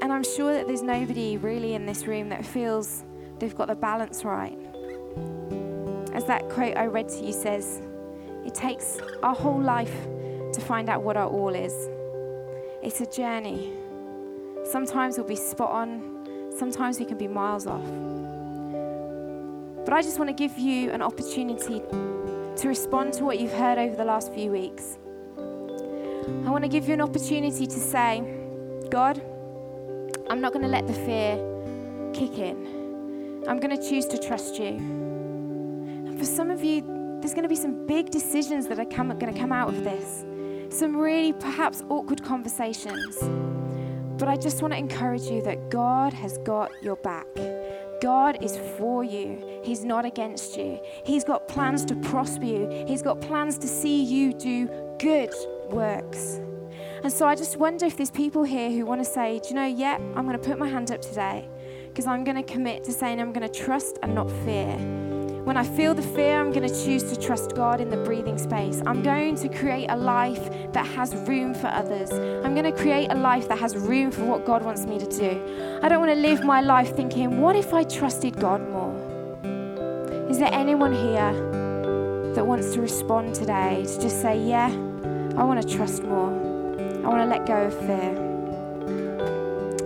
And 0.00 0.12
I'm 0.12 0.22
sure 0.22 0.54
that 0.54 0.68
there's 0.68 0.82
nobody 0.82 1.36
really 1.36 1.74
in 1.74 1.84
this 1.84 2.06
room 2.06 2.28
that 2.28 2.46
feels 2.46 3.02
they've 3.40 3.56
got 3.56 3.66
the 3.66 3.74
balance 3.74 4.24
right. 4.24 4.56
As 6.12 6.24
that 6.26 6.48
quote 6.48 6.76
I 6.76 6.86
read 6.86 7.08
to 7.08 7.24
you 7.24 7.32
says, 7.32 7.82
it 8.46 8.54
takes 8.54 8.98
our 9.24 9.34
whole 9.34 9.60
life 9.60 10.06
to 10.52 10.60
find 10.60 10.88
out 10.88 11.02
what 11.02 11.16
our 11.16 11.28
all 11.28 11.54
is. 11.54 11.74
It's 12.84 13.00
a 13.00 13.06
journey. 13.06 13.72
Sometimes 14.70 15.16
we'll 15.16 15.26
be 15.26 15.36
spot 15.36 15.70
on, 15.70 16.50
sometimes 16.56 16.98
we 16.98 17.04
can 17.04 17.16
be 17.16 17.28
miles 17.28 17.66
off. 17.66 17.86
But 19.84 19.94
I 19.94 20.02
just 20.02 20.18
want 20.18 20.28
to 20.28 20.34
give 20.34 20.58
you 20.58 20.90
an 20.90 21.02
opportunity 21.02 21.80
to 22.56 22.68
respond 22.68 23.12
to 23.14 23.24
what 23.24 23.38
you've 23.38 23.52
heard 23.52 23.78
over 23.78 23.94
the 23.94 24.04
last 24.04 24.34
few 24.34 24.50
weeks. 24.50 24.98
I 26.44 26.50
want 26.50 26.64
to 26.64 26.68
give 26.68 26.88
you 26.88 26.94
an 26.94 27.00
opportunity 27.00 27.66
to 27.66 27.78
say, 27.78 28.24
God, 28.90 29.22
I'm 30.28 30.40
not 30.40 30.52
going 30.52 30.64
to 30.64 30.68
let 30.68 30.88
the 30.88 30.94
fear 30.94 31.36
kick 32.12 32.38
in. 32.38 33.44
I'm 33.46 33.60
going 33.60 33.76
to 33.76 33.88
choose 33.88 34.06
to 34.06 34.18
trust 34.18 34.58
you. 34.58 34.66
And 34.66 36.18
for 36.18 36.24
some 36.24 36.50
of 36.50 36.64
you, 36.64 36.80
there's 37.20 37.34
going 37.34 37.44
to 37.44 37.48
be 37.48 37.54
some 37.54 37.86
big 37.86 38.10
decisions 38.10 38.66
that 38.66 38.80
are 38.80 38.84
come, 38.84 39.16
going 39.16 39.32
to 39.32 39.38
come 39.38 39.52
out 39.52 39.68
of 39.68 39.84
this. 39.84 40.24
Some 40.76 40.96
really 40.96 41.32
perhaps 41.32 41.84
awkward 41.88 42.24
conversations. 42.24 43.16
But 44.18 44.28
I 44.28 44.36
just 44.36 44.62
want 44.62 44.72
to 44.72 44.78
encourage 44.78 45.24
you 45.24 45.42
that 45.42 45.70
God 45.70 46.12
has 46.14 46.38
got 46.38 46.70
your 46.82 46.96
back. 46.96 47.26
God 48.00 48.42
is 48.42 48.58
for 48.78 49.04
you. 49.04 49.60
He's 49.62 49.84
not 49.84 50.04
against 50.04 50.56
you. 50.56 50.80
He's 51.04 51.24
got 51.24 51.48
plans 51.48 51.84
to 51.86 51.94
prosper 51.96 52.44
you. 52.44 52.84
He's 52.86 53.02
got 53.02 53.20
plans 53.20 53.58
to 53.58 53.68
see 53.68 54.02
you 54.02 54.32
do 54.32 54.68
good 54.98 55.32
works. 55.70 56.40
And 57.02 57.12
so 57.12 57.26
I 57.26 57.34
just 57.34 57.56
wonder 57.58 57.86
if 57.86 57.96
there's 57.96 58.10
people 58.10 58.42
here 58.42 58.70
who 58.70 58.86
want 58.86 59.00
to 59.00 59.04
say, 59.04 59.38
do 59.38 59.50
you 59.50 59.54
know, 59.54 59.66
yeah, 59.66 59.96
I'm 60.14 60.26
going 60.26 60.38
to 60.38 60.48
put 60.48 60.58
my 60.58 60.68
hand 60.68 60.90
up 60.90 61.02
today 61.02 61.48
because 61.88 62.06
I'm 62.06 62.24
going 62.24 62.36
to 62.36 62.42
commit 62.42 62.84
to 62.84 62.92
saying 62.92 63.20
I'm 63.20 63.32
going 63.32 63.48
to 63.48 63.64
trust 63.64 63.98
and 64.02 64.14
not 64.14 64.30
fear. 64.44 65.05
When 65.46 65.56
I 65.56 65.62
feel 65.62 65.94
the 65.94 66.02
fear, 66.02 66.40
I'm 66.40 66.50
going 66.50 66.68
to 66.68 66.84
choose 66.84 67.04
to 67.04 67.14
trust 67.14 67.54
God 67.54 67.80
in 67.80 67.88
the 67.88 67.98
breathing 67.98 68.36
space. 68.36 68.82
I'm 68.84 69.00
going 69.00 69.36
to 69.36 69.48
create 69.48 69.86
a 69.88 69.96
life 69.96 70.50
that 70.72 70.84
has 70.84 71.14
room 71.14 71.54
for 71.54 71.68
others. 71.68 72.10
I'm 72.10 72.54
going 72.56 72.64
to 72.64 72.72
create 72.72 73.12
a 73.12 73.14
life 73.14 73.46
that 73.46 73.58
has 73.60 73.76
room 73.76 74.10
for 74.10 74.24
what 74.24 74.44
God 74.44 74.64
wants 74.64 74.86
me 74.86 74.98
to 74.98 75.06
do. 75.06 75.80
I 75.84 75.88
don't 75.88 76.00
want 76.00 76.10
to 76.10 76.18
live 76.18 76.42
my 76.42 76.62
life 76.62 76.96
thinking, 76.96 77.40
what 77.40 77.54
if 77.54 77.72
I 77.72 77.84
trusted 77.84 78.40
God 78.40 78.60
more? 78.68 78.92
Is 80.28 80.40
there 80.40 80.52
anyone 80.52 80.92
here 80.92 81.32
that 82.34 82.44
wants 82.44 82.72
to 82.74 82.80
respond 82.80 83.36
today 83.36 83.84
to 83.86 84.00
just 84.00 84.20
say, 84.20 84.36
yeah, 84.44 84.66
I 85.36 85.44
want 85.44 85.62
to 85.62 85.76
trust 85.76 86.02
more? 86.02 86.32
I 87.04 87.08
want 87.08 87.22
to 87.22 87.26
let 87.26 87.46
go 87.46 87.66
of 87.66 87.74
fear. 87.86 88.16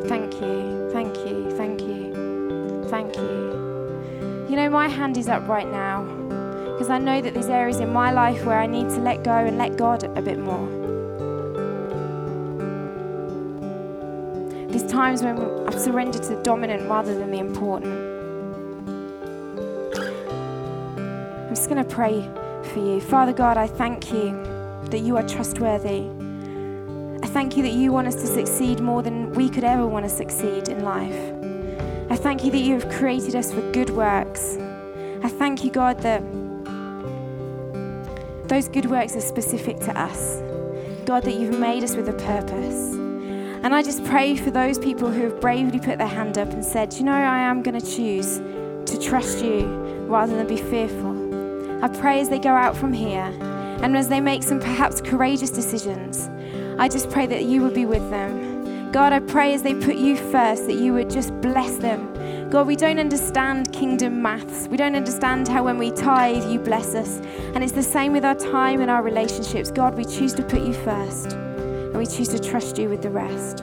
Thank 0.09 0.41
you, 0.41 0.70
You 4.51 4.57
know, 4.57 4.69
my 4.69 4.89
hand 4.89 5.17
is 5.17 5.29
up 5.29 5.47
right 5.47 5.71
now 5.71 6.03
because 6.73 6.91
I 6.91 6.99
know 6.99 7.21
that 7.21 7.35
there's 7.35 7.49
areas 7.49 7.79
in 7.79 7.93
my 7.93 8.11
life 8.11 8.45
where 8.45 8.59
I 8.59 8.67
need 8.67 8.89
to 8.89 8.97
let 8.97 9.23
go 9.23 9.31
and 9.31 9.57
let 9.57 9.77
God 9.77 10.03
a 10.03 10.21
bit 10.21 10.41
more. 10.41 10.69
There's 14.67 14.91
times 14.91 15.23
when 15.23 15.39
I've 15.69 15.79
surrendered 15.79 16.25
to 16.25 16.35
the 16.35 16.43
dominant 16.43 16.91
rather 16.91 17.17
than 17.17 17.31
the 17.31 17.39
important. 17.39 17.95
I'm 21.47 21.55
just 21.55 21.69
going 21.69 21.85
to 21.85 21.89
pray 21.89 22.29
for 22.73 22.81
you. 22.81 23.01
Father 23.01 23.33
God, 23.33 23.57
I 23.57 23.69
thank 23.69 24.13
you 24.13 24.33
that 24.87 24.99
you 24.99 25.17
are 25.17 25.23
trustworthy. 25.29 26.09
I 27.23 27.29
thank 27.29 27.57
you 27.57 27.63
that 27.63 27.73
you 27.73 27.93
want 27.93 28.09
us 28.09 28.17
to 28.17 28.27
succeed 28.27 28.81
more 28.81 29.01
than 29.01 29.33
we 29.33 29.49
could 29.49 29.63
ever 29.63 29.87
want 29.87 30.07
to 30.07 30.11
succeed 30.11 30.69
in 30.69 30.83
life. 30.83 31.40
I 32.11 32.17
thank 32.17 32.45
you 32.45 32.51
that 32.51 32.59
you 32.59 32.75
have 32.75 32.91
created 32.91 33.37
us 33.37 33.53
for 33.53 33.61
good 33.71 33.91
works. 33.91 34.59
I 35.23 35.29
thank 35.29 35.63
you, 35.63 35.71
God, 35.71 36.01
that 36.01 36.21
those 38.49 38.67
good 38.67 38.87
works 38.87 39.15
are 39.15 39.21
specific 39.21 39.79
to 39.81 39.97
us. 39.97 40.41
God, 41.07 41.23
that 41.23 41.35
you've 41.35 41.57
made 41.57 41.85
us 41.85 41.95
with 41.95 42.09
a 42.09 42.13
purpose. 42.13 42.95
And 43.63 43.73
I 43.73 43.85
just 43.85 44.05
pray 44.07 44.35
for 44.35 44.51
those 44.51 44.77
people 44.77 45.09
who 45.09 45.23
have 45.23 45.41
bravely 45.41 45.79
put 45.79 45.99
their 45.99 46.09
hand 46.09 46.37
up 46.37 46.51
and 46.51 46.65
said, 46.65 46.93
You 46.95 47.05
know, 47.05 47.13
I 47.13 47.39
am 47.39 47.63
going 47.63 47.81
to 47.81 47.87
choose 47.87 48.39
to 48.91 48.99
trust 49.01 49.45
you 49.45 49.67
rather 50.09 50.35
than 50.35 50.49
be 50.49 50.57
fearful. 50.57 51.85
I 51.85 51.87
pray 51.87 52.19
as 52.19 52.29
they 52.29 52.41
go 52.41 52.51
out 52.51 52.77
from 52.77 52.93
here 52.93 53.33
and 53.83 53.97
as 53.97 54.09
they 54.09 54.21
make 54.21 54.43
some 54.43 54.59
perhaps 54.59 55.01
courageous 55.01 55.51
decisions, 55.51 56.29
I 56.77 56.89
just 56.89 57.09
pray 57.09 57.27
that 57.27 57.45
you 57.45 57.63
would 57.63 57.75
be 57.75 57.87
with 57.87 58.11
them. 58.11 58.50
God, 58.93 59.13
I 59.13 59.21
pray 59.21 59.55
as 59.55 59.63
they 59.63 59.75
put 59.75 59.95
you 59.95 60.17
first 60.17 60.67
that 60.67 60.75
you 60.75 60.93
would 60.95 61.09
just 61.09 61.33
bless 61.41 61.77
them. 61.77 62.51
God, 62.51 62.67
we 62.67 62.75
don't 62.75 62.99
understand 62.99 63.73
kingdom 63.73 64.21
maths. 64.21 64.67
We 64.67 64.77
don't 64.77 64.97
understand 64.97 65.47
how 65.47 65.63
when 65.63 65.79
we 65.79 65.93
tithe, 65.93 66.51
you 66.51 66.59
bless 66.59 66.97
us. 66.97 67.19
And 67.55 67.63
it's 67.63 67.73
the 67.73 67.85
same 67.85 68.13
with 68.13 68.25
our 68.25 68.35
time 68.35 68.81
and 68.81 68.91
our 68.91 69.01
relationships. 69.01 69.71
God, 69.71 69.95
we 69.95 70.05
choose 70.05 70.35
to 70.35 70.43
put 70.43 70.63
you 70.63 70.73
first 70.73 71.35
and 71.35 71.97
we 71.97 72.05
choose 72.05 72.27
to 72.31 72.41
trust 72.41 72.79
you 72.79 72.89
with 72.89 73.03
the 73.03 73.11
rest. 73.11 73.63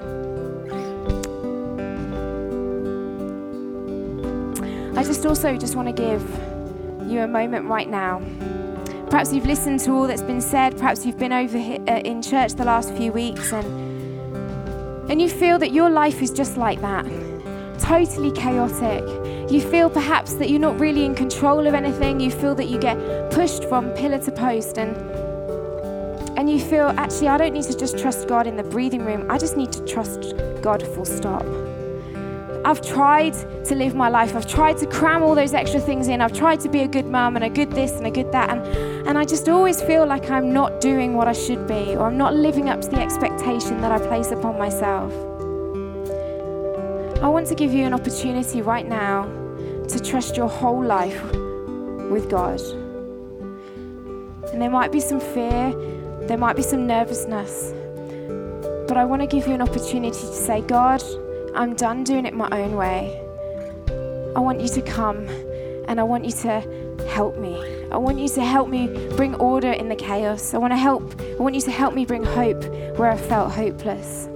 I 4.97 5.03
just 5.03 5.25
also 5.25 5.57
just 5.57 5.75
want 5.75 5.89
to 5.89 5.93
give 5.93 6.21
you 7.11 7.19
a 7.19 7.27
moment 7.27 7.65
right 7.65 7.89
now. 7.89 8.21
Perhaps 9.09 9.33
you've 9.33 9.45
listened 9.45 9.81
to 9.81 9.91
all 9.91 10.07
that's 10.07 10.21
been 10.21 10.41
said. 10.41 10.77
Perhaps 10.77 11.05
you've 11.05 11.17
been 11.17 11.33
over 11.33 11.57
uh, 11.57 11.99
in 12.05 12.21
church 12.21 12.53
the 12.53 12.65
last 12.65 12.93
few 12.93 13.11
weeks 13.11 13.51
and 13.51 13.86
and 15.09 15.21
you 15.21 15.29
feel 15.29 15.57
that 15.59 15.71
your 15.71 15.89
life 15.89 16.21
is 16.21 16.31
just 16.31 16.57
like 16.57 16.81
that. 16.81 17.05
Totally 17.79 18.31
chaotic. 18.31 19.03
You 19.49 19.61
feel 19.61 19.89
perhaps 19.89 20.33
that 20.33 20.49
you're 20.49 20.59
not 20.59 20.79
really 20.79 21.05
in 21.05 21.15
control 21.15 21.67
of 21.67 21.73
anything. 21.73 22.19
You 22.19 22.31
feel 22.31 22.53
that 22.55 22.67
you 22.67 22.77
get 22.77 22.97
pushed 23.31 23.63
from 23.65 23.91
pillar 23.91 24.19
to 24.19 24.31
post 24.31 24.77
and 24.77 24.95
and 26.37 26.49
you 26.49 26.59
feel 26.59 26.93
actually 26.97 27.29
I 27.29 27.37
don't 27.37 27.53
need 27.53 27.63
to 27.63 27.77
just 27.77 27.97
trust 27.97 28.27
God 28.27 28.45
in 28.45 28.57
the 28.57 28.63
breathing 28.63 29.05
room. 29.05 29.29
I 29.29 29.37
just 29.37 29.57
need 29.57 29.71
to 29.71 29.85
trust 29.85 30.35
God 30.61 30.83
full 30.83 31.05
stop. 31.05 31.45
I've 32.65 32.81
tried 32.81 33.33
to 33.65 33.75
live 33.75 33.95
my 33.95 34.09
life. 34.09 34.35
I've 34.35 34.45
tried 34.45 34.77
to 34.79 34.87
cram 34.87 35.23
all 35.23 35.35
those 35.35 35.53
extra 35.53 35.79
things 35.79 36.09
in. 36.09 36.19
I've 36.19 36.33
tried 36.33 36.59
to 36.59 36.69
be 36.69 36.81
a 36.81 36.87
good 36.87 37.05
mum 37.05 37.37
and 37.37 37.45
a 37.45 37.49
good 37.49 37.71
this 37.71 37.91
and 37.93 38.05
a 38.05 38.11
good 38.11 38.31
that. 38.33 38.49
And, 38.49 38.96
and 39.07 39.17
I 39.17 39.23
just 39.23 39.47
always 39.47 39.81
feel 39.81 40.05
like 40.05 40.29
I'm 40.29 40.51
not 40.51 40.81
doing 40.81 41.13
what 41.13 41.29
I 41.29 41.31
should 41.31 41.65
be 41.65 41.95
or 41.95 42.07
I'm 42.07 42.17
not 42.17 42.35
living 42.35 42.67
up 42.67 42.81
to 42.81 42.89
the 42.89 42.99
expectation 42.99 43.79
that 43.79 43.89
I 43.89 43.99
place 44.05 44.31
upon 44.31 44.59
myself. 44.59 45.13
I 47.23 47.29
want 47.29 47.47
to 47.47 47.55
give 47.55 47.73
you 47.73 47.85
an 47.85 47.93
opportunity 47.93 48.61
right 48.61 48.85
now 48.85 49.23
to 49.87 49.99
trust 50.01 50.35
your 50.35 50.49
whole 50.49 50.83
life 50.83 51.23
with 52.11 52.29
God. 52.29 52.59
And 54.51 54.61
there 54.61 54.69
might 54.69 54.91
be 54.91 54.99
some 54.99 55.21
fear, 55.21 55.73
there 56.27 56.37
might 56.37 56.57
be 56.57 56.61
some 56.61 56.85
nervousness, 56.85 57.71
but 58.89 58.97
I 58.97 59.05
want 59.05 59.21
to 59.21 59.27
give 59.27 59.47
you 59.47 59.53
an 59.53 59.61
opportunity 59.61 60.19
to 60.19 60.33
say, 60.33 60.59
God, 60.59 61.01
I'm 61.55 61.75
done 61.75 62.03
doing 62.03 62.25
it 62.25 62.33
my 62.33 62.49
own 62.51 62.75
way. 62.75 63.17
I 64.35 64.39
want 64.41 64.59
you 64.59 64.67
to 64.67 64.81
come 64.81 65.29
and 65.87 65.97
I 65.97 66.03
want 66.03 66.25
you 66.25 66.31
to 66.31 67.05
help 67.07 67.37
me. 67.37 67.76
I 67.97 67.99
want 67.99 68.19
you 68.19 68.29
to 68.29 68.45
help 68.45 68.69
me 68.69 68.85
bring 69.15 69.33
order 69.33 69.71
in 69.71 69.89
the 69.89 69.95
chaos. 69.95 70.53
I 70.53 70.59
want 70.59 70.71
to 70.71 70.77
help. 70.77 71.19
I 71.19 71.41
want 71.41 71.55
you 71.55 71.61
to 71.61 71.71
help 71.71 71.95
me 71.95 72.05
bring 72.05 72.23
hope 72.23 72.63
where 72.95 73.09
I 73.09 73.17
felt 73.17 73.51
hopeless. 73.51 74.29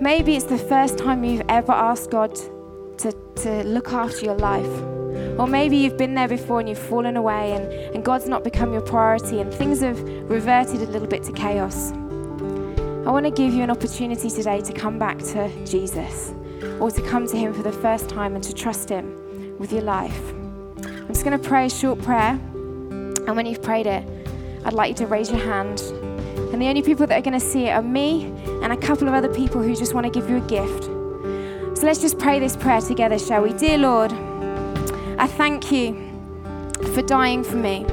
Maybe 0.00 0.36
it's 0.36 0.44
the 0.44 0.56
first 0.56 0.98
time 0.98 1.24
you've 1.24 1.42
ever 1.48 1.72
asked 1.72 2.12
God 2.12 2.32
to, 2.98 3.10
to 3.10 3.64
look 3.64 3.92
after 3.92 4.24
your 4.24 4.36
life. 4.36 4.70
Or 5.36 5.48
maybe 5.48 5.76
you've 5.76 5.96
been 5.96 6.14
there 6.14 6.28
before 6.28 6.60
and 6.60 6.68
you've 6.68 6.78
fallen 6.78 7.16
away 7.16 7.54
and, 7.54 7.64
and 7.92 8.04
God's 8.04 8.28
not 8.28 8.44
become 8.44 8.72
your 8.72 8.82
priority 8.82 9.40
and 9.40 9.52
things 9.52 9.80
have 9.80 10.00
reverted 10.30 10.80
a 10.80 10.86
little 10.86 11.08
bit 11.08 11.24
to 11.24 11.32
chaos. 11.32 11.90
I 11.90 13.10
want 13.10 13.24
to 13.24 13.32
give 13.32 13.52
you 13.52 13.64
an 13.64 13.70
opportunity 13.70 14.30
today 14.30 14.60
to 14.60 14.72
come 14.72 14.96
back 14.96 15.18
to 15.18 15.50
Jesus 15.66 16.32
or 16.78 16.92
to 16.92 17.02
come 17.02 17.26
to 17.26 17.36
Him 17.36 17.52
for 17.52 17.64
the 17.64 17.72
first 17.72 18.08
time 18.08 18.36
and 18.36 18.44
to 18.44 18.54
trust 18.54 18.88
Him 18.88 19.58
with 19.58 19.72
your 19.72 19.82
life. 19.82 20.34
I'm 21.14 21.18
just 21.18 21.26
going 21.26 21.40
to 21.40 21.48
pray 21.48 21.66
a 21.66 21.70
short 21.70 22.02
prayer, 22.02 22.30
and 22.32 23.36
when 23.36 23.46
you've 23.46 23.62
prayed 23.62 23.86
it, 23.86 24.02
I'd 24.64 24.72
like 24.72 24.88
you 24.88 24.94
to 24.96 25.06
raise 25.06 25.30
your 25.30 25.38
hand. 25.38 25.80
And 26.52 26.60
the 26.60 26.66
only 26.66 26.82
people 26.82 27.06
that 27.06 27.16
are 27.16 27.22
going 27.22 27.38
to 27.38 27.46
see 27.46 27.66
it 27.66 27.70
are 27.70 27.82
me 27.82 28.24
and 28.64 28.72
a 28.72 28.76
couple 28.76 29.06
of 29.06 29.14
other 29.14 29.32
people 29.32 29.62
who 29.62 29.76
just 29.76 29.94
want 29.94 30.06
to 30.06 30.10
give 30.10 30.28
you 30.28 30.38
a 30.38 30.40
gift. 30.40 30.86
So 31.78 31.86
let's 31.86 32.00
just 32.00 32.18
pray 32.18 32.40
this 32.40 32.56
prayer 32.56 32.80
together, 32.80 33.16
shall 33.16 33.42
we? 33.42 33.52
Dear 33.52 33.78
Lord, 33.78 34.12
I 35.16 35.28
thank 35.28 35.70
you 35.70 35.94
for 36.94 37.00
dying 37.00 37.44
for 37.44 37.58
me. 37.58 37.86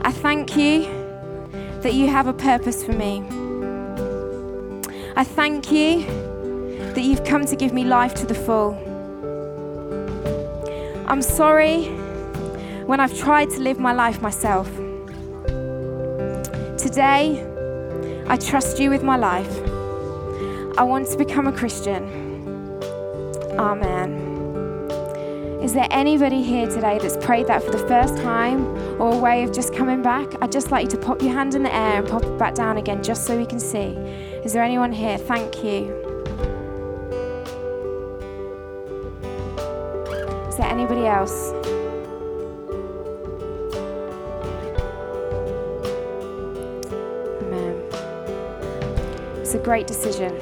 I 0.00 0.10
thank 0.10 0.56
you 0.56 0.84
that 1.82 1.92
you 1.92 2.06
have 2.06 2.26
a 2.26 2.32
purpose 2.32 2.82
for 2.82 2.92
me. 2.92 3.22
I 5.16 5.22
thank 5.24 5.70
you 5.70 6.06
that 6.94 7.02
you've 7.02 7.24
come 7.24 7.44
to 7.44 7.56
give 7.56 7.74
me 7.74 7.84
life 7.84 8.14
to 8.14 8.24
the 8.24 8.34
full. 8.34 8.89
I'm 11.10 11.22
sorry 11.22 11.86
when 12.86 13.00
I've 13.00 13.18
tried 13.18 13.50
to 13.50 13.58
live 13.58 13.80
my 13.80 13.92
life 13.92 14.22
myself. 14.22 14.70
Today, 16.78 17.44
I 18.28 18.36
trust 18.36 18.78
you 18.78 18.90
with 18.90 19.02
my 19.02 19.16
life. 19.16 19.50
I 20.78 20.84
want 20.84 21.08
to 21.08 21.18
become 21.18 21.48
a 21.48 21.52
Christian. 21.52 22.04
Amen. 23.58 24.28
Is 25.60 25.72
there 25.72 25.88
anybody 25.90 26.44
here 26.44 26.68
today 26.68 27.00
that's 27.02 27.16
prayed 27.16 27.48
that 27.48 27.64
for 27.64 27.72
the 27.72 27.88
first 27.88 28.16
time 28.18 28.64
or 29.02 29.12
a 29.12 29.18
way 29.18 29.42
of 29.42 29.52
just 29.52 29.74
coming 29.74 30.02
back? 30.02 30.40
I'd 30.40 30.52
just 30.52 30.70
like 30.70 30.84
you 30.84 30.90
to 30.90 30.96
pop 30.96 31.22
your 31.22 31.32
hand 31.32 31.56
in 31.56 31.64
the 31.64 31.74
air 31.74 31.98
and 31.98 32.06
pop 32.08 32.22
it 32.22 32.38
back 32.38 32.54
down 32.54 32.76
again 32.76 33.02
just 33.02 33.26
so 33.26 33.36
we 33.36 33.46
can 33.46 33.58
see. 33.58 33.96
Is 34.44 34.52
there 34.52 34.62
anyone 34.62 34.92
here? 34.92 35.18
Thank 35.18 35.64
you. 35.64 35.99
Anybody 40.80 41.06
else? 41.06 41.52
Amen. 47.42 47.74
It's 49.40 49.54
a 49.54 49.58
great 49.62 49.86
decision. 49.86 50.34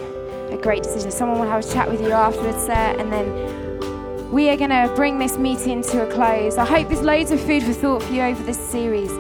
A 0.52 0.56
great 0.56 0.84
decision. 0.84 1.10
Someone 1.10 1.40
will 1.40 1.48
have 1.48 1.64
a 1.64 1.72
chat 1.72 1.90
with 1.90 2.00
you 2.00 2.12
afterwards 2.12 2.66
there, 2.66 2.98
and 2.98 3.12
then 3.12 4.30
we 4.30 4.48
are 4.48 4.56
going 4.56 4.70
to 4.70 4.92
bring 4.94 5.18
this 5.18 5.38
meeting 5.38 5.82
to 5.82 6.06
a 6.06 6.12
close. 6.12 6.56
I 6.56 6.64
hope 6.64 6.88
there's 6.88 7.02
loads 7.02 7.32
of 7.32 7.40
food 7.40 7.64
for 7.64 7.72
thought 7.72 8.02
for 8.04 8.12
you 8.12 8.22
over 8.22 8.42
this 8.44 8.58
series. 8.58 9.10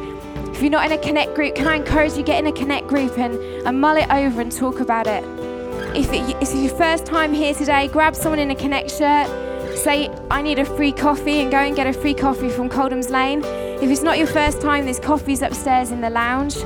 If 0.54 0.62
you're 0.62 0.70
not 0.70 0.86
in 0.86 0.92
a 0.92 1.02
connect 1.02 1.34
group, 1.34 1.54
can 1.54 1.66
I 1.66 1.76
encourage 1.76 2.12
you 2.12 2.18
to 2.18 2.22
get 2.22 2.38
in 2.38 2.46
a 2.46 2.52
connect 2.52 2.86
group 2.86 3.18
and, 3.18 3.34
and 3.66 3.80
mull 3.80 3.96
it 3.96 4.08
over 4.10 4.40
and 4.40 4.52
talk 4.52 4.80
about 4.80 5.06
it? 5.06 5.24
If, 5.96 6.12
it, 6.12 6.28
if 6.36 6.42
it's 6.42 6.54
your 6.54 6.74
first 6.74 7.06
time 7.06 7.32
here 7.32 7.54
today, 7.54 7.88
grab 7.88 8.14
someone 8.14 8.38
in 8.38 8.50
a 8.50 8.54
connect 8.54 8.90
shirt, 8.90 9.47
say, 9.78 10.10
I 10.30 10.42
need 10.42 10.58
a 10.58 10.64
free 10.64 10.92
coffee, 10.92 11.40
and 11.40 11.50
go 11.50 11.58
and 11.58 11.74
get 11.74 11.86
a 11.86 11.92
free 11.92 12.14
coffee 12.14 12.50
from 12.50 12.68
Coldham's 12.68 13.10
Lane. 13.10 13.42
If 13.44 13.90
it's 13.90 14.02
not 14.02 14.18
your 14.18 14.26
first 14.26 14.60
time, 14.60 14.84
there's 14.84 15.00
coffees 15.00 15.42
upstairs 15.42 15.90
in 15.90 16.00
the 16.00 16.10
lounge. 16.10 16.56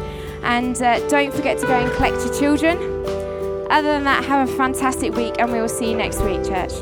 And 0.43 0.81
uh, 0.83 1.07
don't 1.09 1.33
forget 1.33 1.59
to 1.59 1.67
go 1.67 1.75
and 1.75 1.93
collect 1.93 2.17
your 2.25 2.35
children. 2.35 2.79
Other 3.71 3.89
than 3.89 4.05
that, 4.05 4.25
have 4.25 4.49
a 4.49 4.53
fantastic 4.57 5.15
week, 5.15 5.37
and 5.39 5.53
we 5.53 5.61
will 5.61 5.69
see 5.69 5.91
you 5.91 5.97
next 5.97 6.21
week, 6.23 6.45
church. 6.45 6.73